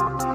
[0.00, 0.29] Cześć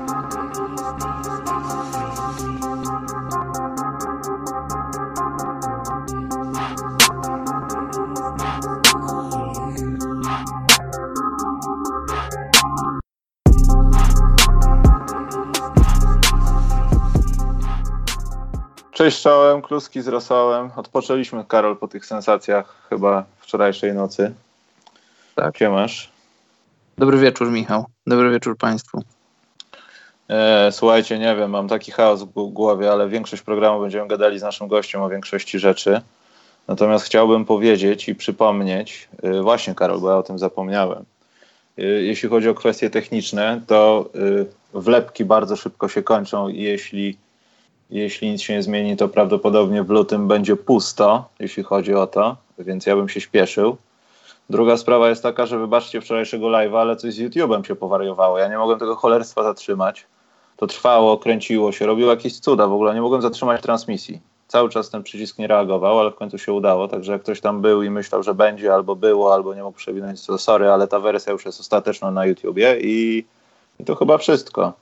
[19.12, 20.70] czołem, kluski z rosołem.
[20.76, 24.34] Odpoczęliśmy, Karol, po tych sensacjach chyba wczorajszej nocy.
[25.36, 25.54] Tak.
[25.54, 26.12] Gdzie masz?
[26.98, 27.86] Dobry wieczór, Michał.
[28.08, 29.04] Dobry wieczór Państwu.
[30.30, 34.42] E, słuchajcie, nie wiem, mam taki chaos w głowie, ale większość programu będziemy gadali z
[34.42, 36.02] naszym gościem o większości rzeczy.
[36.68, 41.06] Natomiast chciałbym powiedzieć i przypomnieć, e, właśnie Karol, bo ja o tym zapomniałem.
[41.78, 44.10] E, jeśli chodzi o kwestie techniczne, to
[44.74, 47.18] e, wlepki bardzo szybko się kończą i jeśli
[47.90, 52.36] jeśli nic się nie zmieni, to prawdopodobnie w lutym będzie pusto, jeśli chodzi o to,
[52.60, 53.78] więc ja bym się śpieszył.
[54.50, 58.38] Druga sprawa jest taka, że wybaczcie wczorajszego live'a, ale coś z YouTube'em się powariowało.
[58.38, 60.06] Ja nie mogłem tego cholerstwa zatrzymać.
[60.58, 62.96] To trwało, kręciło się, robiło jakieś cuda w ogóle.
[62.96, 64.22] Nie mogłem zatrzymać transmisji.
[64.48, 66.88] Cały czas ten przycisk nie reagował, ale w końcu się udało.
[66.88, 70.26] Także jak ktoś tam był i myślał, że będzie, albo było, albo nie mógł przewinąć,
[70.26, 73.26] to sorry, ale ta wersja już jest ostateczna na YouTubie i,
[73.80, 74.74] i to chyba wszystko,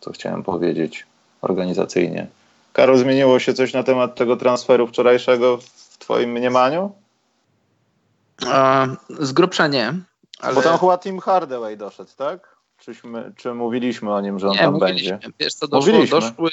[0.00, 1.06] co chciałem powiedzieć
[1.42, 2.26] organizacyjnie.
[2.72, 6.92] Karol, zmieniło się coś na temat tego transferu wczorajszego w Twoim mniemaniu?
[8.46, 8.86] E,
[9.20, 9.94] z grubsza nie.
[10.40, 10.54] Ale...
[10.54, 12.56] Bo tam chyba Tim Hardaway doszedł, tak?
[12.78, 15.12] Czyśmy, czy mówiliśmy o nim, że on nie, tam mówiliśmy.
[15.12, 15.28] będzie?
[15.40, 16.20] Wiesz co, doszło, mówiliśmy.
[16.20, 16.50] Doszły,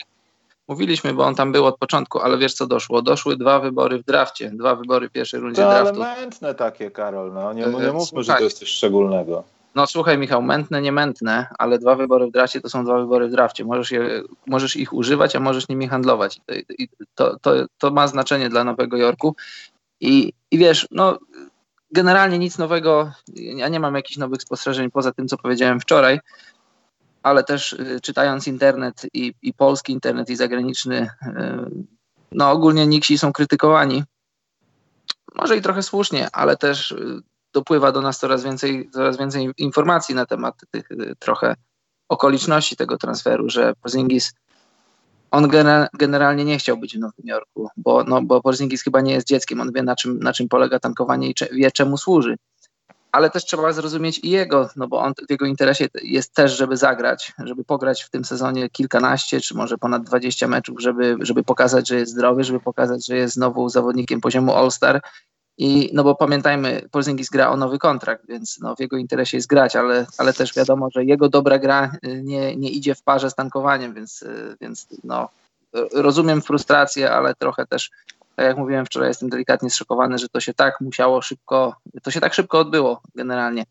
[0.67, 3.01] mówiliśmy, bo on tam był od początku, ale wiesz co doszło?
[3.01, 6.03] Doszły dwa wybory w drafcie, dwa wybory w pierwszej rundzie to, draftu.
[6.03, 7.53] ale mętne takie, Karol, no.
[7.53, 9.43] Nie, nie mówmy, że to jest coś szczególnego.
[9.75, 13.27] No słuchaj Michał, mętne, nie mętne, ale dwa wybory w drafcie to są dwa wybory
[13.27, 13.65] w drafcie.
[13.65, 16.41] Możesz, je, możesz ich używać, a możesz nimi handlować.
[16.77, 19.35] I to, to, to ma znaczenie dla Nowego Jorku.
[19.99, 21.19] I, I wiesz, no
[21.91, 26.19] generalnie nic nowego, ja nie mam jakichś nowych spostrzeżeń poza tym, co powiedziałem wczoraj,
[27.23, 31.85] ale też y, czytając internet i, i polski internet i zagraniczny, y,
[32.31, 34.03] no ogólnie Niksi są krytykowani.
[35.35, 37.21] Może i trochę słusznie, ale też y,
[37.55, 41.55] dopływa do nas coraz więcej, coraz więcej informacji na temat tych y, trochę
[42.09, 44.33] okoliczności tego transferu, że Porzingis
[45.31, 45.47] on
[45.93, 49.61] generalnie nie chciał być w Nowym Jorku, bo, no, bo Porzingis chyba nie jest dzieckiem,
[49.61, 52.35] on wie na czym, na czym polega tankowanie i cze, wie czemu służy.
[53.11, 56.77] Ale też trzeba zrozumieć i jego, no bo on w jego interesie jest też, żeby
[56.77, 61.87] zagrać, żeby pograć w tym sezonie kilkanaście, czy może ponad 20 meczów, żeby, żeby pokazać,
[61.87, 65.01] że jest zdrowy, żeby pokazać, że jest znowu zawodnikiem poziomu All-Star
[65.57, 69.47] i no bo pamiętajmy, Porzingis gra o nowy kontrakt, więc no w jego interesie jest
[69.47, 73.29] grać, ale, ale też wiadomo, że jego dobra gra y, nie, nie idzie w parze
[73.29, 75.29] z tankowaniem, więc, y, więc no
[75.93, 77.91] rozumiem frustrację, ale trochę też,
[78.35, 82.19] tak jak mówiłem wczoraj, jestem delikatnie zszokowany, że to się tak musiało szybko, to się
[82.21, 83.65] tak szybko odbyło generalnie.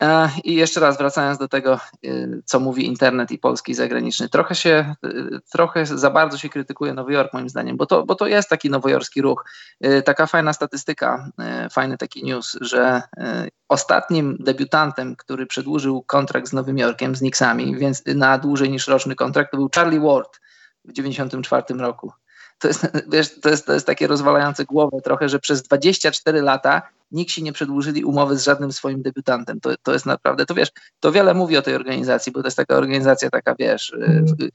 [0.00, 4.28] E, I jeszcze raz wracając do tego, y, co mówi internet i polski i zagraniczny,
[4.28, 8.14] trochę się, y, trochę za bardzo się krytykuje Nowy Jork moim zdaniem, bo to, bo
[8.14, 9.44] to jest taki nowojorski ruch.
[10.04, 11.30] Taka fajna statystyka,
[11.72, 13.02] fajny taki news, że
[13.68, 19.14] ostatnim debiutantem, który przedłużył kontrakt z Nowym Jorkiem, z Knicksami, więc na dłużej niż roczny
[19.14, 20.40] kontrakt, to był Charlie Ward
[20.84, 22.12] w 1994 roku
[22.60, 26.82] to jest, wiesz, to jest, to jest takie rozwalające głowę trochę, że przez 24 lata
[27.12, 29.60] nikt się nie przedłużyli umowy z żadnym swoim debiutantem.
[29.60, 30.68] To, to jest naprawdę, to wiesz,
[31.00, 34.50] to wiele mówi o tej organizacji, bo to jest taka organizacja taka, wiesz, y,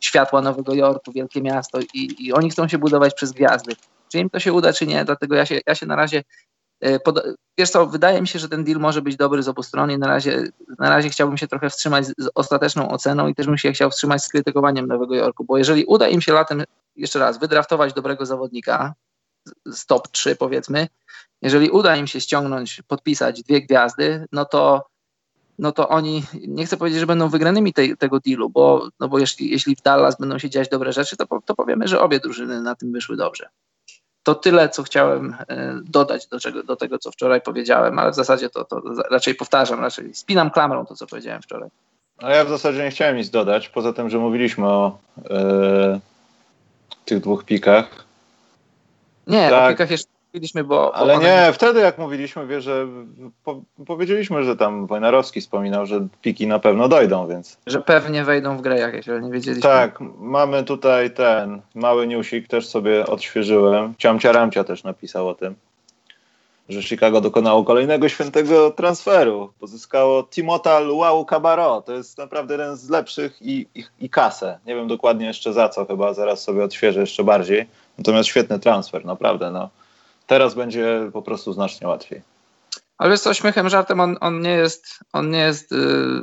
[0.00, 3.72] światła Nowego Jorku, wielkie miasto i, i oni chcą się budować przez gwiazdy.
[4.08, 6.24] Czy im to się uda, czy nie, dlatego ja się, ja się na razie y,
[7.58, 9.98] wiesz co, wydaje mi się, że ten deal może być dobry z obu stron i
[9.98, 10.44] na razie,
[10.78, 14.24] na razie chciałbym się trochę wstrzymać z ostateczną oceną i też bym się chciał wstrzymać
[14.24, 16.64] z krytykowaniem Nowego Jorku, bo jeżeli uda im się latem
[16.96, 18.94] jeszcze raz, wydraftować dobrego zawodnika
[19.66, 20.88] z top 3 powiedzmy,
[21.42, 24.86] jeżeli uda im się ściągnąć, podpisać dwie gwiazdy, no to,
[25.58, 29.18] no to oni, nie chcę powiedzieć, że będą wygranymi tej, tego dealu, bo, no bo
[29.18, 32.60] jeśli, jeśli w Dallas będą się dziać dobre rzeczy, to, to powiemy, że obie drużyny
[32.60, 33.48] na tym wyszły dobrze.
[34.24, 38.14] To tyle, co chciałem e, dodać do, czego, do tego, co wczoraj powiedziałem, ale w
[38.14, 41.68] zasadzie to, to raczej powtarzam, raczej spinam klamrą to, co powiedziałem wczoraj.
[42.18, 44.98] A ja w zasadzie nie chciałem nic dodać, poza tym, że mówiliśmy o,
[45.30, 46.00] yy
[47.04, 48.04] tych dwóch pikach.
[49.26, 49.70] Nie, tak.
[49.70, 50.96] o pikach jeszcze mówiliśmy, bo...
[50.96, 52.86] Ale nie, wtedy jak mówiliśmy, wie, że
[53.44, 57.58] po, powiedzieliśmy, że tam Wojnarowski wspominał, że piki na pewno dojdą, więc...
[57.66, 59.62] Że pewnie wejdą w grę jakieś, ale nie wiedzieliśmy.
[59.62, 63.94] Tak, mamy tutaj ten mały newsik, też sobie odświeżyłem.
[63.98, 65.54] Ciamcia Ramcia też napisał o tym.
[66.68, 69.52] że Chicago dokonało kolejnego świętego transferu.
[69.60, 71.82] Pozyskało Timota Luau Cabarro.
[71.82, 74.58] To jest naprawdę jeden z lepszych i, i, i kasę.
[74.66, 77.66] Nie wiem dokładnie jeszcze za co, chyba zaraz sobie odświeżę jeszcze bardziej.
[77.98, 79.50] Natomiast świetny transfer, naprawdę.
[79.50, 79.70] No.
[80.26, 82.22] Teraz będzie po prostu znacznie łatwiej.
[82.98, 85.76] Ale wiesz co, śmiechem, żartem, on, on nie jest, on nie jest y,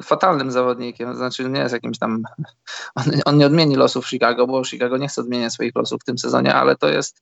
[0.03, 2.23] fatalnym zawodnikiem, znaczy nie jest jakimś tam,
[2.95, 6.17] on, on, nie odmieni losów Chicago, bo Chicago nie chce odmieniać swoich losów w tym
[6.17, 7.21] sezonie, ale to jest,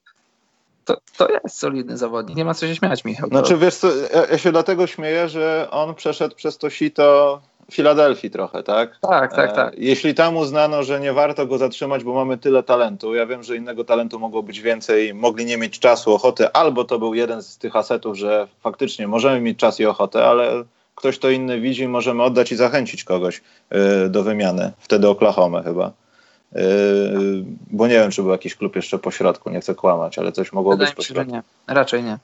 [0.86, 3.30] to, to jest solidny zawodnik, nie ma co się śmiać, Michał.
[3.30, 7.42] Znaczy wiesz co, ja, ja się dlatego śmieję, że on przeszedł przez to sito
[7.72, 8.98] Filadelfii trochę, tak?
[9.02, 9.74] Tak, tak, tak.
[9.74, 13.44] E, jeśli tam uznano, że nie warto go zatrzymać, bo mamy tyle talentu, ja wiem,
[13.44, 17.44] że innego talentu mogło być więcej, mogli nie mieć czasu, ochoty, albo to był jeden
[17.44, 20.64] z tych asetów, że faktycznie możemy mieć czas i ochotę, ale
[20.96, 23.42] ktoś to inny widzi, możemy oddać i zachęcić kogoś
[24.06, 24.72] y, do wymiany.
[24.80, 25.92] Wtedy Oklahoma chyba.
[26.56, 26.62] Y,
[27.72, 30.54] bo nie wiem, czy był jakiś klub jeszcze po środku, nie chcę kłamać, ale coś
[30.54, 31.34] mogło Wydaje być po środku.
[31.34, 31.44] Nie.
[31.68, 32.18] Raczej nie.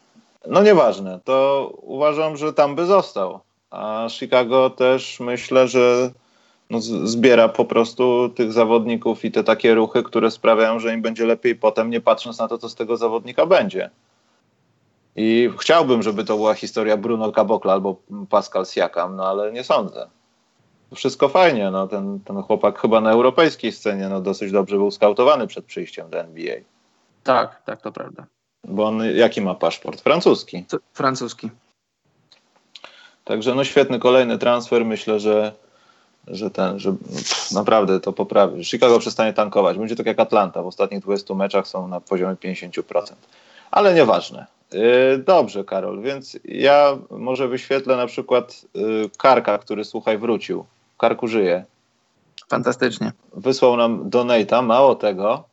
[0.47, 3.39] No nieważne, to uważam, że tam by został
[3.75, 6.11] a Chicago też myślę, że
[6.69, 11.25] no, zbiera po prostu tych zawodników i te takie ruchy, które sprawiają, że im będzie
[11.25, 13.89] lepiej potem, nie patrząc na to, co z tego zawodnika będzie.
[15.15, 17.95] I chciałbym, żeby to była historia Bruno Cabocla albo
[18.29, 20.07] Pascal Siakam, no ale nie sądzę.
[20.95, 25.47] Wszystko fajnie, no ten, ten chłopak chyba na europejskiej scenie no, dosyć dobrze był skautowany
[25.47, 26.55] przed przyjściem do NBA.
[27.23, 28.25] Tak, tak, to prawda.
[28.63, 30.01] Bo on jaki ma paszport?
[30.01, 30.65] Francuski.
[30.93, 31.49] francuski.
[33.25, 34.85] Także no świetny kolejny transfer.
[34.85, 35.51] Myślę, że,
[36.27, 38.65] że ten, że pff, naprawdę to poprawi.
[38.65, 39.77] Chicago przestanie tankować.
[39.77, 40.63] Będzie tak jak Atlanta.
[40.63, 43.13] W ostatnich 20 meczach są na poziomie 50%.
[43.71, 44.45] Ale nieważne.
[44.73, 50.65] Yy, dobrze, Karol, więc ja może wyświetlę na przykład yy, Karka, który słuchaj wrócił.
[50.97, 51.65] Karku żyje.
[52.47, 53.11] Fantastycznie.
[53.33, 55.43] Wysłał nam donata, mało tego,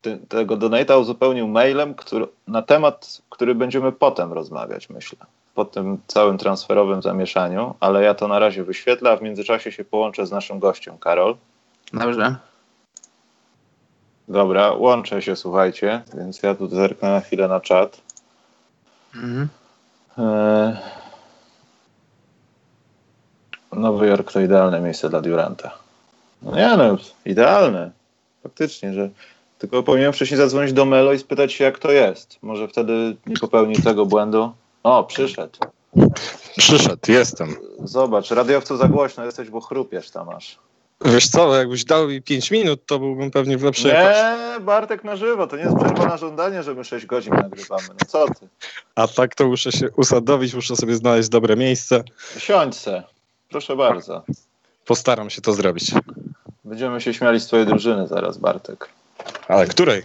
[0.00, 5.98] ty, tego donata uzupełnił mailem który, na temat, który będziemy potem rozmawiać, myślę po tym
[6.06, 10.30] całym transferowym zamieszaniu, ale ja to na razie wyświetlę, a w międzyczasie się połączę z
[10.30, 11.36] naszym gościem, Karol.
[11.92, 12.36] Dobrze.
[14.28, 18.00] Dobra, łączę się, słuchajcie, więc ja tu zerknę na chwilę na czat.
[19.14, 19.48] Mhm.
[20.18, 21.02] E...
[23.72, 25.70] Nowy Jork to idealne miejsce dla Duranta.
[26.42, 27.90] No nie no, idealne.
[28.42, 29.10] Faktycznie, że
[29.58, 32.38] tylko powinienem wcześniej zadzwonić do Melo i spytać się, jak to jest.
[32.42, 34.52] Może wtedy nie popełni tego błędu.
[34.82, 35.58] O, przyszedł.
[36.56, 37.56] Przyszedł, jestem.
[37.84, 40.58] Zobacz, radiowcu za głośno jesteś, bo chrupiesz tam aż.
[41.04, 44.60] Wiesz co, jakbyś dał mi 5 minut, to byłbym pewnie w lepszej Nie.
[44.60, 47.88] Bartek na żywo, to nie jest przerwa na żądanie, że my 6 godzin nagrywamy.
[47.88, 48.48] No co ty?
[48.94, 52.02] A tak to muszę się usadowić, muszę sobie znaleźć dobre miejsce.
[52.38, 53.02] Siądź se.
[53.50, 54.22] Proszę bardzo.
[54.86, 55.90] Postaram się to zrobić.
[56.64, 58.88] Będziemy się śmiali z twojej drużyny zaraz, Bartek.
[59.48, 60.02] Ale której?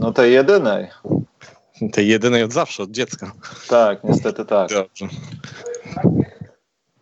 [0.00, 0.88] No tej jedynej.
[1.92, 3.32] Tej jedynej od zawsze, od dziecka.
[3.68, 4.68] Tak, niestety tak.
[4.70, 5.08] Dobrze.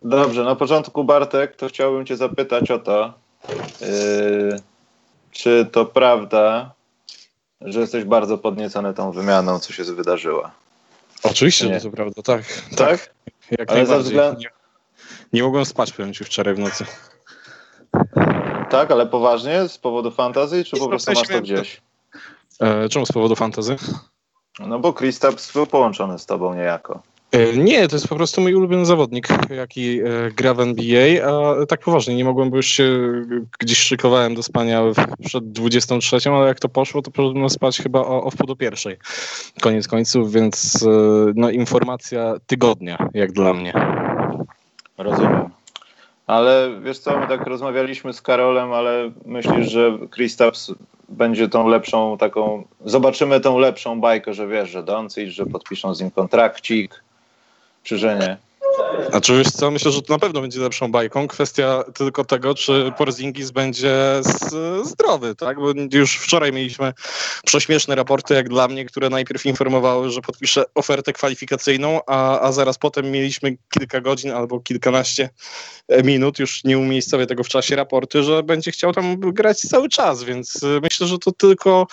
[0.02, 3.14] Dobrze, na początku Bartek, to chciałbym cię zapytać o to,
[3.80, 4.56] yy,
[5.30, 6.74] czy to prawda,
[7.60, 10.50] że jesteś bardzo podniecony tą wymianą, co się wydarzyła?
[11.22, 12.42] Oczywiście, że to prawda, tak.
[12.76, 12.76] Tak?
[12.76, 13.10] tak
[13.50, 14.04] jak Ale najbardziej.
[14.04, 14.38] Względ...
[14.38, 14.50] Nie,
[15.32, 16.84] nie mogłem spać, powiem ci, wczoraj w nocy.
[18.70, 19.68] Tak, ale poważnie?
[19.68, 21.80] Z powodu fantazji, czy po prostu masz to gdzieś?
[22.60, 23.76] E, czemu z powodu fantazji?
[24.58, 27.02] No bo Kristaps był połączony z tobą niejako.
[27.32, 30.04] E, nie, to jest po prostu mój ulubiony zawodnik, jaki e,
[30.36, 33.12] gra w NBA, a tak poważnie, nie mogłem, bo już się
[33.58, 34.82] gdzieś szykowałem do spania
[35.24, 38.96] przed 23, ale jak to poszło, to poszedłem spać chyba o, o wpół do pierwszej.
[39.60, 40.88] Koniec końców, więc e,
[41.34, 43.72] no informacja tygodnia, jak dla mnie.
[44.98, 45.50] Rozumiem.
[46.26, 50.72] Ale wiesz co, my tak rozmawialiśmy z Karolem, ale myślisz, że Kristaps
[51.08, 56.00] będzie tą lepszą taką, zobaczymy tą lepszą bajkę, że wiesz, że Doncic, że podpiszą z
[56.00, 57.04] nim kontrakcik,
[57.82, 58.51] czy że nie?
[59.10, 61.28] Znaczy wiesz co, myślę, że to na pewno będzie lepszą bajką.
[61.28, 64.20] Kwestia tylko tego, czy Porzingis będzie
[64.84, 65.60] zdrowy, tak?
[65.60, 66.92] Bo już wczoraj mieliśmy
[67.46, 72.78] prześmieszne raporty, jak dla mnie, które najpierw informowały, że podpisze ofertę kwalifikacyjną, a, a zaraz
[72.78, 75.28] potem mieliśmy kilka godzin albo kilkanaście
[76.04, 80.24] minut, już nie umiejscowię tego w czasie raporty, że będzie chciał tam grać cały czas,
[80.24, 81.86] więc myślę, że to tylko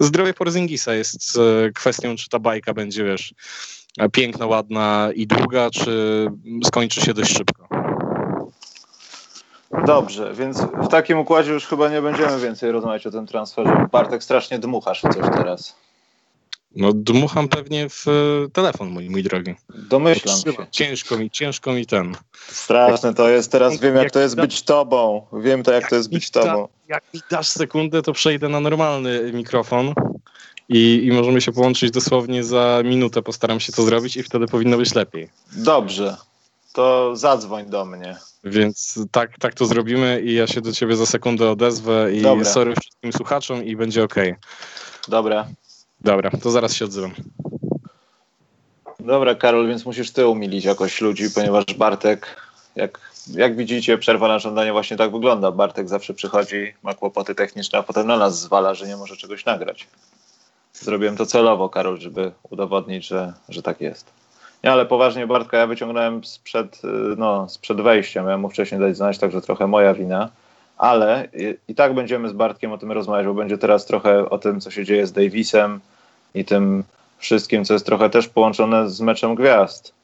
[0.00, 3.34] zdrowie Porzingisa jest e, kwestią, czy ta bajka będzie, wiesz,
[4.12, 6.26] piękna, ładna i długa, czy
[6.64, 7.68] skończy się dość szybko?
[9.86, 13.86] Dobrze, więc w takim układzie już chyba nie będziemy więcej rozmawiać o tym transferze.
[13.92, 15.76] Bartek, strasznie dmuchasz coś teraz.
[16.76, 19.54] No dmucham pewnie w e, telefon mój, mój drogi.
[19.74, 20.66] Domyślam się.
[20.70, 22.16] Ciężko mi, ciężko mi ten.
[22.48, 25.26] Straszne to jest, teraz wiem jak to jest być tobą.
[25.32, 26.68] Wiem to jak to jest być tobą.
[26.88, 29.94] Jak mi dasz sekundę, to przejdę na normalny mikrofon.
[30.68, 33.22] I, i możemy się połączyć dosłownie za minutę.
[33.22, 35.28] Postaram się to zrobić i wtedy powinno być lepiej.
[35.52, 36.16] Dobrze,
[36.72, 38.16] to zadzwoń do mnie.
[38.44, 42.44] Więc tak, tak to zrobimy i ja się do ciebie za sekundę odezwę i Dobra.
[42.44, 44.14] sorry wszystkim słuchaczom i będzie ok.
[45.08, 45.48] Dobra.
[46.00, 47.14] Dobra, to zaraz się odzywam.
[49.00, 52.36] Dobra, Karol, więc musisz ty umilić jakoś ludzi, ponieważ Bartek,
[52.76, 53.00] jak,
[53.34, 55.52] jak widzicie, przerwa na żądanie właśnie tak wygląda.
[55.52, 59.44] Bartek zawsze przychodzi, ma kłopoty techniczne, a potem na nas zwala, że nie może czegoś
[59.44, 59.86] nagrać.
[60.74, 64.12] Zrobiłem to celowo, Karol, żeby udowodnić, że, że tak jest.
[64.64, 68.22] Nie, ale poważnie, Bartka, ja wyciągnąłem sprzed, y, no, sprzed wejścia.
[68.22, 70.30] Miałem mu wcześniej dać znać, także trochę moja wina.
[70.78, 74.38] Ale i, i tak będziemy z Bartkiem o tym rozmawiać, bo będzie teraz trochę o
[74.38, 75.80] tym, co się dzieje z Davisem
[76.34, 76.84] i tym
[77.18, 79.94] wszystkim, co jest trochę też połączone z meczem gwiazd.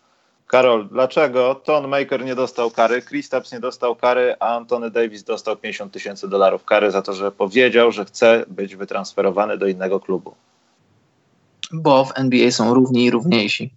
[0.47, 5.57] Karol, dlaczego Ton Maker nie dostał kary, Kristaps nie dostał kary, a Antony Davis dostał
[5.57, 10.35] 50 tysięcy dolarów kary za to, że powiedział, że chce być wytransferowany do innego klubu?
[11.73, 13.75] Bo w NBA są równi i równiejsi.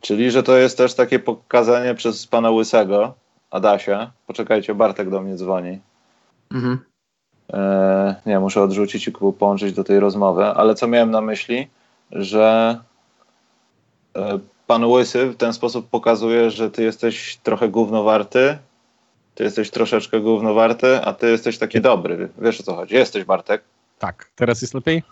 [0.00, 3.14] Czyli, że to jest też takie pokazanie przez pana Łysego,
[3.50, 4.12] Adasia.
[4.26, 5.80] Poczekajcie, Bartek do mnie dzwoni.
[6.50, 6.78] Mhm.
[7.52, 11.68] Eee, nie, muszę odrzucić i połączyć do tej rozmowy, ale co miałem na myśli,
[12.12, 12.78] że
[14.16, 18.58] e, pan Łysy w ten sposób pokazuje, że ty jesteś trochę gównowarty,
[19.34, 22.28] ty jesteś troszeczkę gównowarty, a ty jesteś taki dobry.
[22.38, 22.94] Wiesz o co chodzi?
[22.94, 23.62] Jesteś Bartek.
[23.98, 25.02] Tak, teraz jest lepiej?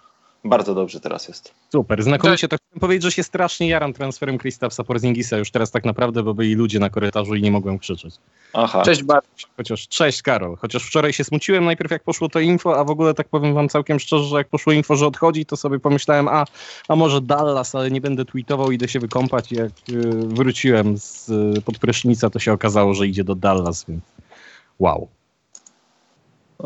[0.45, 1.55] Bardzo dobrze teraz jest.
[1.73, 2.49] Super, znakomicie.
[2.49, 6.35] To chciałem powiedzieć, że się strasznie jaram transferem Kristapsa Porzingisa już teraz tak naprawdę, bo
[6.35, 8.15] byli ludzie na korytarzu i nie mogłem krzyczeć.
[8.53, 8.83] Aha.
[8.83, 9.27] Cześć Bart.
[9.57, 13.15] Chociaż, cześć Karol, chociaż wczoraj się smuciłem najpierw jak poszło to info, a w ogóle
[13.15, 16.45] tak powiem wam całkiem szczerze, że jak poszło info, że odchodzi, to sobie pomyślałem, a,
[16.89, 21.63] a może Dallas, ale nie będę tweetował, idę się wykąpać jak y, wróciłem z y,
[21.63, 24.05] pod prysznica, to się okazało, że idzie do Dallas, więc
[24.79, 25.09] wow.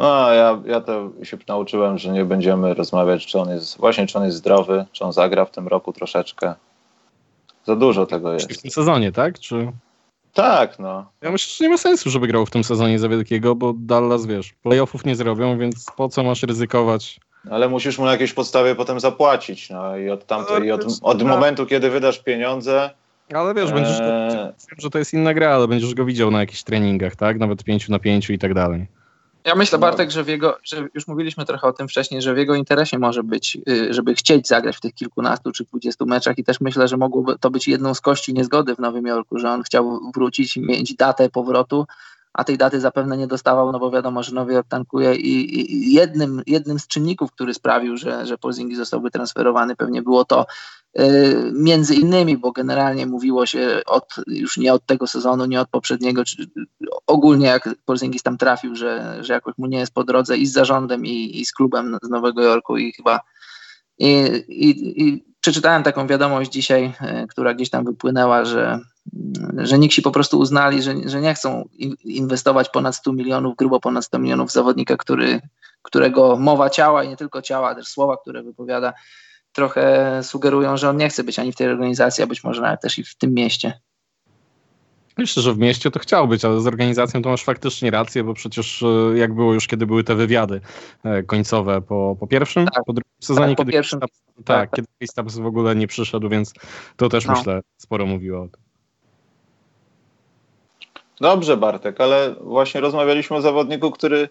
[0.00, 4.18] A, ja, ja to się nauczyłem, że nie będziemy rozmawiać, czy on jest, właśnie czy
[4.18, 6.54] on jest zdrowy, czy on zagra w tym roku troszeczkę.
[7.64, 8.62] Za dużo tego Czyli w jest.
[8.62, 9.38] tym sezonie, tak?
[9.38, 9.72] Czy...
[10.32, 11.10] Tak, no.
[11.22, 14.26] Ja myślę, że nie ma sensu, żeby grał w tym sezonie za wielkiego, bo Dallas,
[14.26, 17.20] wiesz, playoffów nie zrobią, więc po co masz ryzykować?
[17.50, 19.70] Ale musisz mu na jakiejś podstawie potem zapłacić.
[19.70, 21.28] No i od tamtej, i od, od tak.
[21.28, 22.90] momentu, kiedy wydasz pieniądze.
[23.34, 24.30] Ale wiesz, będziesz Eee.
[24.32, 27.38] wiem, że to jest inna gra, ale będziesz go widział na jakichś treningach, tak?
[27.38, 28.86] Nawet pięciu na pięciu i tak dalej.
[29.48, 29.80] Ja myślę, No.
[29.80, 32.98] Bartek, że, w jego, że już mówiliśmy trochę o tym wcześniej, że w jego interesie
[32.98, 36.88] może być, y, żeby chcieć zagrać w tych kilkunastu czy dwudziestu meczach i też myślę,
[36.88, 40.56] że mogłoby to być jedną z kości niezgody w Nowym Jorku, że on chciał wrócić,
[40.56, 41.86] mieć datę powrotu,
[42.38, 45.92] a tej daty zapewne nie dostawał, no bo wiadomo, że Nowy Jork tankuje i, i
[45.92, 50.46] jednym, jednym z czynników, który sprawił, że, że Porzingis został wytransferowany pewnie było to,
[51.00, 55.68] y, między innymi, bo generalnie mówiło się od, już nie od tego sezonu, nie od
[55.68, 56.50] poprzedniego, czy
[57.06, 60.52] ogólnie jak Porzingis tam trafił, że, że jakoś mu nie jest po drodze i z
[60.52, 63.20] zarządem, i, i z klubem z Nowego Jorku i chyba
[63.98, 64.08] i,
[64.48, 68.80] i, i przeczytałem taką wiadomość dzisiaj, e, która gdzieś tam wypłynęła, że,
[69.56, 73.80] że Nixi po prostu uznali, że, że nie chcą in- inwestować ponad 100 milionów, grubo
[73.80, 75.40] ponad 100 milionów w zawodnika, który,
[75.82, 78.92] którego mowa ciała i nie tylko ciała, też słowa, które wypowiada,
[79.52, 82.80] trochę sugerują, że on nie chce być ani w tej organizacji, a być może nawet
[82.80, 83.80] też i w tym mieście.
[85.18, 88.34] Myślę, że w mieście to chciał być, ale z organizacją to masz faktycznie rację, bo
[88.34, 90.60] przecież e, jak było już, kiedy były te wywiady
[91.04, 92.84] e, końcowe po, po pierwszym, Tak.
[92.84, 94.00] po drugim sezonie, Tak, po kiedy pierwszym.
[94.00, 94.70] Tak, tak, tak.
[94.70, 96.52] kiedy Kristaps w ogóle nie przyszedł, więc
[96.96, 97.32] to też No.
[97.32, 98.67] myślę sporo mówiło o tym.
[101.20, 104.28] Dobrze, Bartek, ale właśnie rozmawialiśmy o zawodniku, który,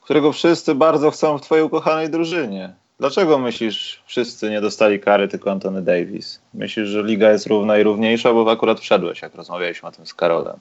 [0.00, 2.74] którego wszyscy bardzo chcą w twojej ukochanej drużynie.
[2.98, 6.40] Dlaczego myślisz, wszyscy nie dostali kary, tylko Antony Davis?
[6.54, 10.14] Myślisz, że liga jest równa i równiejsza, bo akurat wszedłeś, jak rozmawialiśmy o tym z
[10.14, 10.56] Karolem.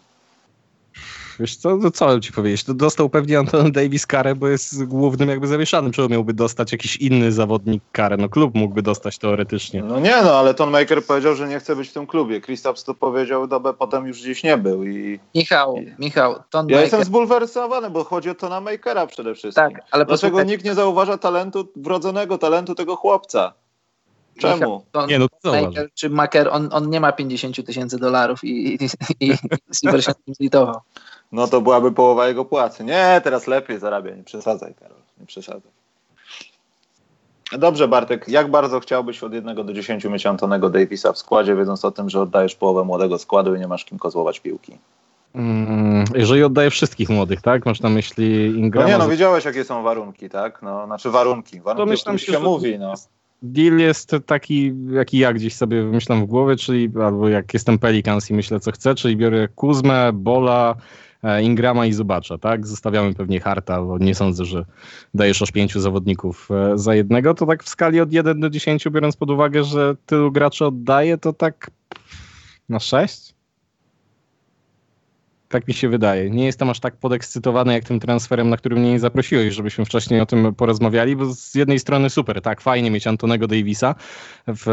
[1.39, 2.63] Wiesz co, to co mam ci powiedzieć?
[2.63, 5.91] To dostał pewnie Anton Davis karę, bo jest głównym jakby zawieszanym.
[5.91, 8.17] Czemu miałby dostać jakiś inny zawodnik karę?
[8.17, 9.83] No klub mógłby dostać teoretycznie.
[9.83, 12.41] No nie no, ale Ton Maker powiedział, że nie chce być w tym klubie.
[12.41, 16.81] Kristaps to powiedział, dobę potem już gdzieś nie był i Michał, Michał, Ton ja Maker-
[16.81, 19.63] jestem zbulwersowany, bo chodzi o Tona Makera przede wszystkim.
[19.63, 23.53] Tak, ale Dlaczego posłuchaj, nikt nie zauważa talentu, wrodzonego talentu tego chłopca?
[24.39, 24.55] Czemu?
[24.55, 25.27] Michał, Ton Nie no.
[25.43, 28.77] Maker czy Maker, on, on nie ma 50 tysięcy dolarów i, i,
[29.19, 29.37] i, i
[29.75, 30.81] Silver się zlitował.
[31.31, 32.83] No to byłaby połowa jego płacy.
[32.83, 35.71] Nie, teraz lepiej zarabia, nie przesadzaj, Karol, nie przesadzaj.
[37.51, 41.85] Dobrze, Bartek, jak bardzo chciałbyś od 1 do 10 mieć Antonego Davisa w składzie, wiedząc
[41.85, 44.77] o tym, że oddajesz połowę młodego składu i nie masz kim kozłować piłki?
[45.35, 47.65] Mm, jeżeli oddaje wszystkich młodych, tak?
[47.65, 48.89] Masz na myśli No Ingrama?
[48.89, 50.61] nie, no wiedziałeś, jakie są warunki, tak?
[50.61, 52.93] No, znaczy warunki, warunki, o Domyślam których się, się mówi, no.
[53.41, 58.29] Deal jest taki, jaki ja gdzieś sobie wymyślam w głowie, czyli albo jak jestem Pelicans
[58.29, 60.75] i myślę, co chcę, czyli biorę Kuzmę, Bola,
[61.41, 62.67] Ingrama i Zubacza, tak?
[62.67, 64.65] Zostawiamy pewnie Harta, bo nie sądzę, że
[65.13, 68.89] dajesz aż pięciu zawodników e, za jednego, to tak w skali od 1 do 10,
[68.89, 71.71] biorąc pod uwagę, że tylu graczy oddaje, to tak
[72.69, 73.38] na 6?
[75.49, 76.29] Tak mi się wydaje.
[76.29, 80.21] Nie jestem aż tak podekscytowany jak tym transferem, na który mnie nie zaprosiłeś, żebyśmy wcześniej
[80.21, 83.95] o tym porozmawiali, bo z jednej strony super, tak, fajnie mieć Antonego Davisa
[84.47, 84.65] w,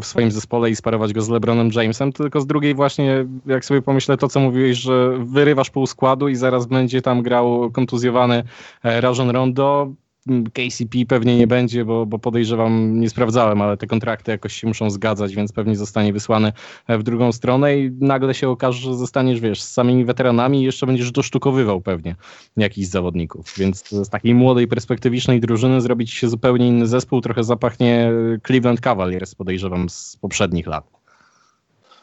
[0.00, 3.82] w swoim zespole i sparować go z LeBronem Jamesem, tylko z drugiej właśnie, jak sobie
[3.82, 8.42] pomyślę to, co mówiłeś, że wyrywasz pół składu i zaraz będzie tam grał kontuzjowany
[8.82, 9.92] e, Rajon Rondo,
[10.26, 14.90] KCP pewnie nie będzie, bo, bo podejrzewam, nie sprawdzałem, ale te kontrakty jakoś się muszą
[14.90, 16.52] zgadzać, więc pewnie zostanie wysłany
[16.88, 20.86] w drugą stronę i nagle się okaże, że zostaniesz, wiesz, z samymi weteranami i jeszcze
[20.86, 22.16] będziesz dosztukowywał pewnie
[22.56, 23.54] jakichś zawodników.
[23.56, 28.12] Więc z takiej młodej, perspektywicznej drużyny zrobić się zupełnie inny zespół, trochę zapachnie
[28.46, 30.84] Cleveland Cavaliers, podejrzewam, z poprzednich lat.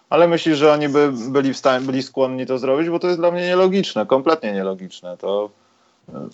[0.09, 2.89] Ale myślisz, że oni by byli, w byli skłonni to zrobić?
[2.89, 5.17] Bo to jest dla mnie nielogiczne, kompletnie nielogiczne.
[5.17, 5.49] To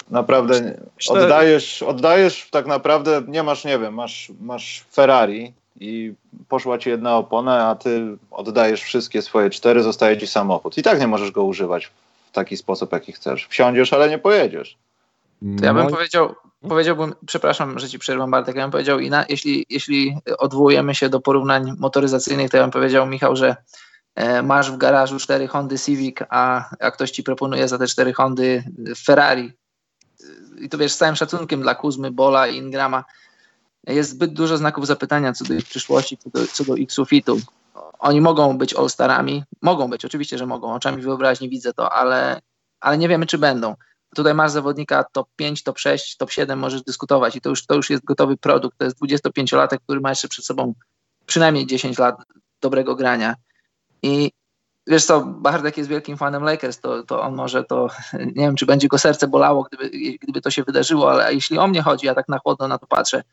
[0.09, 0.79] Naprawdę
[1.09, 6.13] oddajesz, oddajesz tak naprawdę, nie masz, nie wiem, masz, masz Ferrari i
[6.49, 10.77] poszła ci jedna opona, a ty oddajesz wszystkie swoje cztery, zostaje ci samochód.
[10.77, 11.91] I tak nie możesz go używać
[12.29, 13.47] w taki sposób, jaki chcesz.
[13.47, 14.77] Wsiądziesz, ale nie pojedziesz.
[15.59, 15.89] To ja bym no.
[15.89, 16.35] powiedział,
[16.69, 21.09] powiedziałbym, przepraszam, że ci przerwam Bartek, ja bym powiedział, i na, jeśli, jeśli odwołujemy się
[21.09, 23.55] do porównań motoryzacyjnych, to ja bym powiedział, Michał, że
[24.15, 28.13] e, masz w garażu cztery Hondy Civic, a, a ktoś ci proponuje za te cztery
[28.13, 28.63] Hondy
[29.05, 29.51] Ferrari,
[30.61, 33.03] i to wiesz, z całym szacunkiem dla Kuzmy, Bola i Ingrama,
[33.87, 37.39] jest zbyt dużo znaków zapytania co do ich przyszłości, co do, co do ich sufitu.
[37.99, 42.41] Oni mogą być all-starami, mogą być, oczywiście, że mogą, oczami wyobraźni widzę to, ale,
[42.79, 43.75] ale nie wiemy, czy będą.
[44.15, 47.75] Tutaj masz zawodnika top 5, top 6, top 7, możesz dyskutować i to już, to
[47.75, 48.77] już jest gotowy produkt.
[48.77, 50.73] To jest 25-latek, który ma jeszcze przed sobą
[51.25, 52.15] przynajmniej 10 lat
[52.61, 53.35] dobrego grania.
[54.03, 54.31] I
[54.87, 57.87] Wiesz co, Bardek jest wielkim fanem Lakers, to, to on może to,
[58.35, 59.89] nie wiem, czy będzie go serce bolało, gdyby,
[60.21, 62.87] gdyby to się wydarzyło, ale jeśli o mnie chodzi, ja tak na chłodno na to
[62.87, 63.23] patrzę,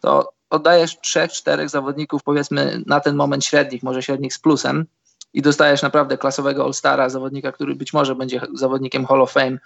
[0.00, 4.86] to oddajesz trzech, czterech zawodników, powiedzmy na ten moment średnich, może średnich z plusem
[5.34, 9.58] i dostajesz naprawdę klasowego All-Stara, zawodnika, który być może będzie zawodnikiem Hall of Fame.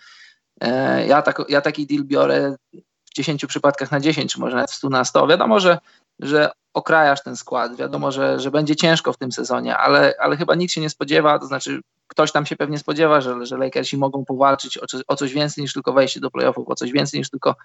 [0.60, 2.56] E, ja, tak, ja taki deal biorę
[3.04, 5.26] w 10 przypadkach na 10, czy może nawet w 100 na 100.
[5.26, 5.78] Wiadomo, że,
[6.20, 7.76] że okrajasz ten skład.
[7.76, 11.38] Wiadomo, że, że będzie ciężko w tym sezonie, ale, ale chyba nikt się nie spodziewa,
[11.38, 15.32] to znaczy ktoś tam się pewnie spodziewa, że, że Lakersi mogą powalczyć o, o coś
[15.32, 17.56] więcej niż tylko wejście do playoffów, o coś więcej niż tylko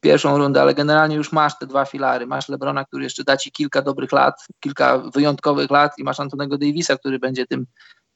[0.00, 2.26] pierwszą rundę, ale generalnie już masz te dwa filary.
[2.26, 6.58] Masz Lebrona, który jeszcze da ci kilka dobrych lat, kilka wyjątkowych lat i masz Antonego
[6.58, 7.66] Davisa, który będzie tym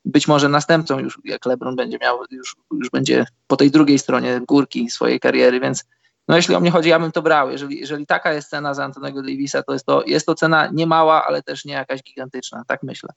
[0.05, 4.41] być może następcą już, jak LeBron będzie miał, już, już będzie po tej drugiej stronie
[4.49, 5.85] górki swojej kariery, więc
[6.29, 7.51] no jeśli o mnie chodzi, ja bym to brał.
[7.51, 10.87] Jeżeli, jeżeli taka jest cena za Antonego Davisa, to jest to, jest to cena nie
[10.87, 13.11] mała, ale też nie jakaś gigantyczna, tak myślę.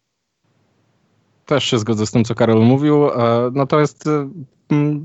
[1.45, 3.07] Też się zgodzę z tym, co Karol mówił.
[3.07, 3.11] E,
[3.53, 4.29] natomiast e,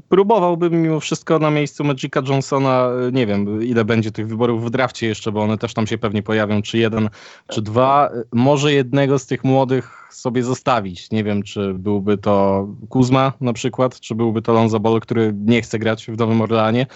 [0.09, 4.71] próbowałbym mimo wszystko na miejscu Magica Johnsona, e, nie wiem ile będzie tych wyborów w
[4.71, 7.09] drafcie jeszcze, bo one też tam się pewnie pojawią, czy jeden,
[7.49, 8.11] czy dwa.
[8.33, 11.11] Może jednego z tych młodych sobie zostawić.
[11.11, 15.63] Nie wiem, czy byłby to Kuzma na przykład, czy byłby to Lonzo Ball, który nie
[15.63, 16.87] chce grać w Nowym Orleanie.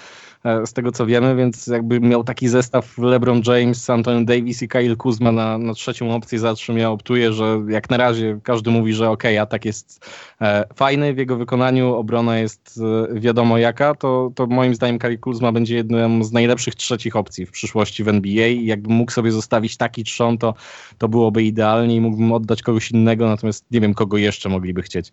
[0.45, 4.69] E, z tego co wiemy, więc jakby miał taki zestaw LeBron James, Anthony Davis i
[4.69, 8.93] Kyle Kuzma na, na trzecią opcję, za ja optuję, że jak na razie każdy mówi,
[8.93, 10.07] że okej, atak jest
[10.41, 12.81] e, fajny w jego wykonaniu, obrona jest
[13.13, 17.47] e, wiadomo jaka, to, to moim zdaniem Kyle Kuzma będzie jedną z najlepszych trzecich opcji
[17.47, 20.55] w przyszłości w NBA i jakbym mógł sobie zostawić taki trzon, to,
[20.99, 25.13] to byłoby idealnie i mógłbym oddać kogoś innego, natomiast nie wiem, kogo jeszcze mogliby chcieć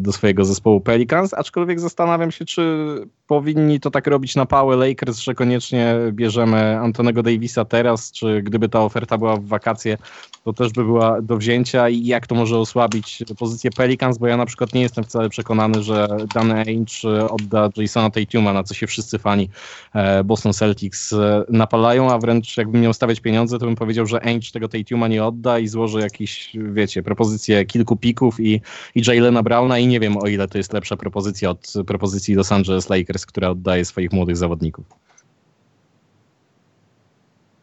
[0.00, 2.86] do swojego zespołu Pelicans, aczkolwiek zastanawiam się, czy
[3.26, 8.68] powinni to tak robić na pałę Lakers, że koniecznie bierzemy Antonego Davisa teraz, czy gdyby
[8.68, 9.98] ta oferta była w wakacje,
[10.44, 14.36] to też by była do wzięcia i jak to może osłabić pozycję Pelicans, bo ja
[14.36, 18.86] na przykład nie jestem wcale przekonany, że Dan Ainge odda Jasona Tatuma, na co się
[18.86, 19.48] wszyscy fani
[19.94, 24.24] e, Boston Celtics e, napalają, a wręcz jakbym miał stawiać pieniądze, to bym powiedział, że
[24.24, 28.60] Ainge tego Tatuma nie odda i złoży jakieś, wiecie, propozycje kilku pików i,
[28.94, 32.52] i Jalena Browna i nie wiem o ile to jest lepsza propozycja od propozycji Los
[32.52, 34.84] Angeles Lakers, która oddaje swoich młodych zawodników.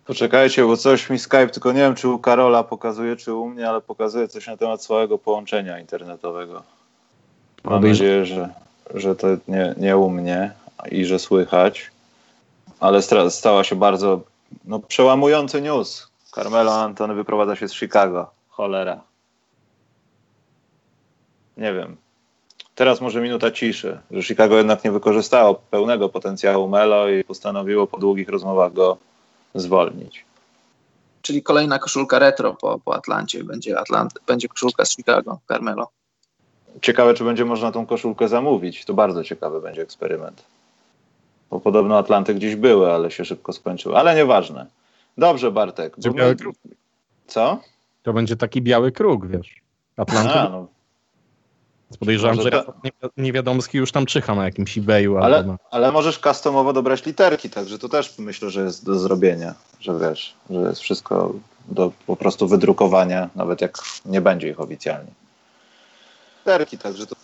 [0.05, 3.69] Poczekajcie, bo coś mi Skype, tylko nie wiem, czy u Karola pokazuje, czy u mnie,
[3.69, 6.63] ale pokazuje coś na temat całego połączenia internetowego.
[7.63, 8.49] Mam nadzieję, że,
[8.93, 10.51] że to nie, nie u mnie
[10.91, 11.91] i że słychać,
[12.79, 14.21] ale stała się bardzo
[14.65, 16.07] no, przełamujący news.
[16.35, 18.31] Carmelo Antony wyprowadza się z Chicago.
[18.49, 19.01] Cholera.
[21.57, 21.97] Nie wiem.
[22.75, 27.97] Teraz może minuta ciszy, że Chicago jednak nie wykorzystało pełnego potencjału Melo i postanowiło po
[27.97, 28.97] długich rozmowach go
[29.55, 30.25] zwolnić.
[31.21, 33.43] Czyli kolejna koszulka retro po, po Atlancie.
[33.43, 35.87] Będzie, Atlant, będzie koszulka z Chicago, Carmelo.
[36.81, 38.85] ciekawe, czy będzie można tą koszulkę zamówić.
[38.85, 40.43] To bardzo ciekawy będzie eksperyment.
[41.49, 43.97] Bo podobno Atlanty gdzieś były, ale się szybko skończyły.
[43.97, 44.65] Ale nieważne.
[45.17, 45.95] Dobrze, Bartek.
[46.13, 46.55] Biały kruk?
[47.27, 47.59] Co?
[48.03, 49.55] To będzie taki biały kruk, wiesz.
[49.97, 50.33] Atlanty.
[50.33, 50.67] A, no.
[51.97, 52.63] Podejrzewam, że ta...
[53.17, 55.17] Niewiadomski już tam czyha na jakimś eBayu.
[55.17, 55.57] Ale, na...
[55.71, 60.33] ale możesz customowo dobrać literki, także to też myślę, że jest do zrobienia, że wiesz,
[60.49, 61.33] że jest wszystko
[61.67, 65.11] do po prostu wydrukowania, nawet jak nie będzie ich oficjalnie.
[66.39, 67.15] Literki, także to...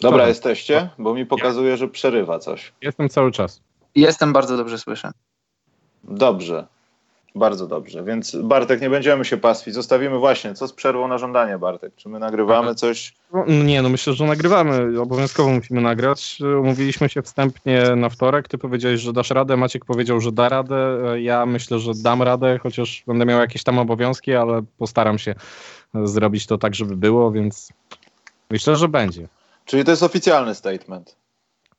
[0.00, 0.90] Dobra, jesteście?
[0.98, 2.72] Bo mi pokazuje, że przerywa coś.
[2.80, 3.60] Jestem cały czas.
[3.94, 5.12] Jestem, bardzo dobrze słyszę.
[6.04, 6.66] Dobrze.
[7.34, 9.74] Bardzo dobrze, więc Bartek, nie będziemy się pastwić.
[9.74, 11.92] Zostawimy właśnie, co z przerwą na żądanie, Bartek?
[11.96, 13.14] Czy my nagrywamy coś?
[13.32, 15.00] No, nie, no myślę, że nagrywamy.
[15.00, 16.38] Obowiązkowo musimy nagrać.
[16.60, 18.48] Umówiliśmy się wstępnie na wtorek.
[18.48, 20.98] Ty powiedziałeś, że dasz radę, Maciek powiedział, że da radę.
[21.16, 25.34] Ja myślę, że dam radę, chociaż będę miał jakieś tam obowiązki, ale postaram się
[26.04, 27.72] zrobić to tak, żeby było, więc
[28.50, 29.28] myślę, że będzie.
[29.64, 31.21] Czyli to jest oficjalny statement.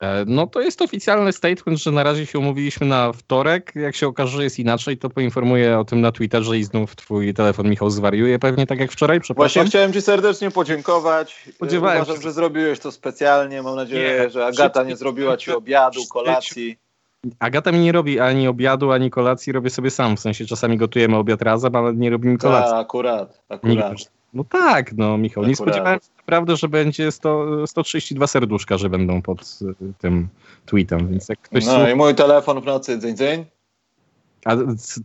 [0.03, 3.71] E, no to jest oficjalny statement, że na razie się umówiliśmy na wtorek.
[3.75, 7.33] Jak się okaże, że jest inaczej, to poinformuję o tym na Twitterze i znów twój
[7.33, 9.19] telefon Michał zwariuje pewnie tak jak wczoraj.
[9.35, 11.49] Właśnie chciałem ci serdecznie podziękować.
[11.55, 12.21] Spodziewałem Uważam, się.
[12.21, 13.61] że zrobiłeś to specjalnie.
[13.61, 16.77] Mam nadzieję, nie, że Agata nie zrobiła ci obiadu, kolacji.
[17.39, 20.17] Agata mi nie robi ani obiadu, ani kolacji, robię sobie sam.
[20.17, 22.73] W sensie czasami gotujemy obiad razem, ale nie robimy kolacji.
[22.73, 23.93] A, akurat, akurat.
[24.33, 29.21] No tak, no Michał, nie spodziewałem się naprawdę, że będzie 100, 132 serduszka, że będą
[29.21, 30.27] pod y, tym
[30.65, 31.65] tweetem, więc jak ktoś...
[31.65, 33.45] No i mój telefon w nocy, dzień, dzień.
[34.45, 34.55] A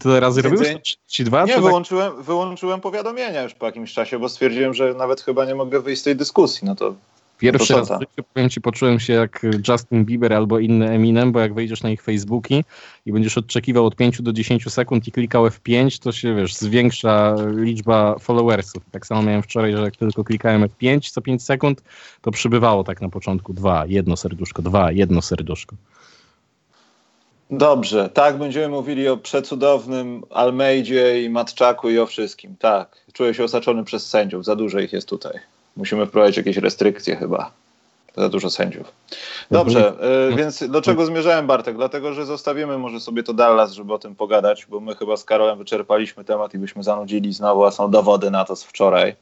[0.01, 0.69] tyle razy robisz?
[0.69, 1.45] 132?
[1.45, 2.23] Nie, tak- wyłączyłem, tak?
[2.23, 6.05] wyłączyłem powiadomienia już po jakimś czasie, bo stwierdziłem, że nawet chyba nie mogę wyjść z
[6.05, 6.95] tej dyskusji, no to
[7.39, 11.41] Pierwszy raz w życiu, powiem ci, poczułem się jak Justin Bieber albo inny Eminem, bo
[11.41, 12.65] jak wejdziesz na ich Facebooki
[13.07, 17.35] i będziesz odczekiwał od 5 do 10 sekund i klikał F5, to się, wiesz, zwiększa
[17.57, 18.83] liczba followersów.
[18.91, 21.83] Tak samo miałem wczoraj, że jak tylko klikałem F5 co 5 sekund,
[22.23, 25.77] to przybywało tak na początku dwa, jedno serduszko, dwa, jedno serduszko.
[27.51, 32.57] Dobrze, tak, będziemy mówili o przecudownym Almeidzie i Matczaku i o wszystkim.
[32.57, 35.39] Tak, czuję się osaczony przez sędziów, za dużo ich jest tutaj.
[35.79, 37.51] Musimy wprowadzić jakieś restrykcje chyba.
[38.17, 38.93] Za dużo sędziów.
[39.51, 39.93] Dobrze,
[40.33, 41.77] y, więc do czego zmierzałem, Bartek?
[41.77, 45.25] Dlatego, że zostawimy może sobie to Dallas, żeby o tym pogadać, bo my chyba z
[45.25, 49.15] Karolem wyczerpaliśmy temat i byśmy zanudzili znowu, a są dowody na to z wczoraj.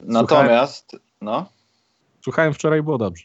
[0.00, 1.46] Natomiast, no.
[2.24, 3.24] Słuchałem wczoraj, było dobrze.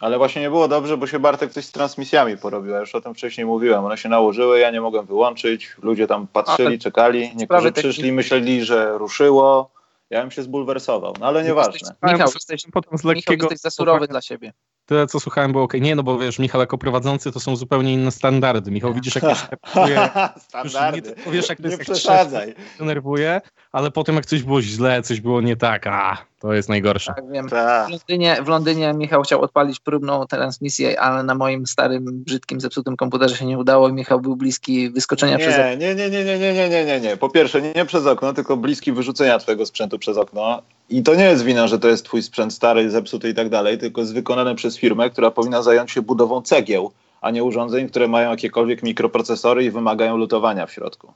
[0.00, 2.72] Ale właśnie nie było dobrze, bo się Bartek coś z transmisjami porobił.
[2.72, 3.84] Ja już o tym wcześniej mówiłem.
[3.84, 5.76] One się nałożyły, ja nie mogłem wyłączyć.
[5.82, 7.30] Ludzie tam patrzyli, czekali.
[7.36, 9.70] Niektórzy przyszli, myśleli, że ruszyło
[10.10, 11.94] ja bym się zbulwersował, no ale nieważne.
[12.02, 13.32] Michał, jesteś, potem z lekkiego...
[13.32, 14.52] Michał, jesteś za surowy dla siebie.
[14.86, 15.74] Tyle, co słuchałem, było ok.
[15.80, 18.70] Nie, no bo wiesz, Michał jako prowadzący to są zupełnie inne standardy.
[18.70, 20.10] Michał, widzisz, jak się nerwuje.
[20.38, 21.14] standardy.
[21.26, 22.54] Nie, wiesz, jak to jest, nie przesadzaj.
[22.78, 23.40] denerwuje,
[23.72, 27.14] ale potem jak coś było źle, coś było nie tak, a to jest najgorsze.
[27.14, 27.48] Tak, wiem.
[27.48, 27.88] Tak.
[27.88, 32.96] W, Londynie, w Londynie Michał chciał odpalić próbną transmisję, ale na moim starym, brzydkim, zepsutym
[32.96, 33.88] komputerze się nie udało.
[33.92, 35.70] Michał był bliski wyskoczenia nie, przez okno.
[35.70, 37.16] Nie, nie, nie, nie, nie, nie, nie, nie, nie.
[37.16, 40.62] Po pierwsze, nie, nie przez okno, tylko bliski wyrzucenia twojego sprzętu przez okno.
[40.90, 43.78] I to nie jest wina, że to jest twój sprzęt stary, zepsuty i tak dalej,
[43.78, 48.08] tylko jest wykonane przez firmę, która powinna zająć się budową cegieł, a nie urządzeń, które
[48.08, 51.12] mają jakiekolwiek mikroprocesory i wymagają lutowania w środku.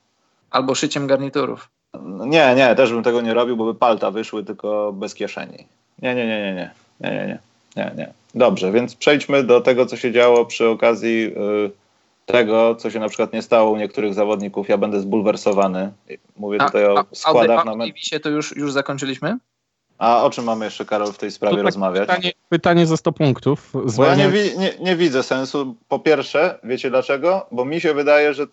[0.51, 1.69] Albo szyciem garniturów.
[2.27, 5.67] Nie, nie, też bym tego nie robił, bo by palta wyszły tylko bez kieszeni.
[6.03, 6.67] Nie, nie, nie, nie, nie,
[7.01, 7.39] nie, nie, nie,
[7.77, 8.13] nie, nie.
[8.35, 11.71] Dobrze, więc przejdźmy do tego, co się działo przy okazji yy,
[12.27, 14.69] tego, co się na przykład nie stało u niektórych zawodników.
[14.69, 15.93] Ja będę zbulwersowany.
[16.37, 18.11] Mówię tutaj a, o składach a, a, na mecz.
[18.23, 19.39] to już, już zakończyliśmy?
[19.99, 22.09] A o czym mamy jeszcze, Karol, w tej sprawie tak rozmawiać?
[22.09, 23.73] Pytanie, pytanie za 100 punktów.
[23.97, 25.77] Bo ja nie, wi nie, nie widzę sensu.
[25.89, 27.47] Po pierwsze, wiecie dlaczego?
[27.53, 28.47] Bo mi się wydaje, że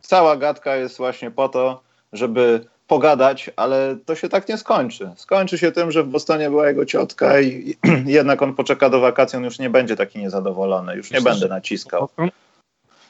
[0.00, 5.10] cała gadka jest właśnie po to, żeby pogadać, ale to się tak nie skończy.
[5.16, 9.36] Skończy się tym, że w Bostonie była jego ciotka i, jednak on poczeka do wakacji,
[9.36, 12.08] on już nie będzie taki niezadowolony, już nie będę naciskał.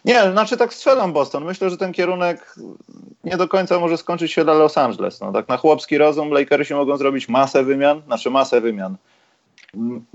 [0.05, 1.45] Nie, znaczy tak strzelam Boston.
[1.45, 2.55] Myślę, że ten kierunek
[3.25, 5.21] nie do końca może skończyć się dla Los Angeles.
[5.21, 8.97] No, tak na chłopski rozum Lakersi mogą zrobić masę wymian, znaczy masę wymian,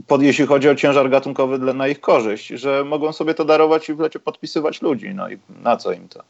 [0.07, 3.89] pod, jeśli chodzi o ciężar gatunkowy dla, na ich korzyść, że mogą sobie to darować
[3.89, 5.15] i w lecie podpisywać ludzi.
[5.15, 6.23] No i na co im to?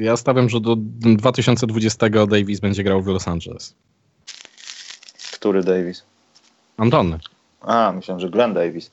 [0.00, 3.74] Ja stawiam, że do 2020 Davis będzie grał w Los Angeles.
[5.32, 6.04] Który Davis?
[6.76, 7.18] Antony.
[7.60, 8.90] A, myślałem, że Glenn Davis.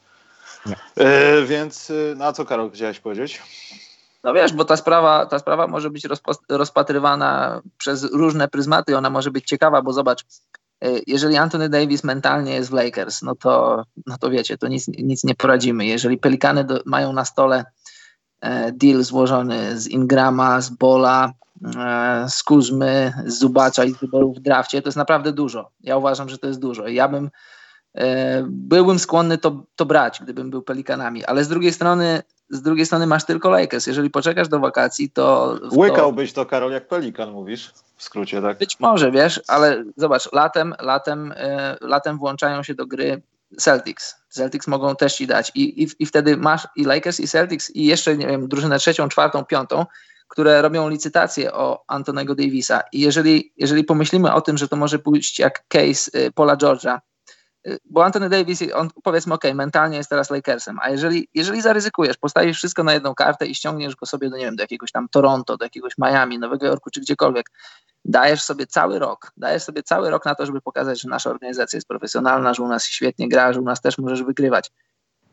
[0.98, 3.41] E, więc e, na co Karol chciałeś powiedzieć?
[4.24, 6.08] No wiesz, bo ta sprawa, ta sprawa może być
[6.50, 10.26] rozpatrywana przez różne pryzmaty, ona może być ciekawa, bo zobacz,
[10.82, 14.88] e, jeżeli Anthony Davis mentalnie jest w Lakers, no to, no to wiecie, to nic,
[14.88, 15.86] nic nie poradzimy.
[15.86, 17.65] Jeżeli Pelikany do, mają na stole
[18.73, 21.34] deal złożony z Ingrama, z Bola,
[21.78, 25.69] e, z Kuzmy, z Zubacza i z wyborów w drafcie, to jest naprawdę dużo.
[25.82, 26.88] Ja uważam, że to jest dużo.
[26.88, 27.30] Ja bym
[28.47, 33.08] byłbym skłonny to, to brać, gdybym był Pelikanami, ale z drugiej strony z drugiej strony
[33.08, 33.88] masz tylko Lakers.
[33.88, 35.56] Jeżeli poczekasz do wakacji, to...
[35.71, 38.58] Łykałbyś to, Karol, jak Pelikan mówisz, w skrócie, tak?
[38.58, 41.34] Być może, wiesz, ale zobacz, latem, latem,
[41.82, 43.21] latem włączają się do gry
[43.60, 44.15] Celtics.
[44.29, 47.86] Celtics mogą też ci dać I, i, i wtedy masz i Lakers, i Celtics, i
[47.86, 49.86] jeszcze, nie wiem, drużynę trzecią, czwartą, piątą,
[50.27, 52.83] które robią licytację o Antonego Davisa.
[52.91, 56.99] I jeżeli, jeżeli pomyślimy o tym, że to może pójść jak case y, Paula George'a,
[57.67, 62.17] y, bo Anthony Davis, on powiedzmy, ok, mentalnie jest teraz Lakersem, a jeżeli, jeżeli zaryzykujesz,
[62.17, 65.10] postawisz wszystko na jedną kartę i ściągniesz go sobie do, nie wiem, do jakiegoś tam
[65.10, 67.51] Toronto, do jakiegoś Miami, Nowego Jorku czy gdziekolwiek,
[68.08, 71.78] dajesz sobie cały rok, dajesz sobie cały rok na to, żeby pokazać, że nasza organizacja
[71.78, 74.72] jest profesjonalna, że u nas świetnie gra, że u nas też możesz wygrywać.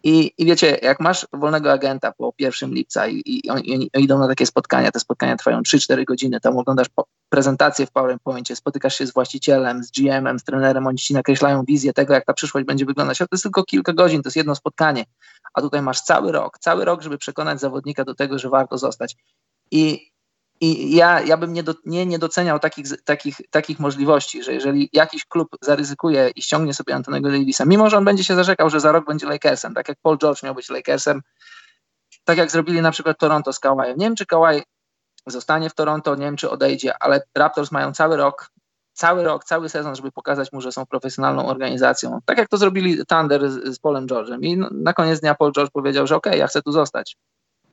[0.07, 4.29] I, I wiecie, jak masz wolnego agenta po 1 lipca i, i, oni, idą na
[4.29, 6.87] takie spotkania, te spotkania trwają 3-4 godziny, tam oglądasz
[7.29, 11.93] prezentację w PowerPoincie, spotykasz się z właścicielem, z GM-em, z trenerem, oni ci nakreślają wizję
[11.93, 13.19] tego, jak ta przyszłość będzie wyglądać.
[13.19, 15.05] To jest tylko kilka godzin, to jest jedno spotkanie,
[15.55, 19.17] a tutaj masz cały rok, cały rok, żeby przekonać zawodnika do tego, że warto zostać.
[19.71, 20.14] I
[20.61, 24.91] i ja, ja bym nie, do, nie, nie doceniał takich, takich, takich możliwości, że jeżeli
[24.93, 28.81] jakiś klub zaryzykuje i ściągnie sobie Antonego Davisa, mimo że on będzie się zarzekał, że
[28.81, 31.23] za rok będzie Lakersem, tak jak Paul George miał być Lakersem,
[32.25, 33.99] tak jak zrobili na przykład Toronto z Kawajem.
[33.99, 34.63] Nie wiem, czy Kawaj
[35.27, 38.51] zostanie w Toronto, nie wiem, czy odejdzie, ale Raptors mają cały rok,
[38.93, 42.19] cały rok, cały sezon, żeby pokazać mu, że są profesjonalną organizacją.
[42.25, 44.39] Tak jak to zrobili Thunder z, z Polem George'em.
[44.43, 47.17] I na koniec dnia Paul George powiedział, że okej, okay, ja chcę tu zostać.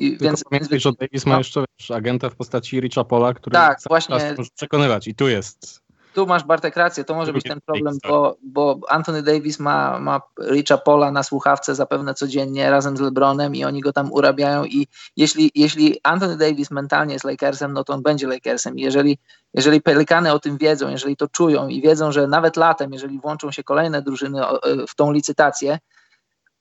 [0.02, 1.38] I, więc, pamiętaj, że Davis ma no.
[1.38, 5.82] jeszcze wiesz, agenta w postaci Richa Pola, który tak, właśnie, może przekonywać i tu jest.
[6.14, 10.22] Tu masz Bartek rację, to może być ten problem, bo, bo Anthony Davis ma, ma
[10.52, 14.88] Richa Pola na słuchawce zapewne codziennie razem z LeBronem i oni go tam urabiają i
[15.18, 18.80] jeśli, jeśli Anthony Davis mentalnie jest Lakersem, no to on będzie Lakersem.
[18.80, 19.18] Jeżeli,
[19.54, 23.52] jeżeli Pelikany o tym wiedzą, jeżeli to czują i wiedzą, że nawet latem, jeżeli włączą
[23.52, 24.42] się kolejne drużyny
[24.88, 25.80] w tą licytację,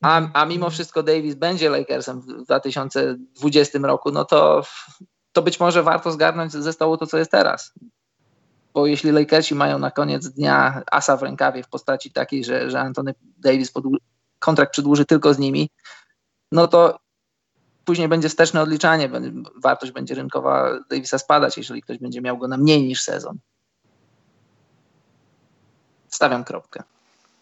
[0.00, 4.62] a, a mimo wszystko Davis będzie Lakersem w 2020 roku, no to,
[5.32, 7.72] to być może warto zgarnąć ze stołu to, co jest teraz.
[8.74, 12.80] Bo jeśli Lakersi mają na koniec dnia asa w rękawie w postaci takiej, że, że
[12.80, 13.72] Anthony Davis
[14.38, 15.70] kontrakt przedłuży tylko z nimi,
[16.52, 16.98] no to
[17.84, 19.10] później będzie wsteczne odliczanie,
[19.62, 23.38] wartość będzie rynkowa Davisa spadać, jeżeli ktoś będzie miał go na mniej niż sezon.
[26.08, 26.82] Stawiam kropkę.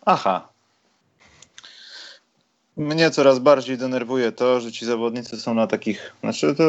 [0.06, 0.48] Aha,
[2.78, 6.62] mnie coraz bardziej denerwuje to, że ci zawodnicy są na takich, znaczy to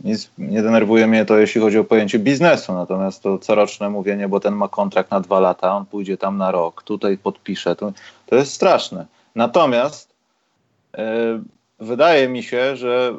[0.00, 4.40] nic, nie denerwuje mnie to, jeśli chodzi o pojęcie biznesu, natomiast to coroczne mówienie, bo
[4.40, 7.92] ten ma kontrakt na dwa lata, on pójdzie tam na rok, tutaj podpisze, to,
[8.26, 9.06] to jest straszne.
[9.34, 10.08] Natomiast
[10.98, 11.02] yy,
[11.80, 13.14] wydaje mi się, że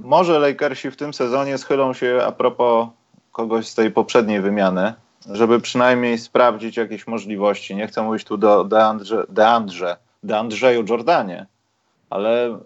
[0.00, 2.88] może Lakersi w tym sezonie schylą się a propos
[3.32, 4.94] kogoś z tej poprzedniej wymiany,
[5.32, 7.76] żeby przynajmniej sprawdzić jakieś możliwości.
[7.76, 11.46] Nie chcę mówić tu do Deandrze, Deandrze, Deandrzeju Jordanie,
[12.10, 12.58] ale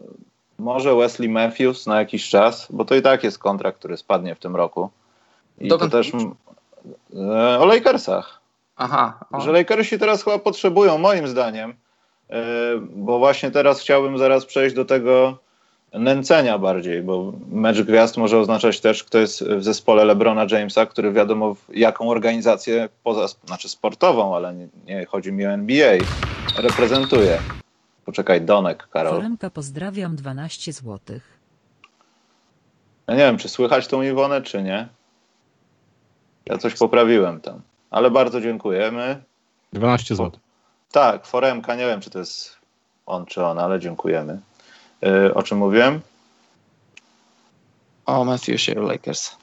[0.59, 4.39] może Wesley Matthews na jakiś czas, bo to i tak jest kontrakt, który spadnie w
[4.39, 4.91] tym roku.
[5.59, 6.13] I Dokąd to też
[7.15, 8.41] e, o Lakersach.
[8.77, 9.19] Aha.
[9.33, 9.41] O.
[9.41, 11.75] Że Lakersi teraz chyba potrzebują, moim zdaniem,
[12.31, 12.45] e,
[12.95, 15.39] bo właśnie teraz chciałbym zaraz przejść do tego
[15.93, 21.13] nęcenia bardziej, bo mecz gwiazd może oznaczać też, kto jest w zespole LeBrona Jamesa, który
[21.13, 25.93] wiadomo jaką organizację, poza, znaczy sportową, ale nie, nie chodzi mi o NBA,
[26.59, 27.39] reprezentuje.
[28.05, 29.15] Poczekaj, Donek, Karol.
[29.15, 30.99] Foremka pozdrawiam 12 zł.
[33.07, 34.88] Ja nie wiem, czy słychać tą Iwonę, czy nie.
[36.47, 37.61] Ja coś poprawiłem tam.
[37.91, 39.23] Ale bardzo dziękujemy.
[39.73, 40.41] 12 zł.
[40.93, 42.57] Tak, Foremka, nie wiem, czy to jest
[43.07, 44.41] on, czy ona, ale dziękujemy.
[45.03, 46.01] Yy, o czym mówiłem?
[48.07, 49.37] O Matthewsie Lakers.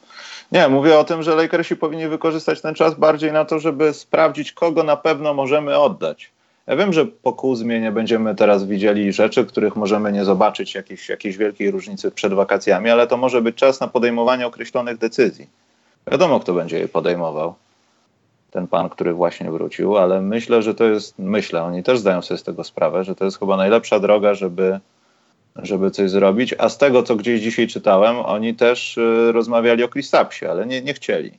[0.51, 4.51] Nie, mówię o tym, że Lakersi powinni wykorzystać ten czas bardziej na to, żeby sprawdzić,
[4.51, 6.31] kogo na pewno możemy oddać.
[6.69, 11.09] Ja wiem, że po Kuzmie nie będziemy teraz widzieli rzeczy, których możemy nie zobaczyć, jakiejś,
[11.09, 15.47] jakiejś wielkiej różnicy przed wakacjami, ale to może być czas na podejmowanie określonych decyzji.
[16.11, 17.53] Wiadomo, kto będzie je podejmował.
[18.51, 22.37] Ten pan, który właśnie wrócił, ale myślę, że to jest, myślę, oni też zdają sobie
[22.37, 24.79] z tego sprawę, że to jest chyba najlepsza droga, żeby,
[25.55, 26.55] żeby coś zrobić.
[26.57, 30.81] A z tego, co gdzieś dzisiaj czytałem, oni też y, rozmawiali o Kristapsie, ale nie,
[30.81, 31.31] nie chcieli.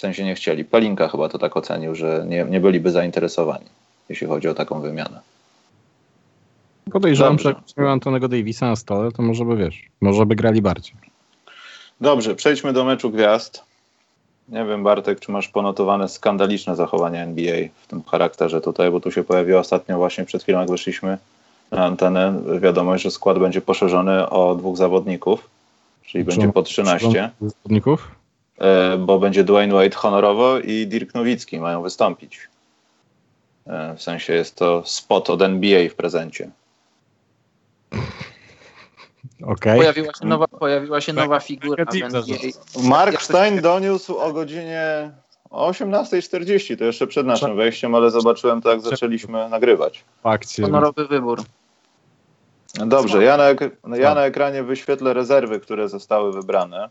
[0.00, 0.64] W sensie nie chcieli.
[0.64, 3.64] Palinka chyba to tak ocenił, że nie, nie byliby zainteresowani,
[4.08, 5.20] jeśli chodzi o taką wymianę.
[6.92, 10.62] Podejrzewam, że jak miał Antonego Davisa na stole, to może by, wiesz, może by grali
[10.62, 10.94] bardziej.
[12.00, 13.64] Dobrze, przejdźmy do meczu gwiazd.
[14.48, 19.10] Nie wiem, Bartek, czy masz ponotowane skandaliczne zachowania NBA w tym charakterze tutaj, bo tu
[19.10, 21.18] się pojawiło ostatnio właśnie przed chwilą, jak wyszliśmy,
[21.70, 25.48] na antenę wiadomość, że skład będzie poszerzony o dwóch zawodników,
[26.06, 27.30] czyli będzie po 13.
[27.40, 28.19] Zawodników?
[28.60, 32.48] E, bo będzie Dwayne Wade honorowo i Dirk Nowicki mają wystąpić.
[33.66, 36.50] E, w sensie jest to spot od NBA w prezencie.
[39.46, 39.76] Okay.
[39.76, 41.84] Pojawiła się nowa, pojawiła się nowa figura.
[42.82, 45.10] Mark Stein doniósł o godzinie
[45.50, 50.04] 18.40, to jeszcze przed naszym wejściem, ale zobaczyłem to, jak zaczęliśmy nagrywać.
[50.22, 50.64] Akcję.
[50.64, 51.42] Honorowy wybór.
[52.86, 56.88] Dobrze, ja na, ek- ja na ekranie wyświetlę rezerwy, które zostały wybrane.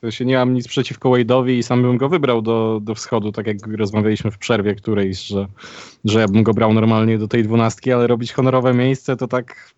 [0.00, 3.32] To się nie mam nic przeciwko Wade'owi i sam bym go wybrał do, do wschodu,
[3.32, 5.46] tak jak rozmawialiśmy w przerwie którejś, że,
[6.04, 9.74] że ja bym go brał normalnie do tej dwunastki, ale robić honorowe miejsce to tak...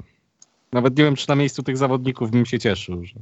[0.72, 3.04] Nawet nie wiem, czy na miejscu tych zawodników bym się cieszył.
[3.04, 3.14] Że,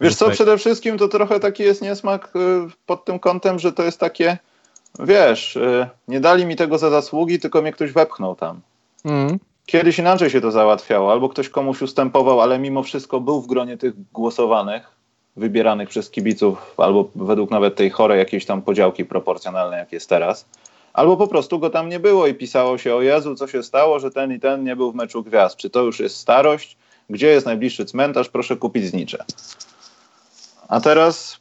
[0.00, 3.82] Wiesz co, przede wszystkim to trochę taki jest niesmak y, pod tym kątem, że to
[3.82, 4.38] jest takie,
[4.98, 8.60] wiesz, y, nie dali mi tego za zasługi, tylko mnie ktoś wepchnął tam.
[9.04, 9.38] Mm.
[9.66, 13.76] Kiedyś inaczej się to załatwiało, albo ktoś komuś ustępował, ale mimo wszystko był w gronie
[13.76, 14.97] tych głosowanych,
[15.38, 20.46] wybieranych przez kibiców, albo według nawet tej chorej jakiejś tam podziałki proporcjonalnej, jak jest teraz.
[20.92, 23.98] Albo po prostu go tam nie było i pisało się, o Jezu, co się stało,
[23.98, 25.56] że ten i ten nie był w meczu gwiazd.
[25.56, 26.76] Czy to już jest starość?
[27.10, 28.28] Gdzie jest najbliższy cmentarz?
[28.28, 29.24] Proszę kupić znicze.
[30.68, 31.40] A teraz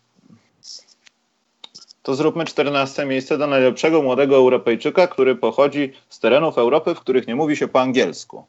[2.03, 7.27] to zróbmy 14 miejsce do najlepszego młodego Europejczyka, który pochodzi z terenów Europy, w których
[7.27, 8.45] nie mówi się po angielsku.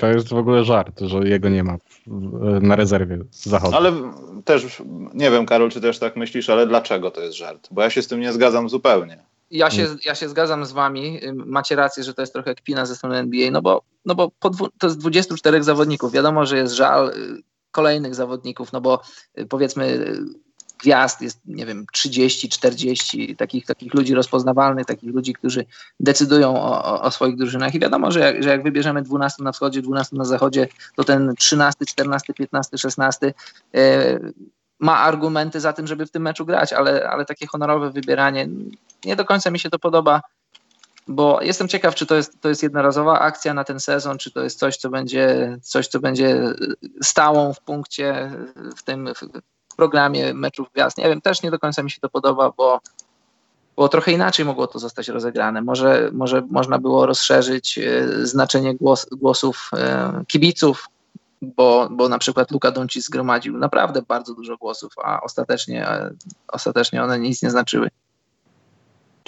[0.00, 1.76] To jest w ogóle żart, że jego nie ma
[2.60, 3.76] na rezerwie zachodu.
[3.76, 3.92] Ale
[4.44, 4.82] też,
[5.14, 7.68] nie wiem Karol, czy też tak myślisz, ale dlaczego to jest żart?
[7.70, 9.24] Bo ja się z tym nie zgadzam zupełnie.
[9.50, 11.20] Ja się, ja się zgadzam z wami.
[11.34, 14.50] Macie rację, że to jest trochę kpina ze strony NBA, no bo, no bo po
[14.50, 16.12] dwu, to jest 24 zawodników.
[16.12, 19.00] Wiadomo, że jest żal y, kolejnych zawodników, no bo
[19.38, 20.16] y, powiedzmy
[20.82, 25.64] gwiazd jest, nie wiem, 30, 40 takich, takich ludzi rozpoznawalnych, takich ludzi, którzy
[26.00, 27.74] decydują o, o, swoich drużynach.
[27.74, 31.34] I wiadomo, że jak, że jak wybierzemy 12 na wschodzie, 12 na zachodzie, to ten
[31.38, 33.34] 13, 14, 15, 16
[33.72, 33.80] yy,
[34.78, 38.48] ma argumenty za tym, żeby w tym meczu grać, ale, ale takie honorowe wybieranie
[39.04, 40.20] nie do końca mi się to podoba,
[41.08, 44.42] bo jestem ciekaw, czy to jest, to jest jednorazowa akcja na ten sezon, czy to
[44.42, 46.42] jest coś, co będzie, coś, co będzie
[47.02, 48.30] stałą w punkcie
[48.76, 49.08] w tym
[49.80, 50.98] programie meczów gwiazd.
[50.98, 52.80] Nie wiem, też nie do końca mi się to podoba, bo,
[53.76, 55.62] bo trochę inaczej mogło to zostać rozegrane.
[55.62, 60.86] Może, może można było rozszerzyć e, znaczenie głos, głosów e, kibiców,
[61.42, 65.86] bo, bo na przykład Luka Doncic zgromadził naprawdę bardzo dużo głosów, a ostatecznie,
[66.48, 67.90] ostatecznie one nic nie znaczyły.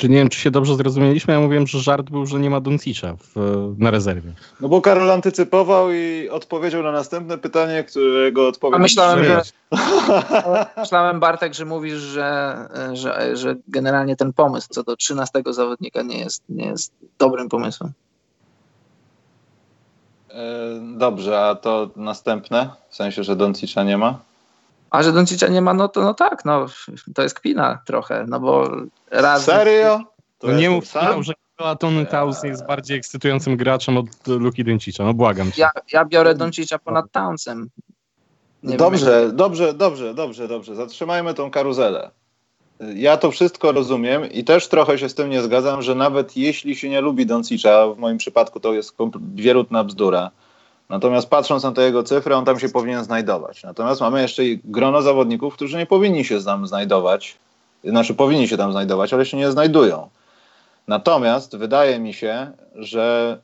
[0.03, 1.35] Czy nie wiem, czy się dobrze zrozumieliśmy?
[1.35, 4.33] Ja mówiłem, że żart był, że nie ma Doncicza w, na rezerwie.
[4.61, 8.77] No bo Karol antycypował i odpowiedział na następne pytanie, którego odpowiedź...
[8.77, 9.43] A myślałem, że,
[10.77, 12.57] myślałem Bartek, że mówisz, że,
[12.93, 17.93] że, że generalnie ten pomysł co do 13 zawodnika nie jest, nie jest dobrym pomysłem.
[20.81, 22.71] Dobrze, a to następne?
[22.91, 24.19] W sensie, że Doncicza nie ma?
[24.93, 26.67] A że Doncicza nie ma, no to no tak, no
[27.15, 28.71] to jest kpina trochę, no bo
[29.11, 29.45] raz...
[29.45, 30.01] Serio?
[30.39, 31.33] To no nie mów sam, że
[31.81, 35.63] Tony Towns jest bardziej ekscytującym graczem od Luki Doncicza, no błagam cię.
[35.63, 37.71] Ja, ja biorę Doncicza ponad Townsem.
[38.63, 40.77] Nie dobrze, wiem, dobrze, dobrze, dobrze, dobrze.
[40.77, 42.11] Zatrzymajmy tą karuzelę.
[42.95, 46.77] Ja to wszystko rozumiem i też trochę się z tym nie zgadzam, że nawet jeśli
[46.77, 48.97] się nie lubi Doncicza, w moim przypadku to jest
[49.35, 50.31] wierutna bzdura,
[50.93, 53.63] Natomiast patrząc na te jego cyfry, on tam się powinien znajdować.
[53.63, 57.37] Natomiast mamy jeszcze grono zawodników, którzy nie powinni się tam znajdować.
[57.85, 60.09] Znaczy powinni się tam znajdować, ale się nie znajdują.
[60.89, 63.39] Natomiast wydaje mi się, że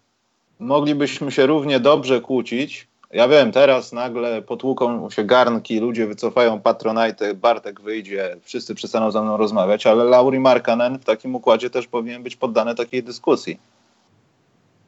[0.61, 2.89] moglibyśmy się równie dobrze kłócić.
[3.13, 9.23] Ja wiem, teraz nagle potłuką się garnki, ludzie wycofają Patronite, Bartek wyjdzie, wszyscy przestaną ze
[9.23, 13.59] mną rozmawiać, ale Lauri Markanen w takim układzie też powinien być poddany takiej dyskusji.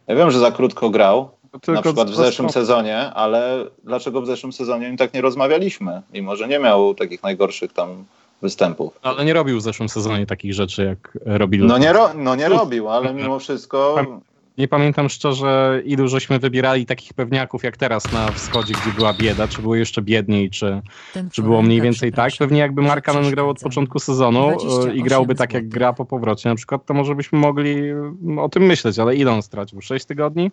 [0.07, 1.31] Ja wiem, że za krótko grał,
[1.69, 6.03] na przykład w zeszłym sezonie, ale dlaczego w zeszłym sezonie im tak nie rozmawialiśmy?
[6.13, 8.05] Mimo, że nie miał takich najgorszych tam
[8.43, 8.99] występów.
[9.03, 11.65] Ale nie robił w zeszłym sezonie takich rzeczy, jak robił.
[11.65, 14.05] No nie, ro, no nie robił, ale mimo wszystko...
[14.59, 19.49] Nie pamiętam szczerze, ilu żeśmy wybierali takich pewniaków jak teraz na wschodzie, gdzie była bieda,
[19.49, 20.83] czy było jeszcze biedniej, czy,
[21.33, 22.33] czy było mniej więcej tak.
[22.39, 24.51] Pewnie jakby Markanen grał od początku sezonu
[24.95, 27.83] i grałby tak jak gra po powrocie na przykład, to może byśmy mogli
[28.39, 29.81] o tym myśleć, ale ile on stracił?
[29.81, 30.51] 6 tygodni?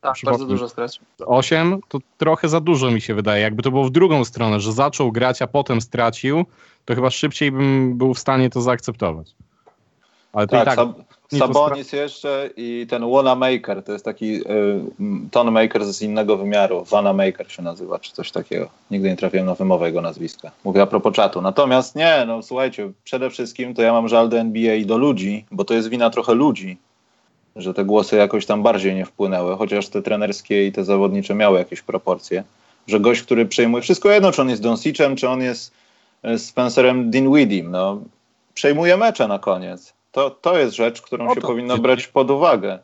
[0.00, 1.04] Tak, bardzo dużo stracił.
[1.26, 3.42] 8 to trochę za dużo mi się wydaje.
[3.42, 6.44] Jakby to było w drugą stronę, że zaczął grać, a potem stracił,
[6.84, 9.34] to chyba szybciej bym był w stanie to zaakceptować.
[10.32, 10.88] Ale to tak, i tak
[11.38, 14.42] Sab Sabonis jeszcze i ten Wanamaker, to jest taki y,
[15.30, 16.84] tonmaker z innego wymiaru.
[16.84, 18.68] Wanamaker się nazywa, czy coś takiego.
[18.90, 20.50] Nigdy nie trafiłem na wymowę jego nazwiska.
[20.64, 21.42] Mówię a propos czatu.
[21.42, 25.44] Natomiast nie, no słuchajcie, przede wszystkim to ja mam żal do NBA i do ludzi,
[25.50, 26.78] bo to jest wina trochę ludzi,
[27.56, 31.58] że te głosy jakoś tam bardziej nie wpłynęły, chociaż te trenerskie i te zawodnicze miały
[31.58, 32.44] jakieś proporcje.
[32.86, 35.72] Że gość, który przejmuje, wszystko jedno, czy on jest Donsicem, czy on jest
[36.22, 38.00] e, Spencerem Dinwiddiem, no,
[38.54, 39.92] przejmuje mecze na koniec.
[40.12, 42.78] To, to jest rzecz, którą O się powinno brać pod uwagę.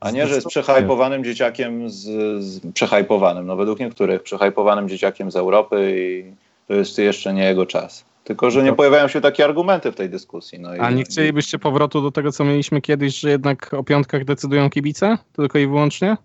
[0.00, 2.02] A nie, że jest przehajpowanym dzieciakiem z,
[2.44, 6.34] z przehajpowanym, no według niektórych przehajpowanym dzieciakiem z Europy i
[6.68, 8.04] to jest jeszcze nie jego czas.
[8.24, 10.58] Tylko, że nie To- pojawiają się takie argumenty w tej dyskusji.
[10.60, 14.24] No i, A nie chcielibyście powrotu do tego, co mieliśmy kiedyś, że jednak o piątkach
[14.24, 15.18] decydują kibice?
[15.32, 16.16] Tylko i wyłącznie?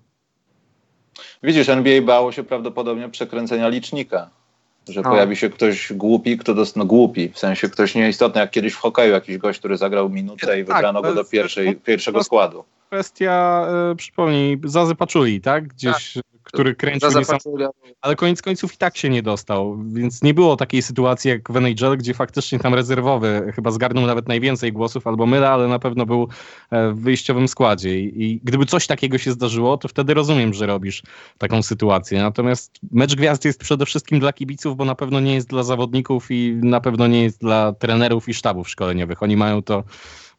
[1.43, 4.29] Widzisz, NBA bało się prawdopodobnie przekręcenia licznika.
[4.89, 5.09] Że No.
[5.09, 8.77] pojawi się ktoś głupi, kto dost, no głupi, w sensie ktoś nieistotny, jak kiedyś w
[8.77, 12.63] hokeju jakiś gość, który zagrał minutę i Tak, wybrano go do pierwszej, to- pierwszego składu.
[12.87, 15.67] Kwestia, e, przypomnij, Zazy Paczuli, tak?
[15.67, 16.17] Gdzieś,
[16.53, 17.37] który kręcił Za niesam...
[17.37, 17.69] Pachulia.
[18.01, 21.57] ale koniec końców i tak się nie dostał, więc nie było takiej sytuacji jak w
[21.57, 26.05] NHL, gdzie faktycznie tam rezerwowy chyba zgarnął nawet najwięcej głosów, albo mylę, ale na pewno
[26.05, 26.27] był
[26.71, 27.99] e, w wyjściowym składzie.
[27.99, 31.03] I gdyby coś takiego się zdarzyło, to wtedy rozumiem, że robisz
[31.37, 35.49] taką sytuację, natomiast mecz gwiazd jest przede wszystkim dla kibiców, bo na pewno nie jest
[35.49, 39.83] dla zawodników i na pewno nie jest dla trenerów i sztabów szkoleniowych, oni mają to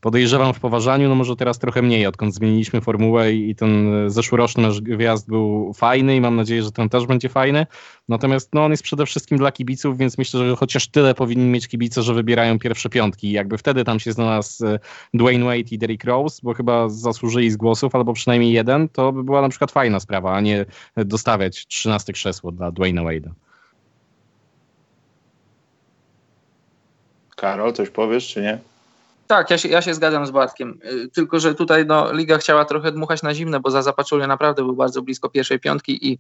[0.01, 4.63] podejrzewam w poważaniu, no może teraz trochę mniej, odkąd zmieniliśmy formułę i, ten e, zeszłoroczny
[4.63, 4.81] nasz
[5.29, 7.67] był fajny i mam nadzieję, że ten też będzie fajny.
[8.09, 11.69] Natomiast no, on jest przede wszystkim dla kibiców, więc myślę, że chociaż tyle powinni mieć
[11.69, 13.29] kibice, że wybierają pierwsze piątki.
[13.29, 14.79] I jakby wtedy tam się znalazł e,
[15.15, 19.25] Dwayne Wade i Derrick Rose, bo chyba zasłużyli z głosów, albo przynajmniej jeden, to by
[19.25, 23.31] była na przykład fajna sprawa, a nie dostawiać 13 krzesło dla Dwayne'a Wade'a.
[27.37, 28.70] Karol, coś powiesz, czy nie?
[29.31, 30.79] Tak, ja się, ja się zgadzam z Bartkiem.
[30.85, 34.63] Y, Tylko, że tutaj no, liga chciała trochę dmuchać na zimne, bo za Zapaczulia naprawdę
[34.63, 36.19] był bardzo blisko pierwszej piątki i,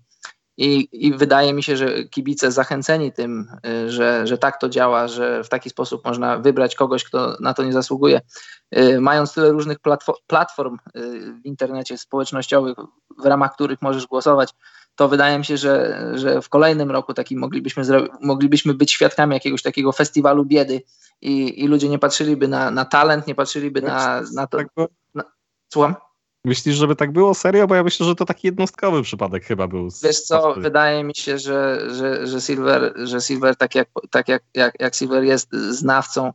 [0.57, 5.09] i, i wydaje mi się, że kibice zachęceni tym, y, że, że tak to działa,
[5.09, 8.21] że w taki sposób można wybrać kogoś, kto na to nie zasługuje,
[8.79, 10.77] y, mając tyle różnych platfo- platform
[11.43, 12.77] w internecie społecznościowych,
[13.19, 14.55] w ramach których możesz głosować,
[14.95, 17.83] to wydaje mi się, że, że w kolejnym roku taki moglibyśmy,
[18.21, 20.83] moglibyśmy być świadkami jakiegoś takiego festiwalu biedy
[21.23, 24.59] i, i ludzie nie patrzyliby na, na talent, nie patrzyliby na, na to.
[24.59, 24.89] Tak, bo
[25.73, 25.95] Słucham?
[26.45, 27.35] myślisz, żeby tak było?
[27.35, 27.67] Serio?
[27.67, 29.91] Bo ja myślę, że to taki jednostkowy przypadek chyba był.
[29.91, 34.29] z- Wiesz co, wydaje mi się, że, że, że Silver, że Silver tak, jak, tak
[34.29, 36.33] jak, jak, jak Silver jest znawcą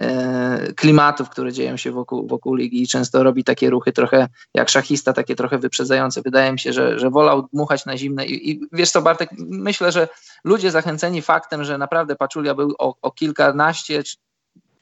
[0.00, 4.68] e, klimatów, które dzieją się wokół, wokół ligi i często robi takie ruchy trochę jak
[4.68, 6.22] szachista, takie trochę wyprzedzające.
[6.22, 9.92] Wydaje mi się, że, że wolał dmuchać na zimne i, i wiesz co Bartek, myślę,
[9.92, 10.08] że
[10.44, 14.16] ludzie zachęceni faktem, że naprawdę Paczulia był o, o kilkanaście czy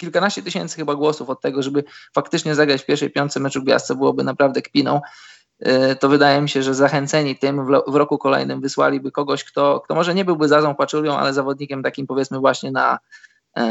[0.03, 1.85] kilkanaście tysięcy chyba głosów od tego, żeby
[2.15, 5.01] faktycznie zagrać w pierwszej piątce meczu gwiazd, byłoby naprawdę kpiną,
[5.67, 9.95] y, to wydaje mi się, że zachęceni tym w, roku kolejnym wysłaliby kogoś, kto, kto
[9.95, 12.99] może nie byłby Zazą Paczulią, ale zawodnikiem takim powiedzmy właśnie na,
[13.55, 13.63] e,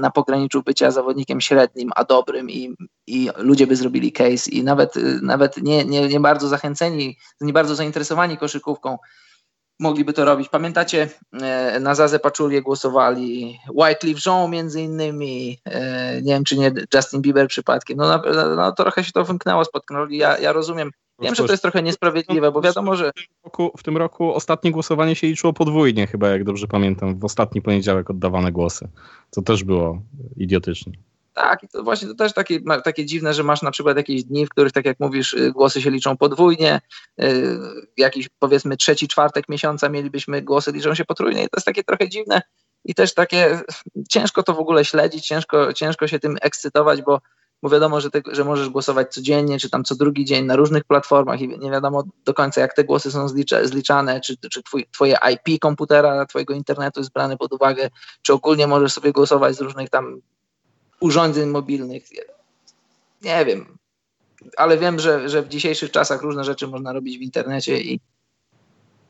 [0.00, 2.74] na pograniczu bycia zawodnikiem średnim, a dobrym i,
[3.06, 7.74] i ludzie by zrobili case i nawet, nawet nie, nie, nie bardzo zachęceni, nie bardzo
[7.74, 8.98] zainteresowani koszykówką
[9.80, 10.48] mogliby to robić.
[10.48, 11.08] Pamiętacie,
[11.42, 17.22] e, na Zazę Paczulię głosowali Wycliffe Jean między innymi, e, nie wiem czy nie Justin
[17.22, 18.22] Bieber przypadkiem, no,
[18.56, 21.82] no trochę się to wymknęło spod kontroli, ja, ja rozumiem, wiem, że to jest trochę
[21.82, 23.10] niesprawiedliwe, bo wiadomo, że
[23.44, 27.62] roku, w tym roku ostatnie głosowanie się liczyło podwójnie, chyba jak dobrze pamiętam, w ostatni
[27.62, 28.88] poniedziałek oddawane głosy.
[29.30, 30.02] To też było
[30.36, 30.92] idiotyczne.
[31.36, 34.24] Tak, i to właśnie to też takie, ma- takie dziwne, że masz na przykład jakieś
[34.24, 36.80] dni, w których, tak jak mówisz, y, głosy się liczą podwójnie.
[37.22, 37.58] y,
[37.96, 42.08] Jakiś powiedzmy trzeci, czwartek miesiąca mielibyśmy głosy liczą się potrójnie i to jest takie trochę
[42.08, 42.42] dziwne
[42.84, 43.60] i też takie
[44.10, 47.20] ciężko to w ogóle śledzić, ciężko, ciężko się tym ekscytować, bo,
[47.62, 50.84] bo wiadomo, że, ty, że możesz głosować codziennie, czy tam co drugi dzień na różnych
[50.84, 54.86] platformach i nie wiadomo do końca, jak te głosy są zlicza, zliczane, czy, czy twój,
[54.92, 57.88] twoje IP komputera, twojego internetu jest brane pod uwagę,
[58.22, 60.20] czy ogólnie możesz sobie głosować z różnych tam
[61.00, 62.04] urządzeń mobilnych.
[63.22, 63.76] Nie wiem,
[64.56, 68.00] ale wiem, że, że w dzisiejszych czasach różne rzeczy można robić w internecie i,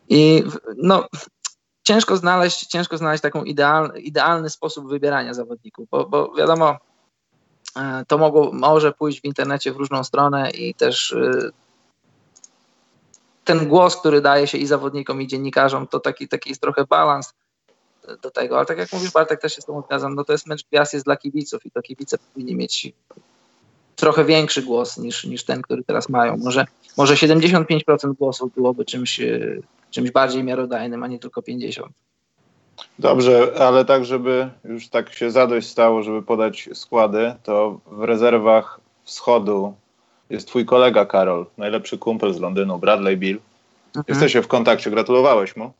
[0.08, 0.44] i
[0.76, 1.06] no,
[1.82, 6.76] ciężko znaleźć, ciężko znaleźć taką ideal, idealny sposób wybierania zawodników, bo, bo wiadomo,
[7.76, 11.50] e, to mogło, może pójść w internecie w różną stronę i też e,
[13.44, 17.32] ten głos, który daje się i zawodnikom, i dziennikarzom, to taki, taki jest trochę balans
[18.22, 20.46] do tego, ale tak jak mówisz Bartek, też się z tą zgadzam, no to jest
[20.46, 22.92] mecz gwiazd jest dla kibiców i to kibice powinni mieć
[23.96, 26.36] trochę większy głos niż, niż ten, który teraz mają.
[26.36, 29.40] Może, może 75% głosów byłoby czymś, e,
[29.90, 31.88] czymś bardziej miarodajnym, a nie tylko 50%.
[32.98, 38.80] Dobrze, ale tak, żeby już tak się zadość stało, żeby podać składy, to w rezerwach
[39.04, 39.74] wschodu
[40.30, 43.38] jest twój kolega Karol, najlepszy kumpel z Londynu, Bradley Bill.
[44.08, 45.72] Jesteście w kontakcie, gratulowałeś mu?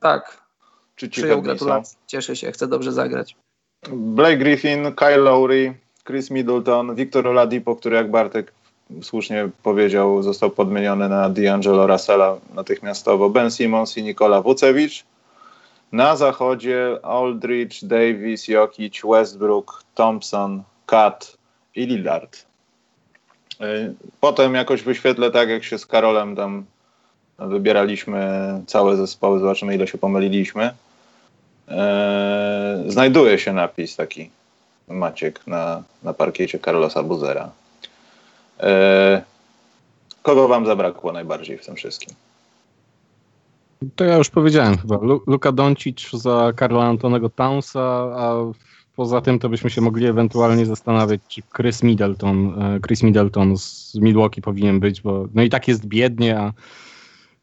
[0.00, 0.41] Tak,
[0.96, 3.36] Czy ci przyjął gratulacje, cieszę się, chcę dobrze zagrać.
[3.90, 5.74] Blake Griffin, Kyle Lowry,
[6.06, 8.52] Chris Middleton, Victor Oladipo, który jak Bartek
[9.02, 15.04] słusznie powiedział, został podmieniony na D'Angelo Russella natychmiastowo Ben Simmons i Nikola Vucevic.
[15.92, 21.36] Na zachodzie Aldridge, Davis, Jokic, Westbrook, Thompson, Kat
[21.74, 22.46] i Lillard.
[23.60, 26.64] Y, potem jakoś wyświetlę tak, jak się z Karolem tam
[27.38, 30.74] wybieraliśmy całe zespoły, zobaczymy ile się pomyliliśmy.
[31.68, 34.30] E, znajduje się napis taki
[34.88, 37.50] Maciek na, na parkiecie Carlosa Buzera.
[38.60, 39.22] E,
[40.22, 42.14] kogo wam zabrakło najbardziej w tym wszystkim?
[43.96, 44.98] To ja już powiedziałem chyba.
[45.26, 47.80] Luka Doncic za Karla Antonego Townsa,
[48.16, 48.34] a
[48.96, 53.94] poza tym to byśmy się mogli ewentualnie zastanawiać, czy Chris Middleton, e, Chris Middleton z
[53.94, 56.52] Milwaukee powinien być, bo no i tak jest biednie, a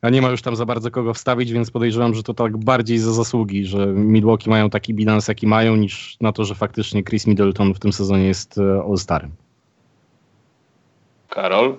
[0.02, 3.00] a nie ma już tam za bardzo kogo wstawić, więc podejrzewam, że to tak bardziej
[3.00, 7.28] za zasługi, że Milwaukee mają taki bilans, jaki mają, niż na to, że faktycznie Chris
[7.28, 9.30] Middleton w tym sezonie jest e, All-Starem.
[11.30, 11.78] Karol?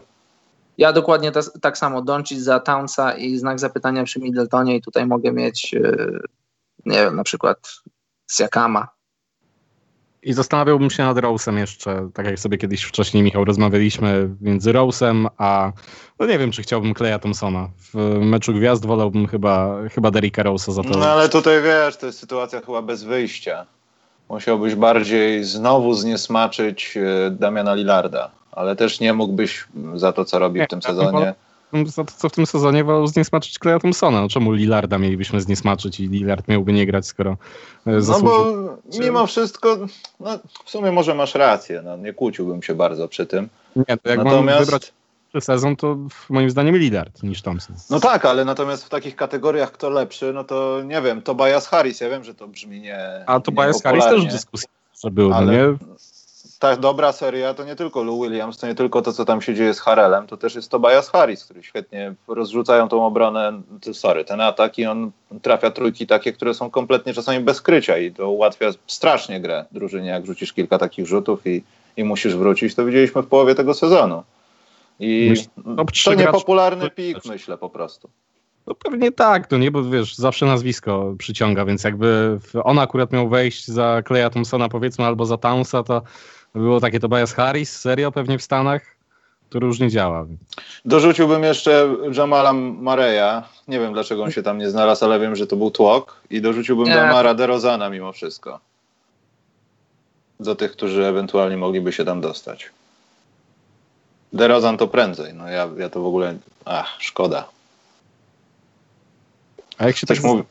[0.78, 5.06] Ja dokładnie ta, tak samo, Doncic za Townsa i znak zapytania przy Middletonie i tutaj
[5.06, 5.80] mogę mieć, e,
[6.86, 7.72] nie wiem, na przykład
[8.30, 8.88] Siakama,
[10.22, 15.26] i zastanawiałbym się nad Rose'em jeszcze, tak jak sobie kiedyś wcześniej, Michał, rozmawialiśmy między Rose'em
[15.38, 15.72] a,
[16.18, 17.68] no nie wiem, czy chciałbym Kleja Thompsona.
[17.94, 20.88] W meczu gwiazd wolałbym chyba, chyba Derricka Rose'a za to.
[20.88, 23.66] No ale tutaj wiesz, to jest sytuacja chyba bez wyjścia.
[24.28, 29.64] Musiałbyś bardziej znowu zniesmaczyć e, Damiana Lillarda, ale też nie mógłbyś
[29.94, 31.34] za to, co robi w tym sezonie
[31.86, 34.20] za to, co w tym sezonie wolał zniesmaczyć Kleja Thompsona.
[34.20, 37.36] No, czemu Lillarda mielibyśmy zniesmaczyć i Lillard miałby nie grać, skoro
[37.86, 38.56] e, zasłużył...
[38.56, 39.78] No bo mimo wszystko,
[40.20, 43.48] no, w sumie może masz rację, no, nie kłóciłbym się bardzo przy tym.
[43.76, 44.46] Nie, to jak Natomiast...
[44.46, 44.92] mam wybrać
[45.40, 45.96] sezon, to
[46.28, 47.76] moim zdaniem Lillard niż Thompson.
[47.90, 52.00] No tak, ale natomiast w takich kategoriach kto lepszy, no to nie wiem, Tobias Harris,
[52.00, 54.68] ja wiem, że to brzmi nie A Tobias Harris też w dyskusji
[55.04, 55.52] że był, no ale...
[55.52, 55.76] nie?
[56.58, 59.54] Ta dobra seria to nie tylko Lou Williams, to nie tylko to, co tam się
[59.54, 63.62] dzieje z Harelem, to też jest Tobias Harris, który świetnie rozrzucają tą obronę,
[63.92, 65.10] sorry, ten atak i on
[65.42, 70.08] trafia trójki takie, które są kompletnie czasami bez krycia i to ułatwia strasznie grę drużynie,
[70.08, 71.62] jak rzucisz kilka takich rzutów i,
[71.96, 74.22] i musisz wrócić, to widzieliśmy w połowie tego sezonu.
[75.00, 75.34] I
[76.04, 78.10] to niepopularny pik, myślę po prostu.
[78.70, 83.28] No pewnie tak, to nie, bo wiesz, zawsze nazwisko przyciąga, więc jakby on akurat miał
[83.28, 86.02] wejść za Kleja Thompsona powiedzmy albo za Townsa, to
[86.54, 88.82] było takie Tobias Harris, serio pewnie w Stanach,
[89.48, 90.26] to różnie działa.
[90.84, 93.42] Dorzuciłbym jeszcze Jamala Mareya.
[93.68, 96.20] Nie wiem, dlaczego on się tam nie znalazł, ale wiem, że to był tłok.
[96.30, 96.94] I dorzuciłbym nie.
[96.94, 98.60] Damara DeRozana mimo wszystko.
[100.40, 102.70] Do tych, którzy ewentualnie mogliby się tam dostać.
[104.32, 105.34] DeRozan to prędzej.
[105.34, 106.34] No ja, ja to w ogóle...
[106.64, 107.48] Ach, szkoda.
[109.80, 110.42] A jak się tak mówi...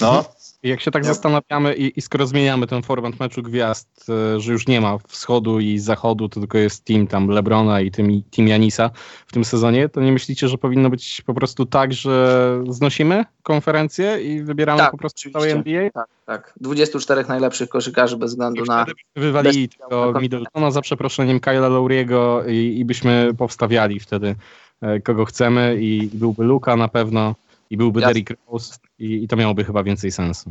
[0.00, 0.24] No?
[0.62, 4.66] Jak się tak zastanawiamy i, i, skoro zmieniamy ten format meczu gwiazd, e, że już
[4.66, 8.90] nie ma wschodu i zachodu, to tylko jest team tam Lebrona i team, team Janisa
[9.26, 14.22] w tym sezonie, to nie myślicie, że powinno być po prostu tak, że znosimy konferencję
[14.22, 15.90] i wybieramy tak, po prostu całe NBA?
[15.90, 16.52] Tak, tak.
[16.60, 18.86] 24 najlepszych koszykarzy bez względu I na...
[19.16, 24.34] Wywalili tylko Middletona za przeproszeniem Kyla Lauriego i, i byśmy powstawiali wtedy
[24.80, 27.34] e, kogo chcemy i byłby Luka na pewno
[27.70, 28.14] i byłby Jasne.
[28.14, 30.50] Derrick Rose i, i, to miałoby chyba więcej sensu.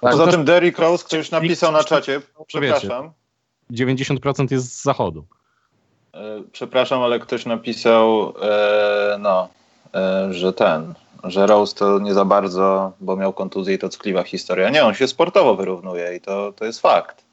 [0.00, 3.10] Tak, Poza tym Derrick Rose, ktoś napisał na czacie, przepraszam.
[3.70, 5.24] 90% jest z zachodu.
[6.14, 9.48] E, przepraszam, ale ktoś napisał, e, no,
[9.94, 10.94] e, że ten,
[11.24, 14.70] że Rose to nie za bardzo, bo miał kontuzję i to ckliwa historia.
[14.70, 17.24] Nie, on się sportowo wyrównuje i to, to jest fakt.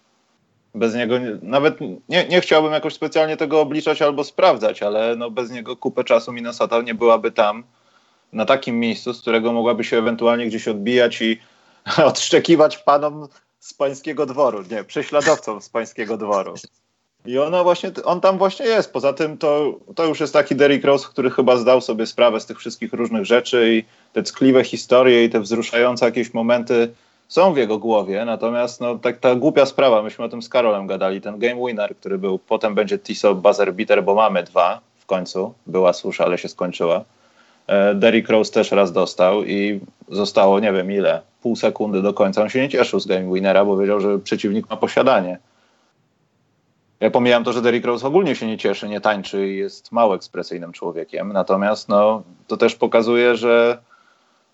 [0.76, 5.32] Bez niego nie, nawet nie, nie chciałbym jakoś specjalnie tego obliczać albo sprawdzać, ale no
[5.32, 7.64] bez niego kupę czasu Minnesota nie byłaby tam,
[8.34, 11.40] na takim miejscu, z którego mogłaby się ewentualnie gdzieś odbijać i
[12.06, 13.28] odszczekiwać panom
[13.60, 16.54] z pańskiego dworu, nie, prześladowcom z pańskiego dworu.
[17.26, 18.94] I ona właśnie, on tam właśnie jest.
[18.94, 22.46] Poza tym to, to już jest taki Derrick Rose, który chyba zdał sobie sprawę z
[22.46, 26.94] tych wszystkich różnych rzeczy i te ckliwe historie i te wzruszające jakieś momenty
[27.28, 28.26] są w jego głowie.
[28.26, 31.96] Natomiast no, tak ta głupia sprawa, myśmy o tym z Karolem gadali, ten game winner,
[31.96, 35.54] który był, potem będzie Tiso buzzer beater, bo mamy dwa w końcu.
[35.68, 37.04] Była susza, ale się skończyła.
[37.70, 42.42] E, Derrick Rose też raz dostał i zostało nie wiem ile, pół sekundy do końca.
[42.42, 45.40] On się nie cieszył z game winnera, bo wiedział, że przeciwnik ma posiadanie.
[47.00, 50.16] Ja pomijam to, że Derrick Rose ogólnie się nie cieszy, nie tańczy i jest mało
[50.16, 51.34] ekspresyjnym człowiekiem.
[51.34, 53.78] Natomiast no, to też pokazuje, że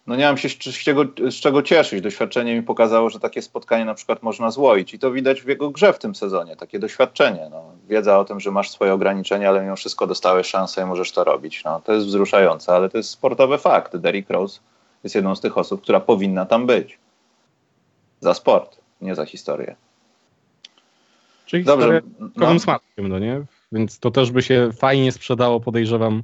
[0.07, 2.01] no nie mam się z czego, z czego cieszyć.
[2.01, 5.69] Doświadczenie mi pokazało, że takie spotkanie na przykład można złoić i to widać w jego
[5.69, 7.47] grze w tym sezonie, takie doświadczenie.
[7.51, 7.63] No.
[7.87, 11.23] Wiedza o tym, że masz swoje ograniczenia, ale mimo wszystko dostałeś szansę i możesz to
[11.23, 11.63] robić.
[11.63, 11.81] No.
[11.81, 13.97] To jest wzruszające, ale to jest sportowy fakt.
[13.97, 14.59] Derrick Rose
[15.03, 16.99] jest jedną z tych osób, która powinna tam być.
[18.19, 19.75] Za sport, nie za historię.
[21.45, 22.01] Czyli Dobrze.
[22.35, 22.59] No.
[22.59, 23.45] Smatkiem, no nie?
[23.71, 26.23] więc to też by się fajnie sprzedało, podejrzewam,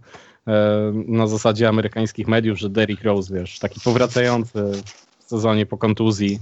[1.08, 4.72] na zasadzie amerykańskich mediów, że Derrick Rose, wiesz, taki powracający
[5.20, 6.40] w sezonie po kontuzji.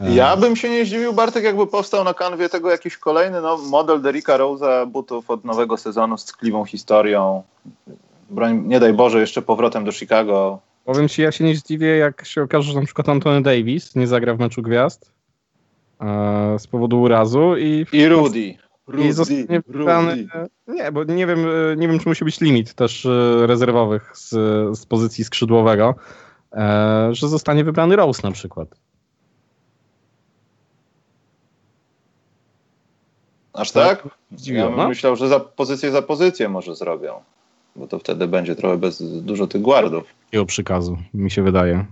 [0.00, 3.56] E, ja bym się nie zdziwił, Bartek, jakby powstał na kanwie tego jakiś kolejny no,
[3.56, 7.42] model Derricka Rose'a, butów od nowego sezonu z tkliwą historią.
[8.30, 10.58] Broń, nie daj Boże, jeszcze powrotem do Chicago.
[10.84, 14.06] Powiem ci, ja się nie zdziwię, jak się okaże, że na przykład Antony Davis nie
[14.06, 15.10] zagra w meczu gwiazd
[16.00, 17.86] e, z powodu urazu i...
[17.92, 18.54] I Rudy.
[18.92, 20.28] Rudy, I zostanie wybrany,
[20.66, 24.30] nie, bo nie wiem, e, nie wiem, czy musi być limit też e, rezerwowych z,
[24.78, 25.94] z pozycji skrzydłowego,
[26.52, 28.68] e, że zostanie wybrany Rose na przykład.
[33.52, 34.08] Aż tak?
[34.46, 34.88] Ja bym no?
[34.88, 37.14] myślał, że za pozycję za pozycję może zrobią.
[37.76, 40.04] Bo to wtedy będzie trochę bez dużo tych guardów.
[40.24, 41.84] Takiego przykazu, mi się wydaje.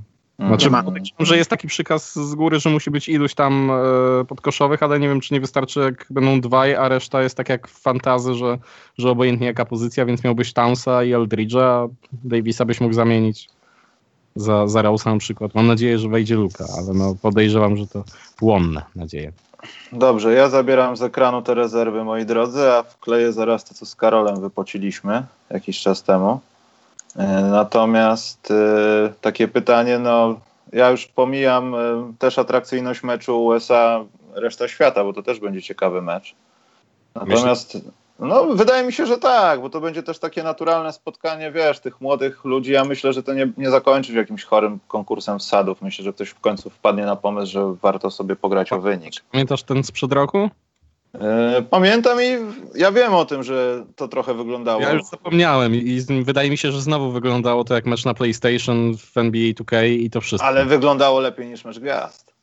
[0.47, 0.85] Znaczy, mm.
[0.85, 5.01] podejrzewam, że jest taki przykaz z góry, że musi być iluś tam e, podkoszowych, ale
[5.01, 8.35] nie wiem, czy nie wystarczy, jak będą dwaj, a reszta jest tak jak w fantazy,
[8.35, 8.59] że,
[8.99, 13.49] że obojętnie jaka pozycja, więc miałbyś Townsa i Eldridge'a, a Davisa byś mógł zamienić
[14.37, 15.55] za, za Rausa na przykład.
[15.55, 18.05] Mam nadzieję, że wejdzie Luka, ale no podejrzewam, że to
[18.37, 19.33] płonne nadzieje.
[19.93, 23.97] Dobrze, ja zabieram z ekranu te rezerwy, moi drodzy, a wkleję zaraz to, co z
[23.97, 26.41] Karolem wypociliśmy jakiś czas temu.
[27.17, 30.41] E, natomiast e, takie pytanie, no
[30.73, 31.79] ja już pomijam e,
[32.19, 34.05] też atrakcyjność meczu USA,
[34.35, 36.35] reszta świata, bo to też będzie ciekawy mecz.
[37.15, 37.79] Natomiast
[38.21, 42.01] no, wydaje mi się, że tak, bo to będzie też takie naturalne spotkanie, wiesz, tych
[42.01, 42.73] młodych ludzi.
[42.73, 45.83] Ja myślę, że to nie, nie zakończy się jakimś chorym konkursem wsadów.
[45.83, 49.15] Myślę, że ktoś w końcu wpadnie na pomysł, że warto sobie pograć o wynik.
[49.33, 50.51] Pamiętasz ten sprzed roku?
[51.15, 52.37] E, pamiętam i
[52.75, 54.81] ja wiem o tym, że to trochę wyglądało.
[54.81, 58.97] Ja już zapomniałem i wydaje mi się, że znowu wyglądało to jak mecz na PlayStation
[58.97, 60.49] w NBA 2K i to wszystko.
[60.49, 62.35] Ale wyglądało lepiej niż mecz gwiazd.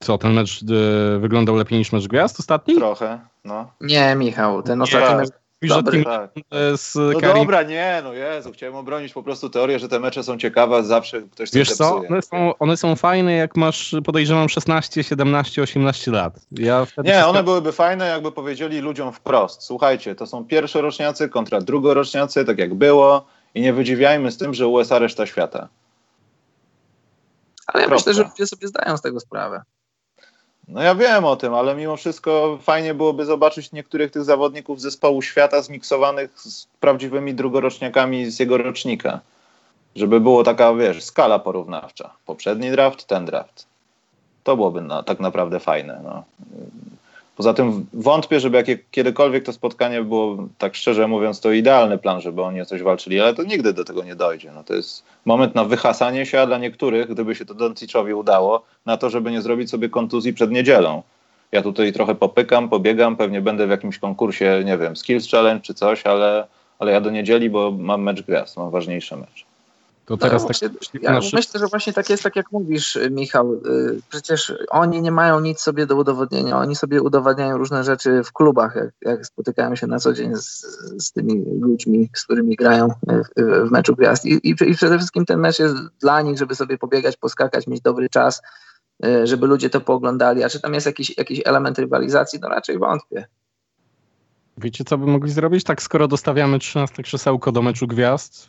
[0.00, 2.74] Co, ten mecz y, wyglądał lepiej niż mecz gwiazd ostatni?
[2.74, 3.72] Trochę, no.
[3.80, 5.30] Nie, Michał, ten ostatni mecz
[5.68, 6.30] Dobry, tak.
[6.76, 7.36] z no Karim...
[7.36, 11.22] dobra, nie, no Jezu, chciałem obronić po prostu teorię, że te mecze są ciekawe, zawsze
[11.22, 16.40] ktoś Wiesz co, one są, one są fajne, jak masz, podejrzewam, 16, 17, 18 lat.
[16.52, 22.44] Ja nie, one byłyby fajne, jakby powiedzieli ludziom wprost, słuchajcie, to są pierwszoroczniacy kontra drugoroczniacy,
[22.44, 25.68] tak jak było i nie wydziwiajmy z tym, że USA reszta świata.
[27.66, 28.10] Ale ja Kropka.
[28.10, 29.62] myślę, że ludzie sobie zdają z tego sprawę.
[30.72, 35.22] No ja wiem o tym, ale mimo wszystko fajnie byłoby zobaczyć niektórych tych zawodników zespołu
[35.22, 39.20] świata zmiksowanych z prawdziwymi drugoroczniakami z jego rocznika.
[39.96, 42.10] Żeby było taka, wiesz, skala porównawcza.
[42.26, 43.66] Poprzedni draft, ten draft.
[44.44, 46.00] To byłoby na, tak naprawdę fajne.
[46.04, 46.24] No.
[47.40, 52.20] Poza tym wątpię, żeby jakie, kiedykolwiek to spotkanie było, tak szczerze mówiąc, to idealny plan,
[52.20, 54.52] żeby oni o coś walczyli, ale to nigdy do tego nie dojdzie.
[54.54, 58.62] No, to jest moment na wyhasanie się, a dla niektórych, gdyby się to Donciczowi udało,
[58.86, 61.02] na to, żeby nie zrobić sobie kontuzji przed niedzielą.
[61.52, 65.74] Ja tutaj trochę popykam, pobiegam, pewnie będę w jakimś konkursie, nie wiem, Skills Challenge czy
[65.74, 66.46] coś, ale,
[66.78, 69.49] ale ja do niedzieli, bo mam mecz gwiazd, mam ważniejszy mecz.
[70.10, 71.36] To teraz no, tak, ja naszy...
[71.36, 73.54] myślę, że właśnie tak jest, tak jak mówisz, Michał.
[73.54, 76.58] Y, przecież oni nie mają nic sobie do udowodnienia.
[76.58, 80.60] Oni sobie udowadniają różne rzeczy w klubach, jak, jak spotykają się na co dzień z,
[80.98, 84.24] z tymi ludźmi, z którymi grają w, w meczu gwiazd.
[84.24, 87.80] I, i, I przede wszystkim ten mecz jest dla nich, żeby sobie pobiegać, poskakać, mieć
[87.80, 88.42] dobry czas,
[89.06, 90.44] y, żeby ludzie to pooglądali.
[90.44, 92.38] A czy tam jest jakiś, jakiś element rywalizacji?
[92.42, 93.26] No raczej wątpię.
[94.62, 95.64] Wiecie, co by mogli zrobić?
[95.64, 98.48] Tak, skoro dostawiamy 13 krzesełko do meczu gwiazd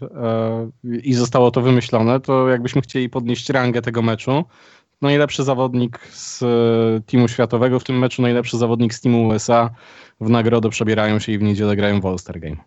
[0.84, 4.46] yy, i zostało to wymyślone, to jakbyśmy chcieli podnieść rangę tego meczu,
[5.02, 9.70] najlepszy zawodnik z e, teamu światowego w tym meczu, najlepszy zawodnik z teamu USA
[10.22, 12.58] w nagrodę przebierają się i w niedzielę grają w All-Star Game.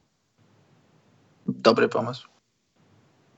[1.46, 2.28] Dobry pomysł.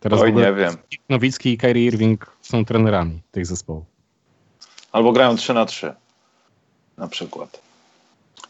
[0.00, 0.74] Teraz Oj, nie wiem.
[1.08, 3.84] Nowicki i Kyrie Irving są trenerami tych zespołów.
[4.92, 5.94] Albo grają 3 na 3
[6.96, 7.65] na przykład.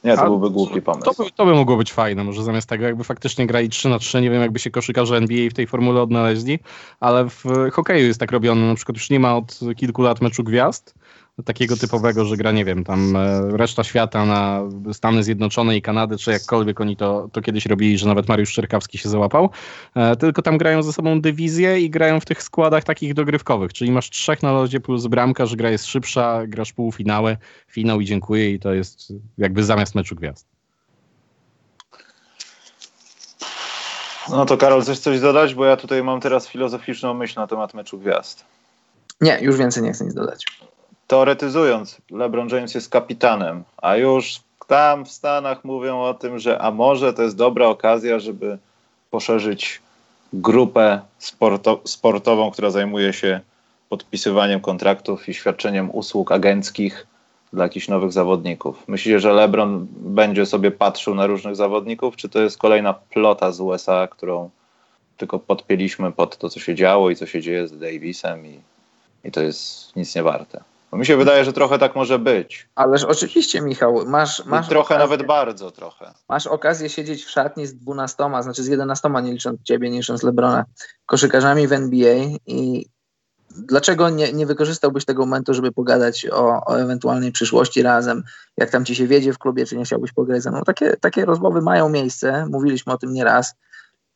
[0.06, 1.04] Nie, to A, byłby głupi pomysł.
[1.04, 4.20] To, to, by mogło być fajne, może zamiast tego jakby faktycznie grali 3 na 3,
[4.20, 6.58] nie wiem jakby się koszykarze NBA w tej formule odnaleźli,
[7.00, 10.44] ale w hokeju jest tak robione, na przykład już nie ma od kilku lat meczu
[10.44, 10.94] gwiazd,
[11.44, 14.62] takiego typowego, że gra, nie wiem, tam e, reszta świata na
[14.92, 18.98] Stany Zjednoczone i Kanadę, czy jakkolwiek oni to, to kiedyś robili, że nawet Mariusz Czerkawski
[18.98, 19.50] się załapał,
[19.94, 23.90] e, tylko tam grają ze sobą dywizje i grają w tych składach takich dogrywkowych, czyli
[23.90, 27.36] masz trzech na lodzie plus bramka, że gra jest szybsza, grasz półfinały,
[27.68, 30.46] finał i dziękuję i to jest jakby zamiast meczu gwiazd.
[34.30, 35.54] No to Karol, chcesz coś dodać?
[35.54, 38.44] Bo ja tutaj mam teraz filozoficzną myśl na temat meczu gwiazd.
[39.20, 40.44] Nie, już więcej nie chcę nic dodać
[41.06, 46.70] teoretyzując, LeBron James jest kapitanem, a już tam w Stanach mówią o tym, że a
[46.70, 48.58] może to jest dobra okazja, żeby
[49.10, 49.82] poszerzyć
[50.32, 53.40] grupę sporto sportową, która zajmuje się
[53.88, 57.06] podpisywaniem kontraktów i świadczeniem usług agenckich
[57.52, 58.88] dla jakichś nowych zawodników.
[58.88, 63.60] Myślicie, że LeBron będzie sobie patrzył na różnych zawodników, czy to jest kolejna plota z
[63.60, 64.50] USA, którą
[65.16, 68.60] tylko podpięliśmy pod to, co się działo i co się dzieje z Davisem i,
[69.24, 70.75] i to jest nic nie warte?
[70.90, 72.68] Bo mi się wydaje, że trochę tak może być.
[72.74, 76.14] Ależ oczywiście, Michał, masz, masz trochę, okazję, nawet bardzo trochę.
[76.28, 80.22] Masz okazję siedzieć w szatni z dwunastoma, znaczy z jedenastoma, nie licząc ciebie, nie licząc
[80.22, 80.64] Lebrona,
[81.06, 82.16] koszykarzami w NBA
[82.46, 82.86] i
[83.50, 88.22] dlaczego nie, nie wykorzystałbyś tego momentu, żeby pogadać o, o ewentualnej przyszłości razem,
[88.56, 90.62] jak tam ci się wiedzie w klubie, czy nie chciałbyś pograć ze mną?
[90.62, 93.54] Takie, takie rozmowy mają miejsce, mówiliśmy o tym nieraz.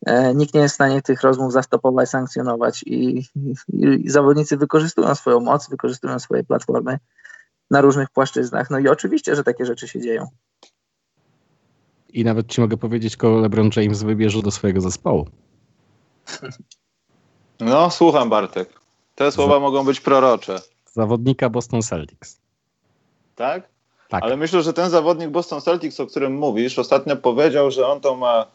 [0.06, 3.54] E, nikt nie jest w stanie tych rozmów zastopować, sankcjonować i, i,
[4.04, 6.98] i zawodnicy wykorzystują swoją moc, wykorzystują swoje platformy
[7.70, 8.70] na różnych płaszczyznach.
[8.70, 10.26] No i oczywiście, że takie rzeczy się dzieją.
[12.12, 15.26] I nawet ci mogę powiedzieć, kogo LeBron James wybierze do swojego zespołu.
[17.60, 18.80] No, słucham Bartek.
[19.14, 20.60] Te słowa Za- mogą być prorocze.
[20.92, 22.40] Zawodnika Boston Celtics.
[23.36, 23.68] Tak?
[24.08, 24.22] Tak.
[24.22, 28.16] Ale myślę, że ten zawodnik Boston Celtics, o którym mówisz, ostatnio powiedział, że on to
[28.16, 28.46] ma.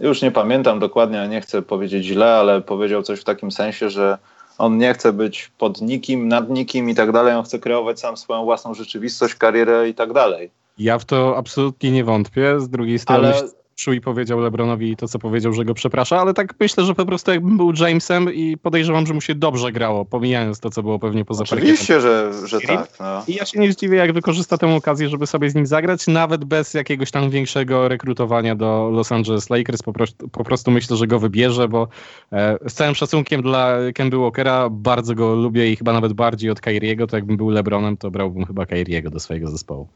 [0.00, 3.90] Już nie pamiętam dokładnie, a nie chcę powiedzieć źle, ale powiedział coś w takim sensie,
[3.90, 4.18] że
[4.58, 7.34] on nie chce być pod nikim, nad nikim i tak dalej.
[7.34, 10.50] On chce kreować sam swoją własną rzeczywistość, karierę i tak dalej.
[10.78, 12.60] Ja w to absolutnie nie wątpię.
[12.60, 13.48] Z drugiej strony Ale
[13.92, 17.30] i powiedział LeBronowi to, co powiedział, że go przeprasza, ale tak myślę, że po prostu
[17.30, 21.24] jakbym był Jamesem i podejrzewam, że mu się dobrze grało, pomijając to, co było pewnie
[21.24, 21.64] poza parkietem.
[21.64, 22.88] oczywiście, że, że tak.
[23.00, 23.22] No.
[23.28, 26.44] I ja się nie zdziwię, jak wykorzysta tę okazję, żeby sobie z nim zagrać, nawet
[26.44, 29.82] bez jakiegoś tam większego rekrutowania do Los Angeles Lakers.
[29.82, 31.88] Po prostu, po prostu myślę, że go wybierze, bo
[32.32, 36.60] e, z całym szacunkiem dla Kemby Walkera bardzo go lubię i chyba nawet bardziej od
[36.60, 39.88] Kyriego, to jakbym był LeBronem, to brałbym chyba Kyriego do swojego zespołu.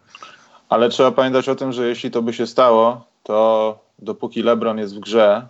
[0.69, 4.97] Ale trzeba pamiętać o tym, że jeśli to by się stało, to dopóki LeBron jest
[4.97, 5.49] w grze,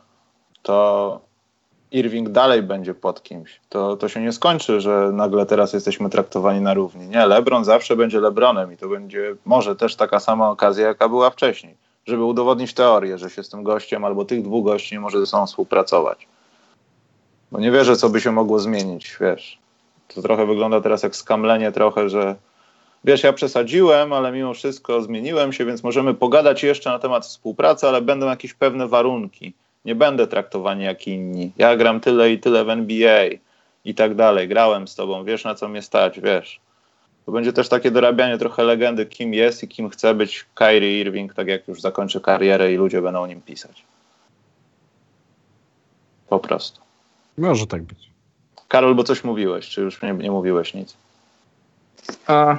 [0.62, 1.20] to
[1.90, 3.60] Irving dalej będzie pod kimś.
[3.68, 7.08] To, to się nie skończy, że nagle teraz jesteśmy traktowani na równi.
[7.08, 11.30] Nie, LeBron zawsze będzie LeBronem i to będzie może też taka sama okazja, jaka była
[11.30, 15.20] wcześniej, żeby udowodnić teorię, że się z tym gościem albo tych dwóch gości nie może
[15.20, 16.28] ze sobą współpracować.
[17.52, 19.58] Bo nie wierzę, co by się mogło zmienić, wiesz.
[20.14, 22.36] To trochę wygląda teraz jak skamlenie trochę, że
[23.06, 27.88] wiesz, ja przesadziłem, ale mimo wszystko zmieniłem się, więc możemy pogadać jeszcze na temat współpracy,
[27.88, 29.52] ale będą jakieś pewne warunki.
[29.84, 31.52] Nie będę traktowany jak inni.
[31.56, 33.24] Ja gram tyle i tyle w NBA
[33.84, 34.48] i tak dalej.
[34.48, 36.60] Grałem z tobą, wiesz na co mnie stać, wiesz.
[37.26, 41.34] To będzie też takie dorabianie trochę legendy, kim jest i kim chce być Kyrie Irving,
[41.34, 43.84] tak jak już zakończy karierę i ludzie będą o nim pisać.
[46.28, 46.80] Po prostu.
[47.38, 48.10] Może tak być.
[48.68, 50.96] Karol, bo coś mówiłeś, czy już nie, nie mówiłeś nic?
[52.26, 52.56] A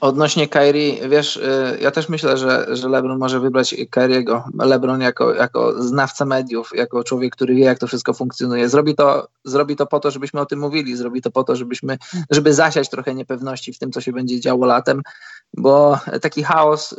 [0.00, 4.44] odnośnie Kyrie, wiesz, y, ja też myślę, że, że LeBron może wybrać Kyriego.
[4.58, 8.68] LeBron jako, jako znawca mediów, jako człowiek, który wie, jak to wszystko funkcjonuje.
[8.68, 11.98] Zrobi to, zrobi to po to, żebyśmy o tym mówili, zrobi to po to, żebyśmy,
[12.30, 15.02] żeby zasiać trochę niepewności w tym, co się będzie działo latem,
[15.54, 16.96] bo taki chaos y,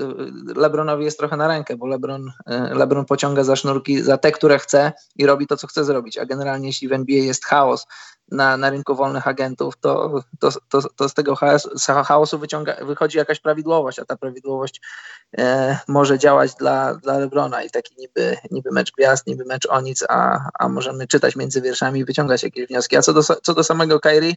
[0.56, 4.60] LeBronowi jest trochę na rękę, bo LeBron, y, LeBron pociąga za sznurki za te, które
[4.60, 7.88] chce i robi to, co chce zrobić, a generalnie jeśli w NBA jest chaos,
[8.32, 11.36] na, na rynku wolnych agentów, to, to, to, to z tego
[12.06, 14.82] chaosu, wyciąga, wychodzi jakaś prawidłowość, a ta prawidłowość
[15.38, 19.82] e, może działać dla, dla Lebrona i taki niby, niby mecz gwiazd, niby mecz o
[19.82, 22.98] nic, a, a możemy czytać między wierszami i wyciągać jakieś wnioski.
[22.98, 24.34] A co do, co do samego Kyrie,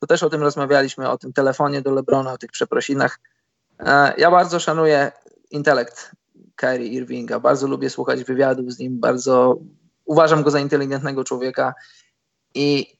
[0.00, 3.20] to też o tym rozmawialiśmy, o tym telefonie do Lebrona, o tych przeprosinach.
[3.80, 5.12] E, ja bardzo szanuję
[5.50, 6.10] intelekt
[6.56, 9.58] Kyrie Irvinga, bardzo lubię słuchać wywiadów z nim, bardzo
[10.04, 11.74] uważam go za inteligentnego człowieka
[12.54, 12.93] i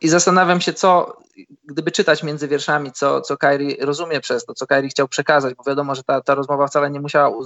[0.00, 1.16] i zastanawiam się, co,
[1.64, 5.64] gdyby czytać między wierszami, co, co Kyrie rozumie przez to, co Kyrie chciał przekazać, bo
[5.64, 7.36] wiadomo, że ta, ta rozmowa wcale nie musiała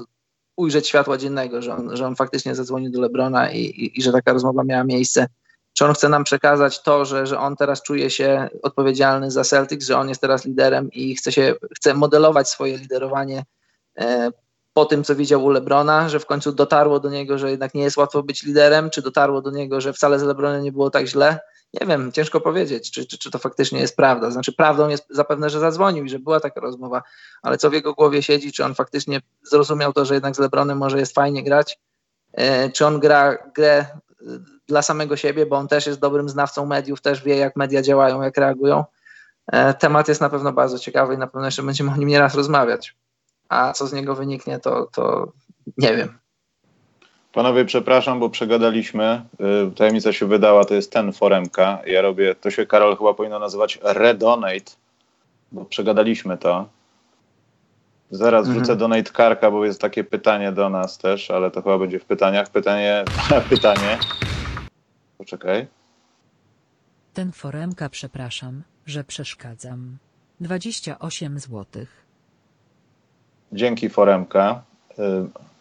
[0.56, 4.12] ujrzeć światła dziennego, że on, że on faktycznie zadzwonił do Lebrona i, i, i że
[4.12, 5.26] taka rozmowa miała miejsce.
[5.72, 9.86] Czy on chce nam przekazać to, że, że on teraz czuje się odpowiedzialny za Celtics,
[9.86, 13.44] że on jest teraz liderem i chce, się, chce modelować swoje liderowanie
[13.98, 14.30] e,
[14.72, 17.82] po tym, co widział u Lebrona, że w końcu dotarło do niego, że jednak nie
[17.82, 21.06] jest łatwo być liderem, czy dotarło do niego, że wcale z Lebronem nie było tak
[21.06, 21.40] źle
[21.80, 24.30] nie wiem, ciężko powiedzieć, czy, czy, czy to faktycznie jest prawda.
[24.30, 27.02] Znaczy, prawdą jest zapewne, że zadzwonił i że była taka rozmowa,
[27.42, 30.78] ale co w jego głowie siedzi, czy on faktycznie zrozumiał to, że jednak z Lebronem
[30.78, 31.78] może jest fajnie grać,
[32.32, 33.86] e, czy on gra grę e,
[34.68, 38.22] dla samego siebie, bo on też jest dobrym znawcą mediów, też wie, jak media działają,
[38.22, 38.84] jak reagują.
[39.52, 42.34] E, temat jest na pewno bardzo ciekawy i na pewno jeszcze będziemy o nim nieraz
[42.34, 42.96] rozmawiać.
[43.48, 45.32] A co z niego wyniknie, to, to
[45.78, 46.23] nie wiem.
[47.34, 49.22] Panowie, przepraszam, bo przegadaliśmy.
[49.68, 51.78] Y, Tajemnica się wydała, to jest ten foremka.
[51.86, 54.72] Ja robię, to się Karol chyba powinno nazywać Redonate,
[55.52, 56.68] bo przegadaliśmy to.
[58.10, 58.78] Zaraz wrzucę Mhm.
[58.78, 62.50] donate karka, bo jest takie pytanie do nas też, ale to chyba będzie w pytaniach.
[62.50, 63.04] Pytanie,
[63.50, 63.98] pytanie.
[65.18, 65.66] Poczekaj.
[67.14, 69.96] Ten foremka, przepraszam, że przeszkadzam.
[70.40, 72.04] 28 złotych.
[73.52, 74.62] Dzięki Foremka.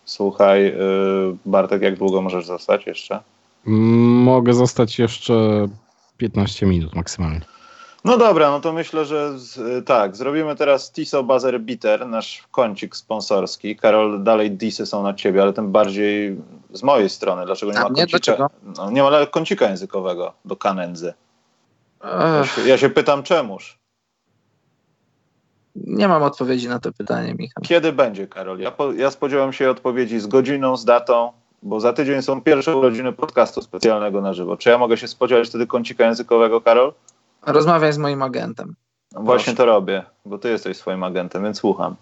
[0.06, 0.74] Słuchaj, y,
[1.46, 3.20] Bartek, jak długo możesz zostać jeszcze?
[3.66, 5.68] Mogę zostać jeszcze
[6.18, 7.42] 15 minut maksymalnie.
[8.06, 12.96] No dobra, no to myślę, że z, tak, zrobimy teraz Tiso Buzzer Bitter, nasz kącik
[12.96, 13.76] sponsorski.
[13.76, 16.38] Karol, dalej disy są na ciebie, ale tym bardziej
[16.74, 17.46] z mojej strony.
[17.46, 18.08] Dlaczego nie A ma mnie?
[18.08, 18.50] kącika?
[18.78, 21.14] No, nie ma kącika językowego do kanędzy.
[22.04, 23.78] Ja się, ja się pytam czemuż.
[25.76, 27.64] Nie mam odpowiedzi na to pytanie, Michał.
[27.64, 28.60] Kiedy będzie, Karol?
[28.60, 31.32] Ja, po, ja spodziewam się odpowiedzi z godziną, z datą,
[31.64, 34.58] bo za tydzień są pierwsze urodziny podcastu specjalnego na żywo.
[34.58, 36.94] Czy ja mogę się spodziewać wtedy kącika językowego, Karol?
[37.46, 38.76] Rozmawiaj z moim agentem.
[39.12, 41.96] No Właśnie to robię, bo ty jesteś swoim agentem, więc słucham.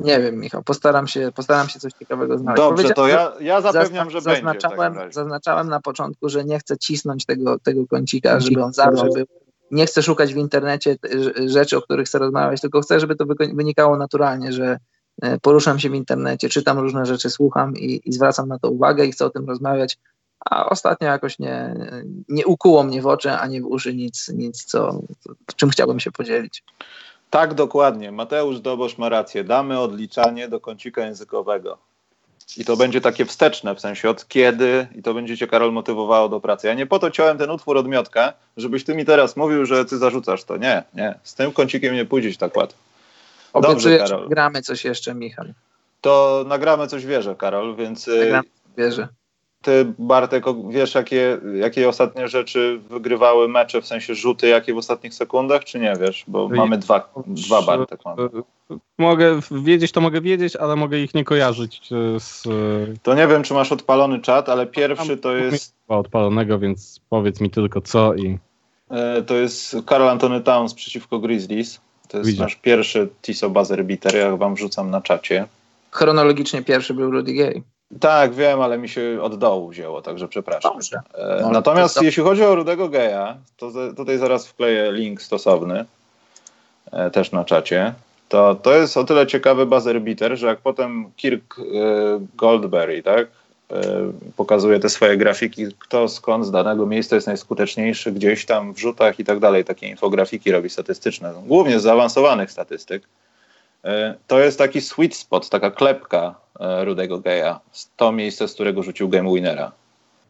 [0.00, 2.62] Nie wiem, Michał, postaram się, postaram się coś ciekawego znaleźć.
[2.62, 4.42] Dobrze, to ja, ja zapewniam, że będzie.
[4.42, 5.12] Zaznaczałem, razie.
[5.12, 9.26] zaznaczałem na początku, że nie chcę cisnąć tego, tego kącika, żeby on zawsze był.
[9.70, 10.96] Nie chcę szukać w internecie
[11.46, 14.78] rzeczy, o których chcę rozmawiać, tylko chcę, żeby to wynikało naturalnie, że
[15.22, 19.06] e, poruszam się w internecie, czytam różne rzeczy, słucham i, i zwracam na to uwagę
[19.06, 19.98] i chcę o tym rozmawiać.
[20.50, 21.74] A ostatnio jakoś nie,
[22.28, 25.00] nie ukuło mnie w oczy ani w uszy nic, nic co,
[25.56, 26.64] czym chciałbym się podzielić.
[27.30, 28.12] Tak, dokładnie.
[28.12, 29.44] Mateusz Dobosz ma rację.
[29.44, 31.89] Damy odliczanie do kącika językowego.
[32.56, 36.28] I to będzie takie wsteczne, w sensie od kiedy, i to będzie cię, Karol, motywowało
[36.28, 36.66] do pracy.
[36.66, 39.84] Ja nie po to ciąłem ten utwór od Miotka, żebyś ty mi teraz mówił, że
[39.84, 40.56] ty zarzucasz to.
[40.56, 41.14] Nie, nie.
[41.22, 42.78] Z tym kącikiem nie pójdziesz tak łatwo.
[43.54, 44.28] Dobrze, Obiecuję, Karol.
[44.28, 45.44] gramy coś jeszcze, Michał.
[46.00, 48.48] To nagramy coś wierzę, Karol, więc y, Nagramy.
[48.76, 49.08] Wierzę.
[49.62, 55.14] Ty, Bartek, wiesz, jakie, jakie ostatnie rzeczy wygrywały mecze, w sensie rzuty, jakie w ostatnich
[55.14, 56.24] sekundach, czy nie wiesz?
[56.28, 58.00] Bo mamy dwa, dwa Bartek.
[58.04, 58.28] Mamy.
[58.98, 62.50] Mogę wiedzieć, to mogę wiedzieć, ale mogę ich nie kojarzyć e, z e,
[63.02, 67.50] To nie wiem, czy masz odpalony czat, ale pierwszy to jest, odpalonego, więc powiedz mi
[67.50, 68.38] tylko co i
[68.90, 71.80] e, to jest Karol Antony Towns przeciwko Grizzlies.
[72.08, 72.42] To jest Widzę.
[72.42, 75.46] nasz pierwszy Tiso Buzzer Beater, ja wam wrzucam na czacie.
[75.90, 77.62] Chronologicznie pierwszy był Rudy Gay.
[78.00, 80.72] Tak, wiem, ale mi się od dołu wzięło, także przepraszam.
[80.72, 81.00] Dobrze.
[81.14, 85.84] E, No, Natomiast to- jeśli chodzi o Rudego Geja, to tutaj zaraz wkleję link stosowny
[86.92, 87.94] e, też na czacie.
[88.28, 91.62] To, to jest o tyle ciekawy buzzer beater, że jak potem Kirk e,
[92.36, 93.26] Goldberry, tak,
[94.36, 99.20] pokazuje te swoje grafiki, kto skąd z danego miejsca jest najskuteczniejszy gdzieś tam w rzutach
[99.20, 103.02] i tak dalej, takie infografiki robi statystyczne, głównie z zaawansowanych statystyk.
[103.84, 107.60] E, To jest taki sweet spot, taka klepka e, Rudego Geja.
[107.96, 109.72] To miejsce, z którego rzucił game winnera.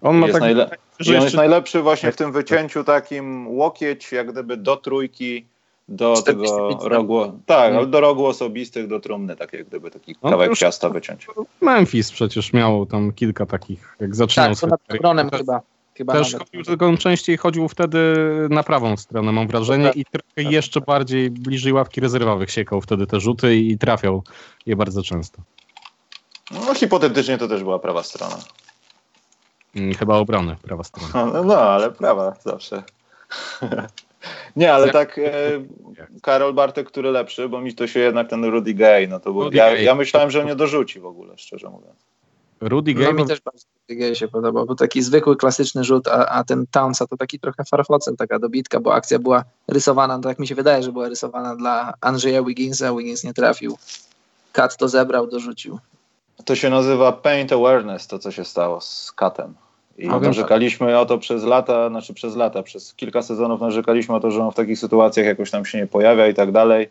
[0.02, 2.84] on ma Jest tak, najle- że I on jest jeszcze najlepszy właśnie w tym wycięciu
[2.84, 5.44] takim łokieć, jak gdyby do trójki,
[5.88, 7.76] do 45 tego rogu, tak, Mm.
[7.78, 11.26] ale do rogu osobistych, do trumny, tak jak gdyby taki No, kawałek ciasta wyciąć.
[11.60, 15.38] Memphis przecież miał tam kilka takich, jak zaczynał Tak, to swoją karierę.
[15.38, 15.60] Chyba.
[15.96, 16.48] Chyba Też nawet.
[16.48, 17.98] chodził, tylko on częściej chodził wtedy
[18.50, 19.96] na prawą stronę, mam wrażenie, Tak.
[19.96, 24.22] i trochę jeszcze bardziej bliżej ławki rezerwowych siekał wtedy te rzuty i trafiał
[24.66, 25.42] je bardzo często.
[26.50, 28.38] No hipotetycznie to też była prawa strona.
[29.76, 31.08] Mm, Chyba obrony, prawa strona.
[31.32, 32.82] No, no ale prawa zawsze.
[34.56, 35.32] Nie, ale tak e,
[36.22, 39.42] Karol Bartek, który lepszy, bo mi to się jednak ten Rudy Gay, no to był,
[39.52, 39.82] ja, Gay.
[39.82, 42.09] ja myślałem, że nie dorzuci w ogóle, szczerze mówiąc.
[42.60, 46.08] Rudy No Gay, mi też bardzo Rudy Gay się podobał, bo taki zwykły, klasyczny rzut,
[46.08, 50.22] a, a ten Townsa to taki trochę farfocel, taka dobitka, bo akcja była rysowana, no
[50.22, 53.78] tak mi się wydaje, że była rysowana dla Andrzeja Wigginsa, Wiggins nie trafił.
[54.52, 55.78] Kat to zebrał, dorzucił.
[56.44, 59.54] To się nazywa paint awareness, to co się stało z Katem.
[59.98, 64.20] I wiem, narzekaliśmy o to przez lata, znaczy przez lata, przez kilka sezonów narzekaliśmy o
[64.20, 66.88] to, że on w takich sytuacjach jakoś tam się nie pojawia i tak dalej.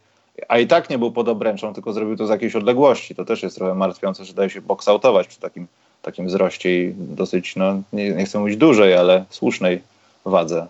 [0.48, 3.16] A i tak nie był pod obręczą, tylko zrobił to z jakiejś odległości.
[3.16, 5.68] To też jest trochę martwiące, że daje się boksautować przy takim,
[6.02, 9.82] takim wzroście i dosyć, no nie, nie chcę mówić dużej, ale słusznej
[10.26, 10.68] wadze.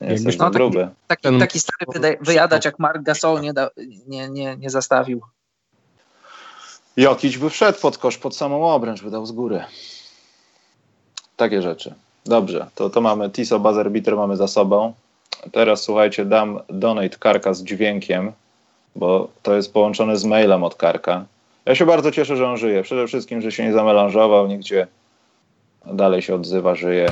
[0.00, 0.88] Nie Jakbyś- no, taki- gruby.
[1.06, 3.70] Taki, Ten- taki stary wyda- wyjadacz jak Mark Gasol nie, da,
[4.06, 5.20] nie, nie, nie zastawił.
[6.96, 9.64] Jokić by wszedł pod kosz, pod samą obręcz, wydał z góry.
[11.36, 11.94] Takie rzeczy.
[12.26, 14.92] Dobrze, to, to mamy Tiso Buzzer Beater mamy za sobą.
[15.52, 18.32] Teraz słuchajcie, dam donate Karka z dźwiękiem,
[18.96, 21.24] bo to jest połączone z mailem od Karka.
[21.66, 22.82] Ja się bardzo cieszę, że on żyje.
[22.82, 24.86] Przede wszystkim, że się nie zamelanżował, nigdzie
[25.86, 27.08] dalej się odzywa, żyje.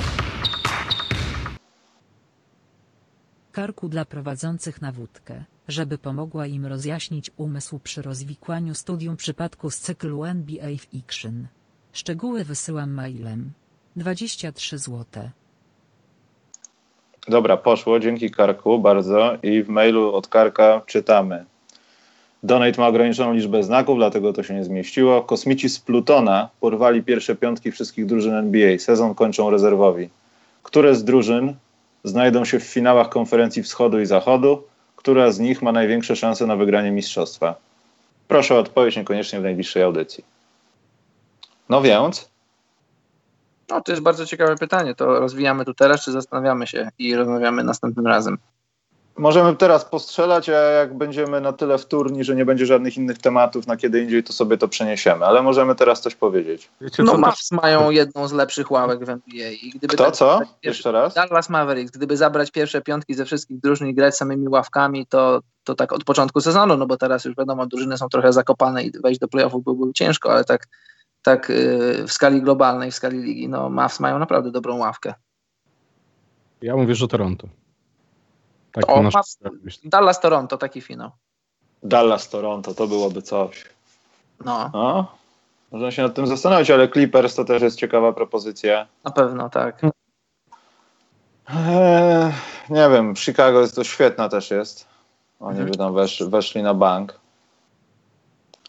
[3.53, 9.79] Karku dla prowadzących na wódkę, żeby pomogła im rozjaśnić umysł przy rozwikłaniu studium przypadku z
[9.79, 11.47] cyklu NBA Fiction.
[11.93, 13.53] Szczegóły wysyłam mailem.
[13.97, 15.31] 23 złote.
[17.29, 19.33] Dobra, poszło, dzięki Karku bardzo.
[19.43, 21.45] I w mailu od Karka czytamy.
[22.45, 25.23] Donate ma ograniczoną liczbę znaków, dlatego to się nie zmieściło.
[25.23, 28.79] Kosmici z Plutona porwali pierwsze piątki wszystkich drużyn NBA.
[28.79, 30.09] Sezon kończą rezerwowi.
[30.63, 31.55] Które z drużyn
[32.05, 34.63] znajdą się w finałach konferencji wschodu i zachodu?
[35.05, 37.55] która z nich ma największe szanse na wygranie mistrzostwa?
[38.29, 40.25] Proszę o odpowiedź niekoniecznie w najbliższej audycji.
[41.69, 42.31] No więc.
[43.69, 44.95] No, to jest bardzo ciekawe pytanie.
[44.95, 48.39] To rozwijamy tu teraz, czy zastanawiamy się i rozmawiamy następnym razem?
[49.19, 53.67] Możemy teraz postrzelać, a jak będziemy na tyle wtórni, że nie będzie żadnych innych tematów
[53.67, 55.27] na kiedy indziej, to sobie to przeniesiemy.
[55.27, 56.71] Ale możemy teraz coś powiedzieć.
[56.81, 59.51] Wiecie, no Mavs mają jedną z lepszych ławek w NBA.
[59.51, 60.39] I gdyby Kto, tak, co?
[60.39, 61.15] Pierwsze, Jeszcze raz?
[61.15, 61.91] Dallas Mavericks.
[61.91, 66.05] Gdyby zabrać pierwsze piątki ze wszystkich drużyn i grać samymi ławkami, to, to tak od
[66.05, 69.65] początku sezonu, no bo teraz już wiadomo, drużyny są trochę zakopane i wejść do playoffów
[69.65, 70.67] byłoby ciężko, ale tak,
[71.23, 75.15] tak y, w skali globalnej, w skali ligi, no Mavs mają naprawdę dobrą ławkę.
[76.63, 77.49] Ja mówię, że Toronto.
[78.75, 79.15] Tak o, nasz...
[79.85, 81.11] Dallas Toronto, taki finał.
[81.83, 83.65] Dallas Toronto, to byłoby coś.
[84.45, 84.71] No.
[84.73, 85.07] no.
[85.73, 88.87] Można się nad tym zastanowić, ale Clippers to też jest ciekawa propozycja.
[89.05, 89.83] Na pewno, tak.
[91.49, 92.33] Eee,
[92.71, 94.87] nie wiem, Chicago jest to świetna też jest.
[95.41, 95.71] Oni mhm.
[95.71, 97.15] by tam wesz, weszli na bank.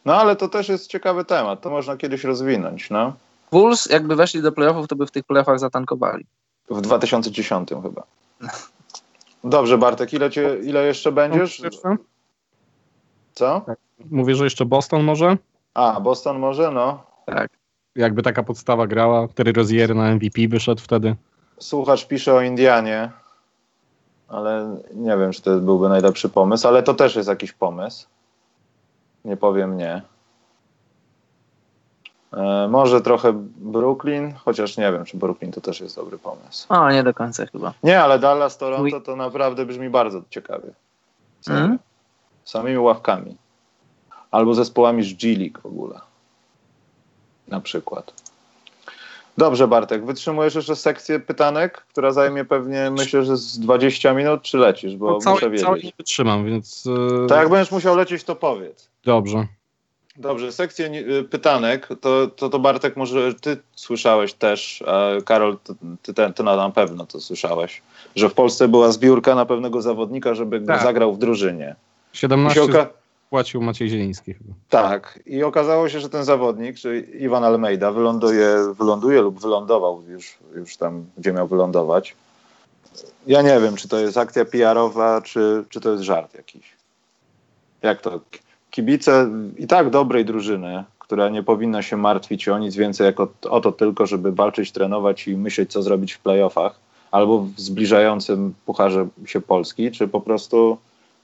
[0.05, 3.13] No ale to też jest ciekawy temat, to można kiedyś rozwinąć, no.
[3.51, 6.25] Bulls jakby weszli do playoffów, to by w tych playoffach zatankowali.
[6.69, 8.03] W 2010 chyba.
[9.45, 11.61] Dobrze, Bartek, ile, cię, ile jeszcze będziesz?
[13.33, 13.61] Co?
[13.65, 13.77] Tak.
[14.11, 15.37] Mówię, że jeszcze Boston może?
[15.73, 17.03] A, Boston może, no.
[17.25, 17.49] Tak.
[17.95, 21.15] Jakby taka podstawa grała, Terry Rozier na MVP wyszedł wtedy.
[21.59, 23.11] Słuchacz pisze o Indianie,
[24.27, 28.07] ale nie wiem, czy to byłby najlepszy pomysł, ale to też jest jakiś pomysł.
[29.25, 30.01] Nie powiem nie.
[32.35, 36.73] E, może trochę Brooklyn, chociaż nie wiem, czy Brooklyn to też jest dobry pomysł.
[36.73, 37.73] O, nie do końca chyba.
[37.83, 40.69] Nie, ale Dallas, Toronto to naprawdę brzmi bardzo ciekawie.
[41.49, 41.79] Mm?
[42.43, 43.35] Samymi ławkami.
[44.31, 45.99] Albo zespołami z G-League w ogóle.
[47.47, 48.13] Na przykład.
[49.37, 54.57] Dobrze, Bartek, wytrzymujesz jeszcze sekcję pytanek, która zajmie pewnie, myślę, że z 20 minut, czy
[54.57, 55.65] lecisz, bo no, cały, muszę wiedzieć.
[55.65, 56.85] Cały nie wytrzymam, więc...
[56.85, 57.27] Yy...
[57.29, 58.89] Tak jak będziesz musiał lecieć, to powiedz.
[59.03, 59.47] Dobrze.
[60.17, 65.57] Dobrze, sekcję y, pytanek, to, to, to Bartek może ty słyszałeś też, a Karol,
[66.03, 67.81] ty, ty, ty na pewno to słyszałeś,
[68.15, 70.83] że w Polsce była zbiórka na pewnego zawodnika, żeby tak.
[70.83, 71.75] zagrał w drużynie.
[72.13, 72.87] 17 oka-
[73.29, 74.53] płacił Maciej Zieliński chyba.
[74.69, 80.37] Tak i okazało się, że ten zawodnik, czyli Iwan Almeida wyląduje, wyląduje lub wylądował już,
[80.55, 82.15] już tam, gdzie miał wylądować.
[83.27, 86.73] Ja nie wiem, czy to jest akcja PR-owa, czy, czy to jest żart jakiś.
[87.81, 88.19] Jak to
[88.75, 93.27] kibice i tak dobrej drużyny, która nie powinna się martwić o nic więcej jak o,
[93.49, 96.79] o to tylko, żeby walczyć, trenować i myśleć, co zrobić w playoffach
[97.11, 100.77] albo w zbliżającym pucharze się Polski, czy po prostu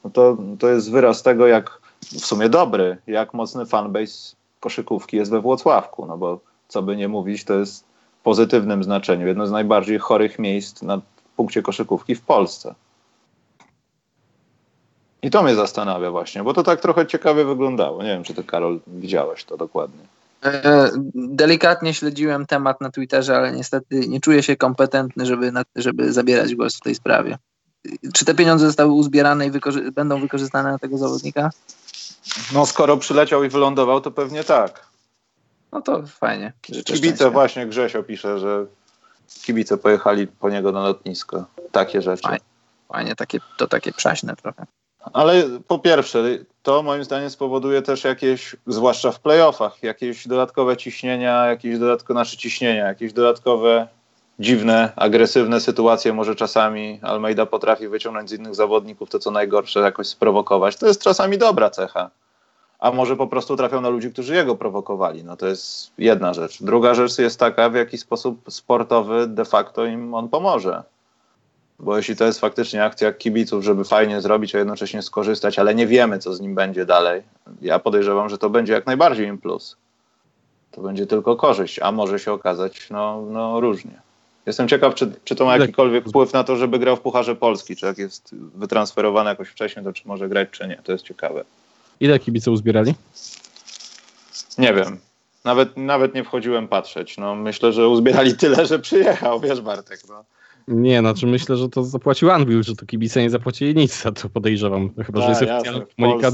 [0.04, 5.32] no to, to jest wyraz tego, jak w sumie dobry, jak mocny fanbase koszykówki jest
[5.32, 7.84] we Włocławku, no bo co by nie mówić, to jest
[8.20, 11.02] w pozytywnym znaczeniu jedno z najbardziej chorych miejsc na
[11.36, 12.76] punkcie koszykówki w Polsce.
[15.22, 18.04] I to mnie zastanawia właśnie, bo to tak trochę ciekawie wyglądało.
[18.04, 20.04] Nie wiem, czy ty, Karol, widziałeś to dokładnie.
[20.44, 26.56] E, delikatnie śledziłem temat na Twitterze, ale niestety nie czuję się kompetentny, żeby, żeby zabierać
[26.56, 27.38] głos w tej sprawie.
[28.14, 31.50] Czy te pieniądze zostały uzbierane i wykorzy będą wykorzystane na tego zawodnika?
[32.54, 34.88] No, skoro przyleciał i wylądował, to pewnie tak.
[35.72, 36.54] No to fajnie.
[36.62, 37.30] Kibice, szczęścia.
[37.30, 38.66] właśnie Grzesio pisze, że
[39.44, 41.46] kibice pojechali po niego na lotnisko.
[41.72, 42.24] Takie rzeczy.
[42.24, 42.46] Fajnie,
[42.88, 44.66] fajnie takie, to takie przaśne trochę.
[45.14, 46.24] Ale po pierwsze,
[46.64, 52.38] to moim zdaniem spowoduje też jakieś, zwłaszcza w playoffach, jakieś dodatkowe ciśnienia, jakieś dodatkowe nasze
[52.38, 53.88] ciśnienia, jakieś dodatkowe
[54.39, 60.08] dziwne, agresywne sytuacje może czasami Almeida potrafi wyciągnąć z innych zawodników to, co najgorsze, jakoś
[60.08, 60.76] sprowokować.
[60.76, 62.10] To jest czasami dobra cecha.
[62.80, 65.24] A może po prostu trafią na ludzi, którzy jego prowokowali.
[65.24, 66.64] No to jest jedna rzecz.
[66.64, 70.84] Druga rzecz jest taka, w jaki sposób sportowy de facto im on pomoże.
[71.82, 75.88] Bo jeśli to jest faktycznie akcja kibiców, żeby fajnie zrobić, a jednocześnie skorzystać, ale nie
[75.88, 77.22] wiemy, co z nim będzie dalej,
[77.62, 79.78] ja podejrzewam, że to będzie jak najbardziej im plus.
[80.72, 84.02] To będzie tylko korzyść, a może się okazać no, no różnie.
[84.46, 87.76] Jestem ciekaw, czy, czy to ma jakikolwiek wpływ na to, żeby grał w Pucharze Polski,
[87.76, 90.80] czy jak jest wytransferowany jakoś wcześniej, to czy może grać, czy nie.
[90.84, 91.44] To jest ciekawe.
[92.00, 92.94] Ile kibice uzbierali?
[94.58, 95.00] Nie wiem.
[95.46, 97.18] Nawet, nawet nie wchodziłem patrzeć.
[97.18, 100.00] No, myślę, że uzbierali tyle, że przyjechał, wiesz Bartek.
[100.10, 100.24] No.
[100.68, 104.30] Nie, znaczy myślę, że to zapłacił Anvil, że to kibice nie zapłacili nic, a to
[104.30, 104.93] podejrzewam.
[105.05, 106.34] Chyba, że jest oficjalny komunikat.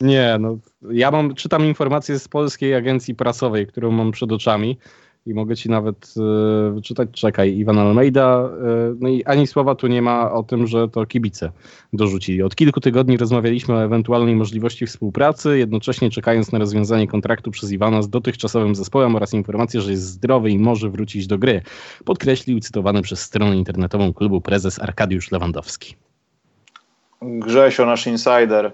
[0.00, 0.58] Nie, no
[0.90, 4.78] ja mam, czytam informacje z polskiej agencji prasowej, którą mam przed oczami
[5.26, 9.86] i mogę ci nawet e, wyczytać, czekaj, Iwan Almeida, e, no i ani słowa tu
[9.86, 11.52] nie ma o tym, że to kibice
[11.92, 12.42] dorzucili.
[12.42, 18.02] Od kilku tygodni rozmawialiśmy o ewentualnej możliwości współpracy, jednocześnie czekając na rozwiązanie kontraktu przez Iwana
[18.02, 21.62] z dotychczasowym zespołem oraz informację, że jest zdrowy i może wrócić do gry,
[22.04, 25.94] podkreślił cytowany przez stronę internetową klubu prezes Arkadiusz Lewandowski.
[27.22, 28.72] Grzesio, nasz insider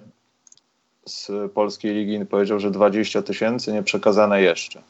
[1.05, 4.83] z polskiej ligi, powiedział, że 20 tysięcy nie przekazane jeszcze.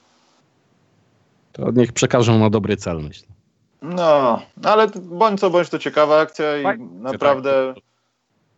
[1.57, 3.29] To niech przekażą na dobry cel, myślę.
[3.83, 7.85] No, ale bądź co bądź to ciekawa akcja i Tak, naprawdę tak.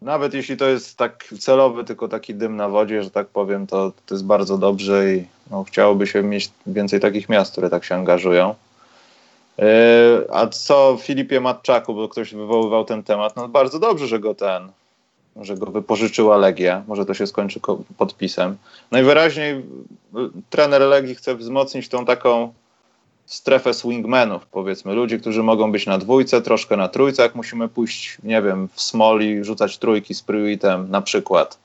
[0.03, 3.92] nawet jeśli to jest tak celowy, tylko taki dym na wodzie, że tak powiem, to,
[4.07, 7.94] to jest bardzo dobrze i no, chciałoby się mieć więcej takich miast, które tak się
[7.94, 8.55] angażują.
[9.59, 9.64] Yy,
[10.32, 14.68] a co Filipie Matczaku, bo ktoś wywoływał ten temat, no bardzo dobrze, że go ten,
[15.36, 18.57] że go wypożyczyła Legia, może to się skończy ko- podpisem.
[18.90, 19.62] Najwyraźniej y,
[20.51, 22.53] trener Legii chce wzmocnić tą taką
[23.28, 28.18] strefę swingmenów, powiedzmy, ludzi, którzy mogą być na dwójce, troszkę na trójce, jak musimy pójść,
[28.22, 31.58] nie wiem, w smoli, rzucać trójki z Pruitem na przykład.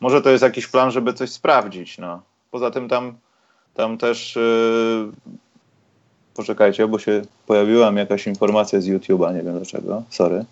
[0.00, 2.22] Może to jest jakiś plan, żeby coś sprawdzić, no.
[2.50, 3.14] Poza tym tam,
[3.74, 5.32] tam też yy...
[6.34, 10.44] poczekajcie, bo się pojawiła mi jakaś informacja z YouTube'a, nie wiem dlaczego, sorry.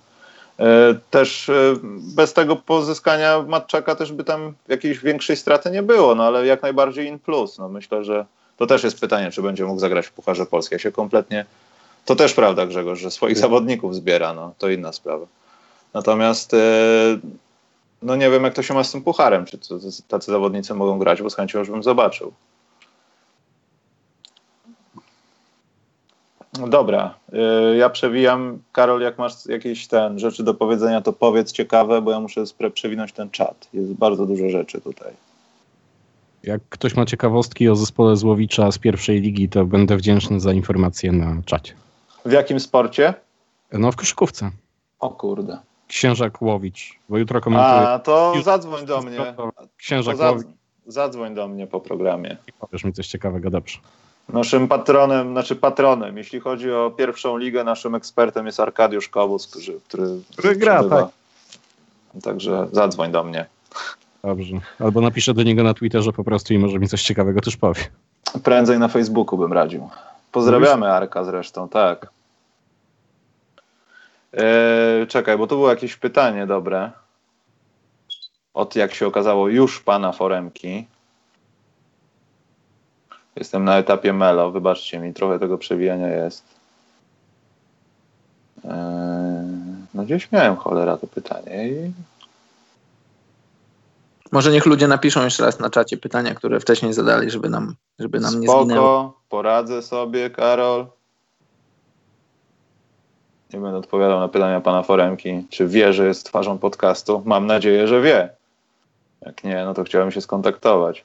[0.59, 0.65] Yy,
[1.11, 1.81] też yy,
[2.17, 6.63] bez tego pozyskania Matczaka też by tam jakiejś większej straty nie było, no ale jak
[6.63, 8.27] najbardziej in plus, no myślę, że
[8.63, 10.77] to też jest pytanie, czy będzie mógł zagrać w Pucharze Polskiej.
[10.77, 11.47] Ja się kompletnie.
[12.05, 15.27] To też prawda, Grzegorz, że swoich zawodników zbiera, no to inna sprawa.
[15.95, 16.59] Natomiast e,
[18.03, 20.99] no nie wiem, jak to się ma z tym pucharem, czy to, tacy zawodnicy mogą
[20.99, 22.33] grać, bo z chęcią już bym zobaczył.
[26.59, 28.63] No dobra, e, ja przewijam.
[28.73, 32.45] Karol, jak masz jakieś ten rzeczy do powiedzenia, to powiedz ciekawe, bo ja muszę
[32.75, 33.69] przewinąć ten czat.
[33.75, 35.13] Jest bardzo dużo rzeczy tutaj.
[36.43, 41.13] Jak ktoś ma ciekawostki o zespole Złowicza z pierwszej ligi, to będę wdzięczny za informacje
[41.13, 41.75] na czacie.
[42.25, 43.15] W jakim sporcie?
[43.73, 44.51] No w koszykówce.
[45.01, 45.59] O kurde.
[45.89, 47.89] Księżak Łowicz, bo jutro komentuję.
[47.89, 49.35] A, to Już- zadzwoń do mnie.
[49.77, 50.53] Księżak To Łowicz, zadz-
[50.87, 52.37] zadzwoń do mnie po programie.
[52.61, 53.79] powiesz mi coś ciekawego, dobrze.
[54.29, 59.81] Naszym patronem, znaczy patronem, jeśli chodzi o pierwszą ligę, naszym ekspertem jest Arkadiusz Kowus, który,
[59.89, 61.09] który, Który gra, przebywa.
[62.23, 63.47] Także zadzwoń do mnie.
[64.23, 64.57] Dobrze.
[64.79, 67.83] Albo napiszę do niego na Twitterze po prostu i może mi coś ciekawego też powie.
[68.45, 69.91] Prędzej na Facebooku bym radził.
[70.33, 72.11] Pozdrawiamy Arka zresztą, tak.
[74.33, 76.91] Eee, czekaj, bo to było jakieś pytanie dobre.
[78.55, 80.87] Od jak się okazało już pana Foremki.
[83.37, 86.45] Jestem na etapie Melo, wybaczcie mi, trochę tego przewijania jest.
[88.65, 88.71] Eee,
[89.95, 91.93] no gdzieś miałem cholera to pytanie i
[94.33, 98.21] Może niech ludzie napiszą jeszcze raz na czacie pytania, które wcześniej zadali, żeby nam, żeby
[98.21, 98.65] nam nie zginęło.
[98.65, 100.87] Spoko, poradzę sobie, Karol.
[103.53, 107.23] Nie będę odpowiadał na pytania pana Foremki, czy wie, że jest twarzą podcastu.
[107.25, 108.29] Mam nadzieję, że wie.
[109.23, 111.05] Jak nie, no to chciałem się skontaktować.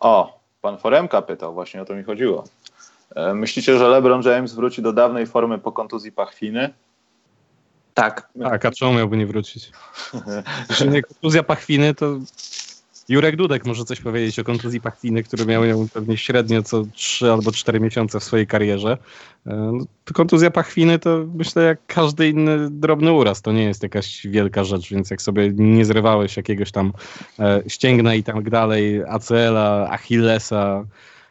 [0.00, 2.44] O, pan Foremka pytał, właśnie o to mi chodziło.
[3.14, 6.74] E, Myślicie, że LeBron James wróci do dawnej formy po kontuzji pachwiny?
[7.94, 8.28] Tak.
[8.42, 9.70] Tak, a czemu miałby nie wrócić?
[10.92, 12.18] Nie kontuzja pachwiny, to
[13.08, 17.32] Jurek Dudek może coś powiedzieć o kontuzji pachwiny, który miał ją pewnie średnio co 3
[17.32, 18.98] albo 4 miesiące w swojej karierze.
[19.46, 19.84] E, no,
[20.14, 23.42] kontuzja pachwiny to myślę jak każdy inny drobny uraz.
[23.42, 26.92] To nie jest jakaś wielka rzecz, więc jak sobie nie zrywałeś jakiegoś tam
[27.38, 30.84] e, ścięgna i tak dalej, ACL-a, Achillesa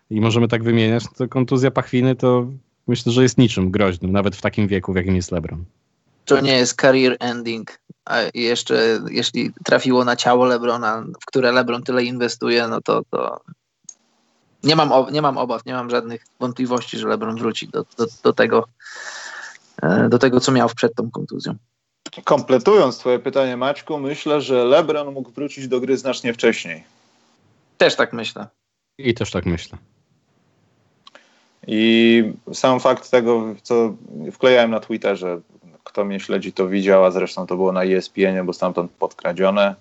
[0.10, 2.48] i możemy tak wymieniać, to kontuzja pachwiny to
[2.88, 5.66] myślę, że jest niczym groźnym, nawet w takim wieku, w jakim jest LeBron.
[6.26, 7.80] To nie jest career ending.
[8.06, 13.42] A jeszcze jeśli trafiło na ciało Lebrona, w które Lebron tyle inwestuje, no to, to
[14.64, 18.06] nie, mam ob- nie mam obaw, nie mam żadnych wątpliwości, że Lebron wróci do, do,
[18.24, 18.68] do, tego,
[19.82, 21.56] e, do tego, co miał przed tą kontuzją.
[22.24, 26.84] Kompletując twoje pytanie, Maćku, myślę, że LeBron mógł wrócić do gry znacznie wcześniej.
[27.78, 28.48] Też tak myślę.
[28.98, 29.78] I też tak myślę.
[31.68, 33.96] I sam fakt tego, co
[34.32, 35.42] wklejałem na Twitterze,
[35.84, 39.76] kto mnie śledzi, to widział, a zresztą to było na ESPN, bo stamtąd podkradzione.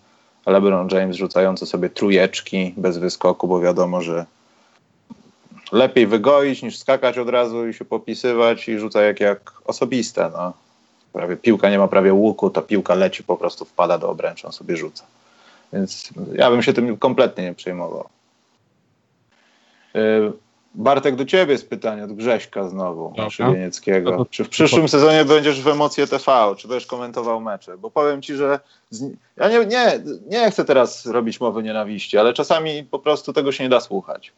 [0.46, 4.26] LeBron James rzucający sobie trujeczki bez wyskoku, bo wiadomo, że
[5.72, 10.30] lepiej wygoić niż skakać od razu i się popisywać i rzuca jak, jak osobiste.
[10.32, 10.52] No.
[11.12, 14.52] Prawie piłka nie ma prawie łuku, ta piłka leci, po prostu wpada do obręczy, on
[14.52, 15.04] sobie rzuca.
[15.72, 18.08] Więc ja bym się tym kompletnie nie przejmował.
[19.94, 20.32] Yy,
[20.74, 23.14] Bartek, do ciebie jest pytanie od Grześka znowu.
[23.30, 24.16] Szybienieckiego.
[24.16, 26.54] No Czy w przyszłym sezonie będziesz w Emocje TV?
[26.56, 27.78] Czy będziesz komentował mecze?
[27.78, 28.60] Bo powiem ci, że
[28.90, 29.12] z...
[29.36, 33.64] ja nie, nie, nie chcę teraz robić mowy nienawiści, ale czasami po prostu tego się
[33.64, 34.32] nie da słuchać.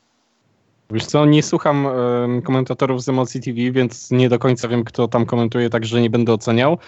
[0.91, 5.09] Wiesz co, nie słucham em, komentatorów z Emocji TV, więc nie do końca wiem, kto
[5.09, 6.79] tam komentuje, także nie będę oceniał.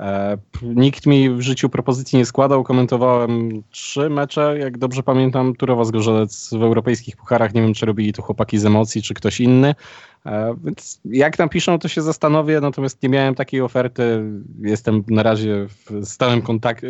[0.00, 2.64] E, nikt mi w życiu propozycji nie składał.
[2.64, 5.54] Komentowałem trzy mecze, jak dobrze pamiętam.
[5.54, 7.54] Turowa Zgorzelec w europejskich pucharach.
[7.54, 9.74] Nie wiem, czy robili to chłopaki z emocji, czy ktoś inny.
[10.26, 14.24] E, więc jak tam piszą, to się zastanowię, natomiast nie miałem takiej oferty.
[14.60, 15.66] Jestem na razie
[16.02, 16.42] stałym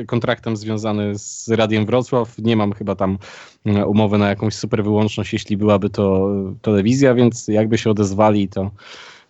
[0.06, 2.38] kontraktem związany z Radiem Wrocław.
[2.38, 3.18] Nie mam chyba tam
[3.66, 6.28] e, umowy na jakąś super wyłączność, jeśli byłaby to
[6.62, 8.70] telewizja, więc jakby się odezwali, to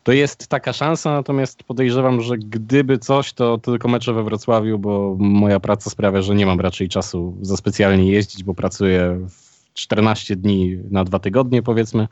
[0.03, 5.17] to jest taka szansa, natomiast podejrzewam, że gdyby coś, to tylko mecze we Wrocławiu, bo
[5.19, 9.27] moja praca sprawia, że nie mam raczej czasu za specjalnie jeździć, bo pracuję
[9.75, 12.09] 14 dni na dwa tygodnie powiedzmy,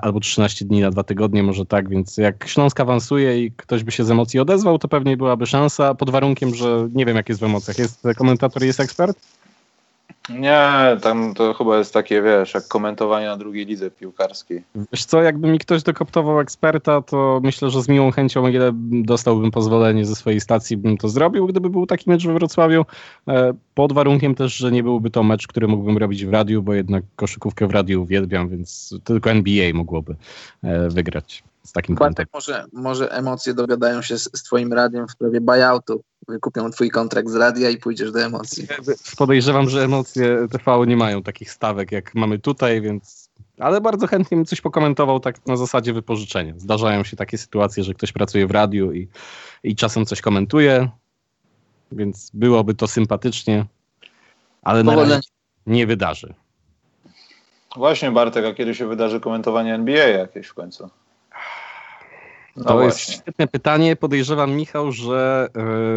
[0.00, 3.92] albo 13 dni na dwa tygodnie, może tak, więc jak Śląsk awansuje i ktoś by
[3.92, 7.40] się z emocji odezwał, to pewnie byłaby szansa, pod warunkiem, że nie wiem jak jest
[7.40, 7.78] w emocjach.
[7.78, 9.18] Jest komentator, jest ekspert?
[10.28, 14.62] Nie, tam to chyba jest takie, wiesz, jak komentowanie na drugiej lidze piłkarskiej.
[14.92, 19.50] Wiesz co, jakby mi ktoś dokoptował eksperta, to myślę, że z miłą chęcią, ile dostałbym
[19.50, 22.84] pozwolenie ze swojej stacji, bym to zrobił, gdyby był taki mecz we Wrocławiu.
[23.28, 26.74] E, pod warunkiem też, że nie byłby to mecz, który mógłbym robić w radiu, bo
[26.74, 30.16] jednak koszykówkę w radiu uwielbiam, więc tylko NBA mogłoby
[30.62, 35.10] e, wygrać z takim Bartek, może, może emocje dogadają się z, z twoim radiem w
[35.10, 36.02] sprawie buyoutu.
[36.28, 38.66] Wykupią twój kontrakt z radia i pójdziesz do emocji.
[39.18, 43.30] Podejrzewam, że emocje TV nie mają takich stawek, jak mamy tutaj, więc...
[43.58, 46.54] Ale bardzo chętnie bym coś pokomentował tak na zasadzie wypożyczenia.
[46.56, 49.08] Zdarzają się takie sytuacje, że ktoś pracuje w radiu i,
[49.62, 50.88] i czasem coś komentuje,
[51.92, 53.66] więc byłoby to sympatycznie,
[54.62, 55.20] ale na razie
[55.66, 56.34] nie wydarzy.
[57.76, 60.90] Właśnie Bartek, a kiedy się wydarzy komentowanie NBA jakieś w końcu?
[62.56, 62.86] No to właśnie.
[62.86, 63.96] jest świetne pytanie.
[63.96, 65.48] Podejrzewam, Michał, że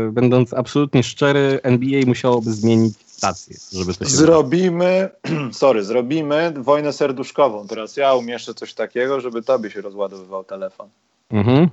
[0.03, 5.09] yy, będąc absolutnie szczery, NBA musiałoby zmienić stację, żeby to się Zrobimy,
[5.51, 7.67] sorry, zrobimy wojnę serduszkową.
[7.67, 10.89] Teraz ja umieszczę coś takiego, żeby tobie się rozładowywał telefon.
[11.29, 11.69] Mhm.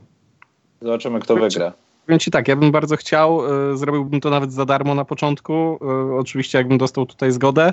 [0.83, 1.73] Zobaczymy, kto wygra.
[2.07, 3.41] Powiem ci tak, ja bym bardzo chciał,
[3.73, 5.79] y, zrobiłbym to nawet za darmo na początku.
[6.13, 7.73] Y, oczywiście, jakbym dostał tutaj zgodę.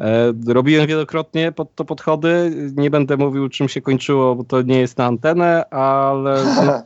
[0.00, 2.52] E, robiłem wielokrotnie pod to podchody.
[2.76, 6.44] Nie będę mówił, czym się kończyło, bo to nie jest na antenę, ale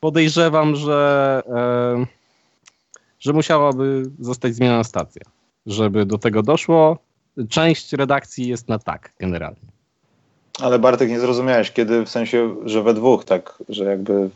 [0.00, 2.06] podejrzewam, że, e,
[3.20, 5.22] że musiałaby zostać zmieniona stacja,
[5.66, 6.98] żeby do tego doszło.
[7.48, 9.72] Część redakcji jest na tak generalnie.
[10.60, 14.30] Ale Bartek, nie zrozumiałeś, kiedy w sensie, że we dwóch, tak, że jakby.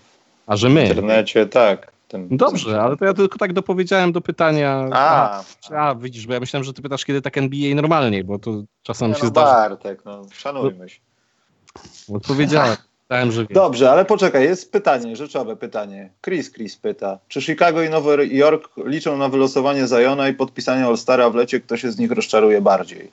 [0.47, 0.87] A że my.
[0.87, 1.96] W internecie, tak.
[2.09, 2.81] Ten, Dobrze, ten...
[2.81, 4.89] ale to ja tylko tak dopowiedziałem do pytania.
[4.93, 5.43] A.
[5.71, 9.15] a, widzisz, bo ja myślałem, że ty pytasz, kiedy tak NBA normalnie, bo to czasem
[9.15, 9.53] się no, zdarza.
[9.53, 11.01] Bartek, no szanujmy się.
[12.15, 12.77] Odpowiedziałem.
[13.09, 16.11] Pytałem, że Dobrze, ale poczekaj, jest pytanie, rzeczowe pytanie.
[16.25, 21.31] Chris Chris pyta, czy Chicago i Nowy Jork liczą na wylosowanie Zajona i podpisanie All-Stara
[21.31, 23.11] w lecie, kto się z nich rozczaruje bardziej?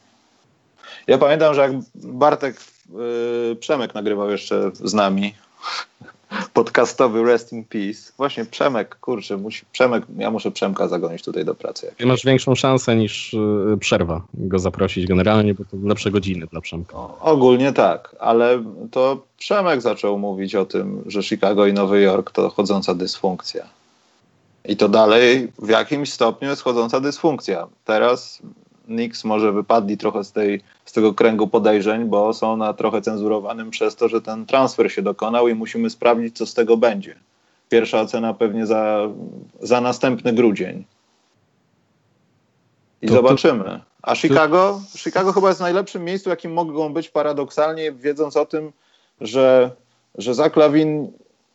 [1.07, 2.57] Ja pamiętam, że jak Bartek
[2.90, 5.34] yy, Przemek nagrywał jeszcze z nami
[6.53, 8.11] podcastowy Rest in Peace.
[8.18, 11.93] Właśnie Przemek, kurczę, musi, Przemek, ja muszę Przemka zagonić tutaj do pracy.
[12.05, 16.97] Masz większą szansę niż y, przerwa go zaprosić generalnie, bo to lepsze godziny dla Przemka.
[16.97, 22.31] O, ogólnie tak, ale to Przemek zaczął mówić o tym, że Chicago i Nowy Jork
[22.31, 23.65] to chodząca dysfunkcja.
[24.65, 27.68] I to dalej w jakimś stopniu jest chodząca dysfunkcja.
[27.85, 28.41] Teraz
[28.85, 33.69] Knicks może wypadli trochę z, tej, z tego kręgu podejrzeń, bo są na trochę cenzurowanym
[33.69, 37.15] przez to, że ten transfer się dokonał i musimy sprawdzić, co z tego będzie.
[37.69, 39.10] Pierwsza ocena pewnie za,
[39.61, 40.85] za następny grudzień.
[43.01, 43.81] I to, zobaczymy.
[44.01, 48.72] A Chicago, Chicago chyba jest najlepszym miejscu, jakim mogą być paradoksalnie, wiedząc o tym,
[49.22, 49.72] że,
[50.18, 51.11] że Zach Lawin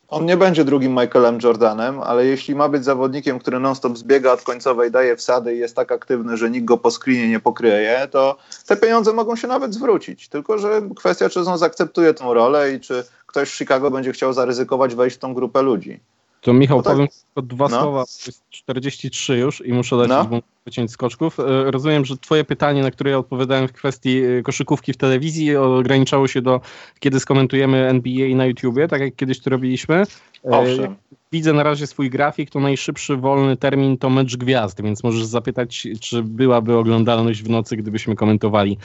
[0.09, 4.43] on nie będzie drugim Michaelem Jordanem, ale jeśli ma być zawodnikiem, który non-stop zbiega od
[4.43, 8.36] końcowej, daje wsady i jest tak aktywny, że nikt go po screenie nie pokryje, to
[8.66, 10.28] te pieniądze mogą się nawet zwrócić.
[10.28, 14.32] Tylko, że kwestia, czy on zaakceptuje tę rolę i czy ktoś w Chicago będzie chciał
[14.32, 16.01] zaryzykować wejść w tą grupę ludzi.
[16.40, 16.93] To Michał, tak.
[16.93, 17.82] powiem tylko dwa no.
[17.82, 18.01] słowa.
[18.26, 20.40] Jest 43 już i muszę dać no.
[20.64, 21.40] Wyciąć skoczków.
[21.40, 25.56] E, rozumiem, że twoje pytanie, na które ja odpowiadałem w kwestii e, koszykówki w telewizji,
[25.56, 26.60] ograniczało się do
[27.01, 29.97] kiedy skomentujemy NBA na YouTubie, tak jak kiedyś to robiliśmy.
[29.97, 30.06] E,
[30.43, 30.97] Owszem
[31.32, 35.86] widzę na razie swój grafik, to najszybszy wolny termin to mecz gwiazd, więc możesz zapytać,
[36.01, 38.78] czy byłaby oglądalność w nocy, gdybyśmy komentowali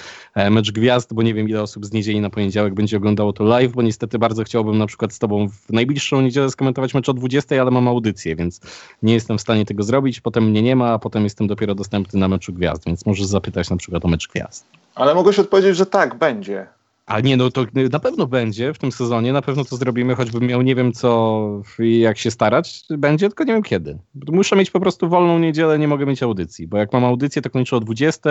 [0.52, 3.72] mecz gwiazd, bo nie wiem ile osób z niedzieli na poniedziałek będzie oglądało to live,
[3.72, 7.62] bo niestety bardzo chciałbym na przykład z tobą w najbliższą niedzielę skomentować mecz o 20,
[7.62, 8.62] ale mam audycję, więc
[9.04, 12.20] nie jestem w stanie tego zrobić, potem mnie nie ma, a potem jestem dopiero dostępny
[12.20, 14.66] na meczu gwiazd, więc możesz zapytać na przykład o mecz gwiazd.
[14.96, 16.68] Ale się odpowiedzieć, że tak, będzie.
[17.06, 20.48] A nie, no to na pewno będzie w tym sezonie, na pewno to zrobimy, choćbym
[20.48, 23.98] miał nie wiem co i jak się starać, będzie, tylko nie wiem kiedy.
[24.16, 27.50] Muszę mieć po prostu wolną niedzielę, nie mogę mieć audycji, bo jak mam audycję, to
[27.50, 28.30] kończę o 20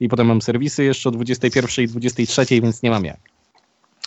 [0.00, 3.20] i potem mam serwisy jeszcze o 21 i 23, więc nie mam jak.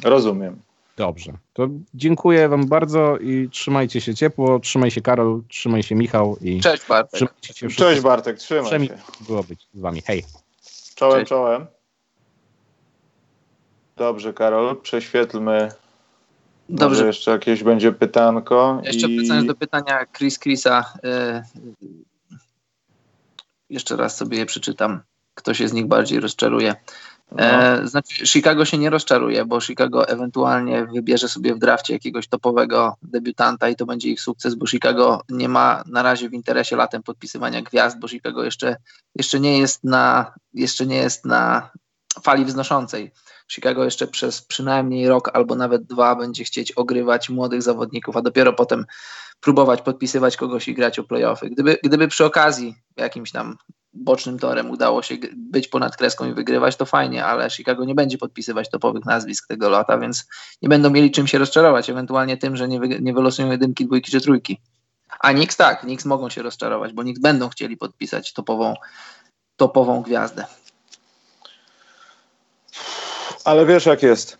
[0.04, 0.60] Rozumiem.
[1.00, 1.34] Dobrze.
[1.54, 4.60] To dziękuję wam bardzo i trzymajcie się ciepło.
[4.60, 7.12] Trzymaj się Karol, trzymaj się Michał i Cześć Bartek.
[7.14, 7.84] trzymajcie się wszyscy.
[7.84, 8.98] Cześć Bartek, trzymaj Przemil się.
[9.28, 10.02] było być z wami.
[10.02, 10.24] Hej.
[10.96, 11.30] Czołem, Cześć.
[11.30, 11.66] czołem.
[13.98, 15.60] Dobrze, Karol, prześwietlmy.
[16.70, 18.82] Może Dobrze, jeszcze jakieś będzie pytanko.
[18.84, 19.18] jeszcze i...
[19.20, 20.94] wracając do pytania Chris Chrisa.
[21.06, 21.60] y,
[23.70, 25.00] jeszcze raz sobie je przeczytam.
[25.36, 26.76] Kto się z nich bardziej rozczaruje?
[27.32, 27.44] No.
[27.44, 32.96] E, znaczy, Chicago się nie rozczaruje, bo Chicago ewentualnie wybierze sobie w drafcie jakiegoś topowego
[33.02, 37.04] debiutanta i to będzie ich sukces, bo Chicago nie ma na razie w interesie latem
[37.04, 38.76] podpisywania gwiazd, bo Chicago jeszcze,
[39.16, 41.72] jeszcze, nie, jest na, jeszcze nie jest na
[42.24, 43.12] fali wznoszącej.
[43.52, 48.54] Chicago jeszcze przez przynajmniej rok albo nawet dwa będzie chcieć ogrywać młodych zawodników, a dopiero
[48.54, 48.86] potem
[49.40, 51.50] próbować podpisywać kogoś i grać o playoffy.
[51.50, 53.58] Gdyby, gdyby przy okazji jakimś tam
[53.94, 58.18] bocznym torem udało się być ponad kreską i wygrywać, to fajnie, ale Chicago nie będzie
[58.18, 60.28] podpisywać topowych nazwisk tego lata, więc
[60.62, 64.12] nie będą mieli czym się rozczarować, ewentualnie tym, że nie, wy, nie wylosują jedynki, dwójki
[64.12, 64.60] czy trójki.
[65.20, 68.74] A Knicks tak, Knicks mogą się rozczarować, bo Knicks będą chcieli podpisać topową,
[69.58, 70.46] topową gwiazdę.
[73.46, 74.38] Ale wiesz jak jest.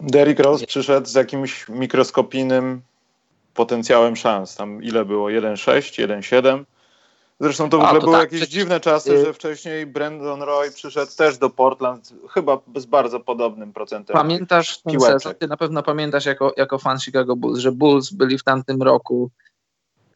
[0.00, 2.82] Derrick Rose przyszedł z jakimś mikroskopijnym
[3.54, 4.56] potencjałem szans.
[4.56, 5.28] Tam ile było?
[5.28, 6.64] 1,6, 1,7?
[7.40, 9.86] Zresztą to w A, ogóle to były tak, jakieś przecież- dziwne czasy, y- że wcześniej
[9.86, 14.14] Brandon Roy przyszedł też do Portland, chyba z bardzo podobnym procentem.
[14.14, 15.22] Pamiętasz ten piłeczek.
[15.22, 15.34] sezon?
[15.34, 19.30] Ty na pewno pamiętasz jako, jako fan Chicago Bulls, że Bulls byli w tamtym roku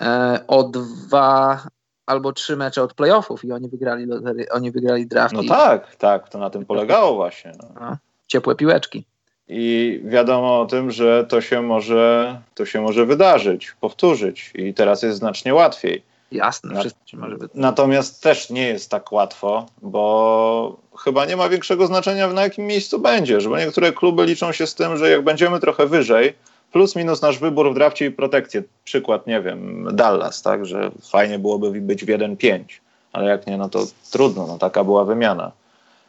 [0.01, 1.61] e, o dwa
[2.07, 5.97] albo trzy mecze od playoffów i oni wygrali, lotery- oni wygrali draft No i tak,
[5.97, 7.53] tak, to na tym polegało właśnie.
[7.81, 7.97] No.
[8.27, 9.05] ciepłe piłeczki.
[9.49, 15.03] I wiadomo o tym, że to się może, to się może wydarzyć, powtórzyć i teraz
[15.03, 16.03] jest znacznie łatwiej.
[16.35, 17.37] Jasne, się może.
[17.55, 22.99] Natomiast też nie jest tak łatwo, bo chyba nie ma większego znaczenia na jakim miejscu
[22.99, 26.35] będziesz, bo niektóre kluby liczą się z tym, że jak będziemy trochę wyżej,
[26.73, 31.39] plus minus nasz wybór w drafcie i protekcję, przykład, nie wiem, Dallas, tak, że fajnie
[31.39, 32.65] byłoby być w 1-5,
[33.13, 35.53] ale jak nie, no to trudno, no taka była wymiana.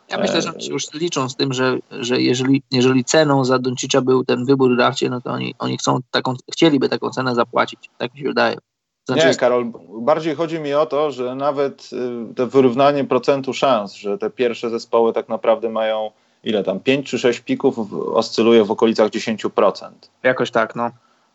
[0.09, 3.59] Ja myślę, że oni się już liczą z tym, że, że jeżeli, jeżeli ceną za
[3.59, 7.35] Doncicza był ten wybór w drafcie, no to oni, oni chcą taką, chcieliby taką cenę
[7.35, 7.89] zapłacić.
[7.97, 8.57] Tak mi się wydaje.
[9.05, 11.89] Znaczy, Nie, Karol, bardziej chodzi mi o to, że nawet
[12.31, 16.11] y, to wyrównanie procentu szans, że te pierwsze zespoły tak naprawdę mają
[16.43, 19.89] ile tam, 5 czy 6 pików oscyluje w okolicach 10%.
[20.23, 20.91] jakoś tak, no.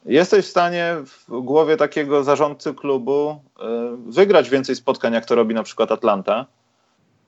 [0.07, 3.63] Jesteś w stanie w głowie takiego zarządcy klubu y,
[4.13, 6.47] wygrać więcej spotkań, jak to robi na przykład Atlanta,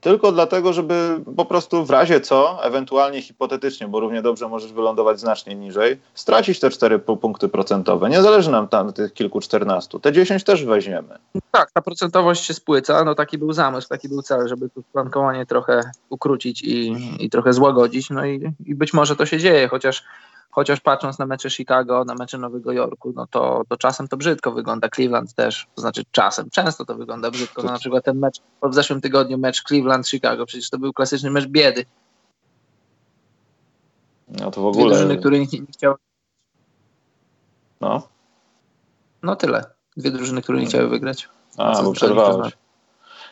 [0.03, 5.21] tylko dlatego, żeby po prostu w razie co, ewentualnie hipotetycznie, bo równie dobrze możesz wylądować
[5.21, 8.11] znacznie niżej, stracić te 4 pu- punkty procentowe.
[8.11, 10.01] Nie zależy nam tam tych kilku czternastu.
[10.01, 11.19] Te 10 też weźmiemy.
[11.51, 15.47] Tak, ta procentowość się spłyca, no taki był zamysł, taki był cel, żeby to flankowanie
[15.47, 15.81] trochę
[16.11, 20.05] ukrócić i, i trochę złagodzić, no i, i być może to się dzieje, chociaż,
[20.55, 24.53] chociaż patrząc na mecze Chicago, na mecze Nowego Jorku, no to, to czasem to brzydko
[24.53, 28.41] wygląda, Cleveland też, to znaczy czasem, często to wygląda brzydko, no na przykład ten mecz,
[28.63, 31.85] w zeszłym tygodniu mecz Cleveland-Chicago, przecież to był klasyczny mecz biedy,
[34.29, 34.95] No to w dwie ogóle.
[34.97, 35.97] drużyny, które nie, nie chciały,
[37.81, 38.09] No.
[39.23, 39.65] no tyle,
[39.97, 41.29] dwie drużyny, które nie chciały wygrać.
[41.59, 42.53] A, bo przerwałeś.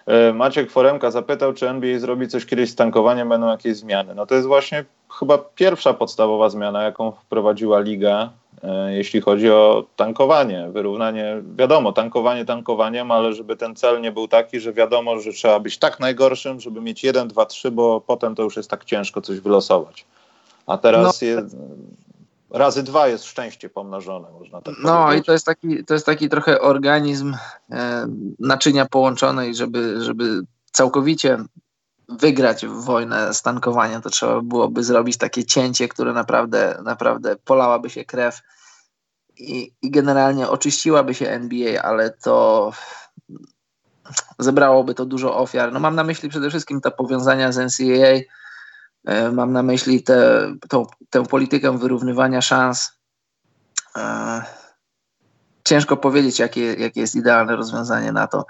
[0.07, 4.15] E, Maciek Foremka zapytał, czy NBA zrobi coś kiedyś z tankowaniem, będą jakieś zmiany.
[4.15, 4.85] No to jest właśnie
[5.19, 8.31] chyba pierwsza podstawowa zmiana, jaką wprowadziła liga,
[8.63, 11.43] e, jeśli chodzi o tankowanie, wyrównanie.
[11.57, 15.79] Wiadomo, tankowanie tankowaniem, ale żeby ten cel nie był taki, że wiadomo, że trzeba być
[15.79, 19.41] tak najgorszym, żeby mieć 1, 2, 3, bo potem to już jest tak ciężko coś
[19.41, 20.05] wylosować.
[20.67, 21.29] A teraz No.
[21.29, 21.43] je,
[22.51, 26.29] razy dwa jest szczęście pomnożone, można tak No i to jest taki, to jest taki
[26.29, 27.37] trochę organizm
[27.71, 28.07] e,
[28.39, 30.41] naczynia połączonej, żeby, żeby
[30.73, 31.39] całkowicie
[32.09, 38.05] wygrać wojnę z tankowaniem, to trzeba byłoby zrobić takie cięcie, które naprawdę, naprawdę polałaby się
[38.05, 38.41] krew
[39.37, 42.71] i, i generalnie oczyściłaby się NBA, ale to
[44.39, 45.73] zebrałoby to dużo ofiar.
[45.73, 48.21] No mam na myśli przede wszystkim te powiązania z NCAA,
[49.33, 50.51] mam na myśli tę
[51.11, 52.93] tę politykę wyrównywania szans.
[53.97, 54.43] E,
[55.65, 58.45] Ciężko powiedzieć, jakie, jakie jest idealne rozwiązanie na to.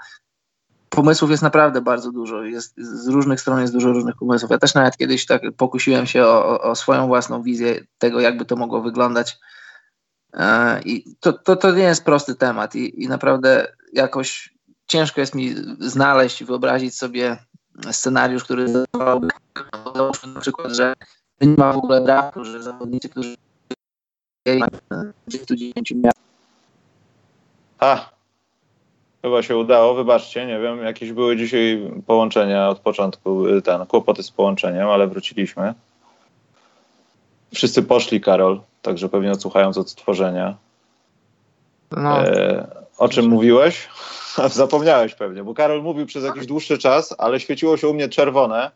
[0.89, 2.43] Pomysłów jest naprawdę bardzo dużo.
[2.43, 4.51] Jest, z różnych stron jest dużo różnych pomysłów.
[4.51, 8.55] Ja też nawet kiedyś tak pokusiłem się o, o- swoją własną wizję tego, jakby to
[8.55, 9.37] mogło wyglądać.
[10.33, 14.53] E, I to, to, to nie jest prosty temat i, i naprawdę jakoś
[14.87, 17.37] ciężko jest mi znaleźć, wyobrazić sobie
[17.91, 18.67] scenariusz, który
[19.95, 20.93] załóżmy na przykład, że
[21.41, 23.35] nie ma w ogóle draftu, że zawodnicy, którzy
[24.45, 26.19] 29 miast
[27.79, 28.09] A,
[29.21, 34.23] chyba się udało, wybaczcie, nie wiem, jakieś były dzisiaj połączenia od początku, y, ten, kłopoty
[34.23, 35.73] z połączeniem, ale wróciliśmy.
[37.53, 40.57] Wszyscy poszli, Karol, także pewnie odsłuchając odtworzenia.
[41.91, 42.67] No, E,
[42.97, 43.89] o czym mówiłeś?
[44.51, 48.71] Zapomniałeś pewnie, bo Karol mówił przez jakiś dłuższy czas, ale świeciło się u mnie czerwone.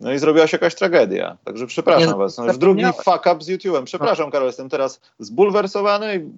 [0.00, 1.36] No i zrobiła się jakaś tragedia.
[1.44, 2.38] Także przepraszam Nie, was.
[2.38, 3.84] No już drugi fuck up z YouTube'em.
[3.84, 6.30] Przepraszam, Karol, jestem teraz zbulwersowany i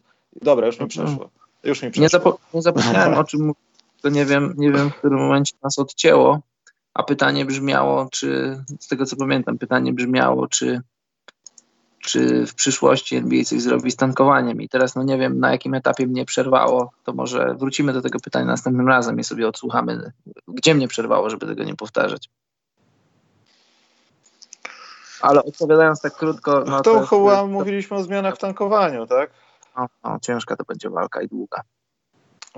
[0.45, 1.31] dobra, już mi przeszło.
[1.65, 2.19] Już mi nie, przeszło.
[2.19, 3.63] zapo- nie zapomniałem o czym mówić,
[4.03, 6.41] to nie wiem, nie wiem w którym momencie nas odcięło,
[6.95, 10.81] a pytanie brzmiało, czy, z tego co pamiętam, pytanie brzmiało, czy,
[12.03, 15.75] czy w przyszłości NBA coś zrobi z tankowaniem i teraz no nie wiem na jakim
[15.75, 20.13] etapie mnie przerwało, to może wrócimy do tego pytania następnym razem i sobie odsłuchamy,
[20.49, 22.29] gdzie mnie przerwało, żeby tego nie powtarzać.
[25.21, 29.31] Ale odpowiadając tak krótko, no to jest- chyba to- mówiliśmy o zmianach w tankowaniu, tak?
[29.77, 31.63] no, no, ciężka to będzie walka i długa.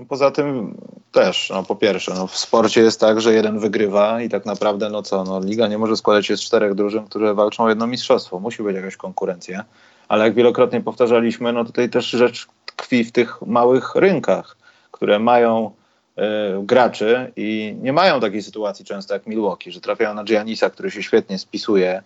[0.08, 0.76] Poza tym
[1.12, 4.90] też, no po pierwsze, no w sporcie jest tak, że jeden wygrywa i tak naprawdę,
[4.90, 7.86] no co, no liga nie może składać się z czterech drużyn, które walczą o jedno
[7.86, 8.40] mistrzostwo.
[8.40, 9.64] Musi być jakaś konkurencja.
[10.08, 14.56] Ale jak wielokrotnie powtarzaliśmy, no tutaj też rzecz tkwi w tych małych rynkach,
[14.90, 15.70] które mają
[16.16, 20.90] e, graczy i nie mają takiej sytuacji często jak Milwaukee, że trafiają na Giannisa, który
[20.90, 22.02] się świetnie spisuje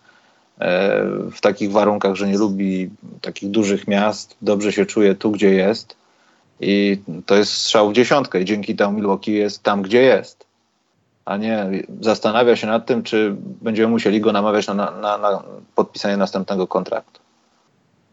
[0.59, 2.91] e, w takich warunkach, że nie lubi
[3.21, 5.97] takich dużych miast, dobrze się czuje tu, gdzie jest.
[6.61, 10.47] I to jest strzał w dziesiątkę i dzięki temu Milwaukee jest tam, gdzie jest.
[11.25, 11.67] A nie
[12.01, 15.43] zastanawia się nad tym, czy będziemy musieli go namawiać na, na, na
[15.75, 17.21] podpisanie następnego kontraktu.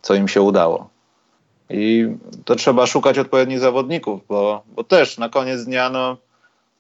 [0.01, 0.89] Co im się udało.
[1.69, 2.07] I
[2.45, 6.17] to trzeba szukać odpowiednich zawodników, bo, bo też na koniec dnia, no,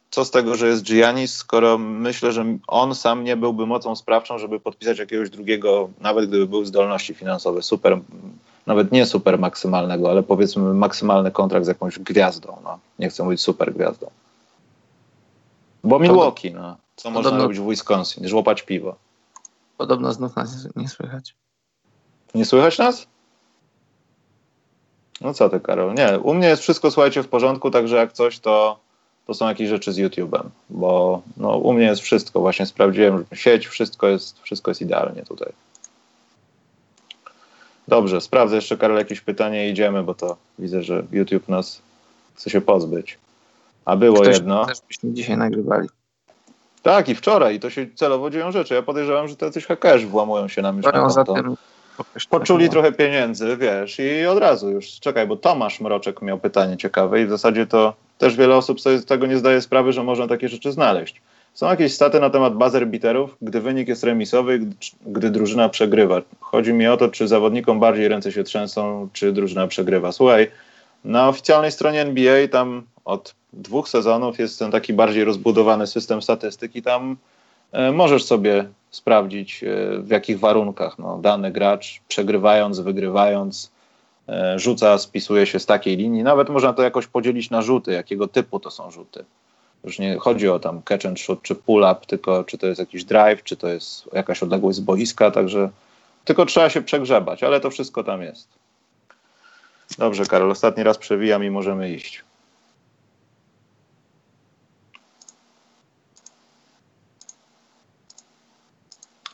[0.09, 4.37] co z tego, że jest Giannis, skoro myślę, że on sam nie byłby mocą sprawczą,
[4.37, 7.99] żeby podpisać jakiegoś drugiego, nawet gdyby były zdolności finansowe, super,
[8.67, 12.57] nawet nie super maksymalnego, ale powiedzmy maksymalny kontrakt z jakąś gwiazdą.
[12.63, 12.79] No.
[12.99, 14.07] Nie chcę mówić super gwiazdą.
[15.83, 16.77] Bo Milwaukee, no.
[16.95, 18.27] Co można Podobno- robić w Wisconsin?
[18.27, 18.95] Żłopać piwo.
[19.77, 21.35] Podobno znów nas nie słychać.
[22.35, 23.07] Nie słychać nas?
[25.21, 25.93] No co ty, Karol?
[25.93, 28.79] Nie, u mnie jest wszystko, słuchajcie, w porządku, także jak coś, to,
[29.27, 33.67] to są jakieś rzeczy z YouTube'em, bo no, u mnie jest wszystko, właśnie sprawdziłem sieć,
[33.67, 35.53] wszystko jest, wszystko jest idealnie tutaj.
[37.87, 41.81] Dobrze, sprawdzę jeszcze, Karol, jakieś pytanie i idziemy, bo to widzę, że YouTube nas
[42.35, 43.17] chce się pozbyć.
[43.85, 44.65] A było Ktoś jedno.
[44.65, 45.89] Też byśmy dzisiaj nagrywali.
[46.83, 48.73] Tak, i wczoraj, i to się celowo dzieją rzeczy.
[48.73, 54.25] Ja podejrzewam, że to jacyś hakerzy włamują się na jakoś Poczuli trochę pieniędzy, wiesz, i
[54.25, 54.99] od razu już.
[54.99, 58.97] Czekaj, bo Tomasz Mroczek miał pytanie ciekawe i w zasadzie to też wiele osób sobie
[58.97, 61.21] z tego nie zdaje sprawy, że można takie rzeczy znaleźć.
[61.55, 64.59] Są jakieś staty na temat buzzer beaterów, gdy wynik jest remisowy,
[65.05, 66.21] gdy drużyna przegrywa.
[66.39, 70.11] Chodzi mi o to, czy zawodnikom bardziej ręce się trzęsą, czy drużyna przegrywa.
[70.11, 70.51] Słuchaj,
[71.05, 76.81] na oficjalnej stronie NBA tam od dwóch sezonów jest ten taki bardziej rozbudowany system statystyki.
[76.81, 77.17] Tam
[77.71, 83.71] e, możesz sobie sprawdzić, e, w jakich warunkach no, dany gracz, przegrywając, wygrywając,
[84.29, 86.23] e, rzuca, spisuje się z takiej linii.
[86.23, 89.25] Nawet można to jakoś podzielić na rzuty, jakiego typu to są rzuty.
[89.85, 93.03] Już nie chodzi o tam catch and shoot czy pull-up, tylko czy to jest jakiś
[93.03, 95.69] drive, czy to jest jakaś odległość z boiska, także
[96.25, 98.47] tylko trzeba się przegrzebać, ale to wszystko tam jest.
[99.97, 102.23] Dobrze, Karol, ostatni raz przewijam i możemy iść.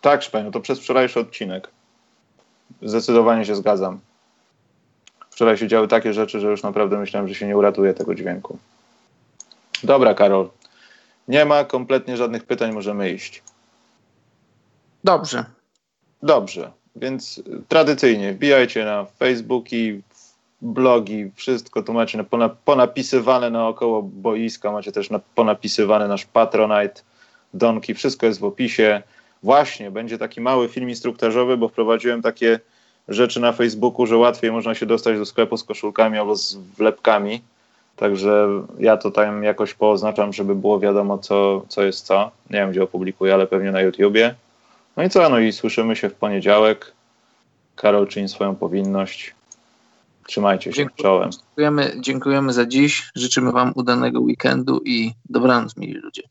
[0.02, 1.70] Tak, Szpeniu, to przez wczorajszy odcinek.
[2.82, 4.00] Zdecydowanie się zgadzam.
[5.30, 8.58] Wczoraj się działy takie rzeczy, że już naprawdę myślałem, że się nie uratuje tego dźwięku.
[9.84, 10.50] Dobra, Karol.
[11.28, 13.44] Nie ma kompletnie żadnych pytań, możemy iść.
[15.04, 15.46] Dobrze.
[16.24, 20.02] Dobrze, więc tradycyjnie wbijajcie na Facebooki,
[20.62, 27.02] blogi, wszystko tu macie na, pona, ponapisywane naokoło boiska, macie też na, ponapisywane nasz Patronite,
[27.54, 29.02] Donki, wszystko jest w opisie.
[29.44, 32.60] Właśnie, będzie taki mały film instruktażowy, bo wprowadziłem takie
[33.08, 37.42] rzeczy na Facebooku, że łatwiej można się dostać do sklepu z koszulkami albo z wlepkami.
[37.96, 38.48] Także
[38.80, 42.32] ja to tam jakoś pooznaczam, żeby było wiadomo, co, co jest co.
[42.50, 44.36] Nie wiem, gdzie opublikuję, ale pewnie na YouTubie.
[44.98, 45.30] No i co?
[45.30, 46.94] No i słyszymy się w poniedziałek.
[47.76, 49.36] Karol czyni swoją powinność.
[50.28, 50.76] Trzymajcie się.
[50.76, 51.04] Dziękuję.
[51.04, 51.30] Czołem.
[51.32, 53.12] Dziękujemy, dziękujemy za dziś.
[53.16, 56.24] Życzymy Wam udanego weekendu i dobranoc, mili ludzie.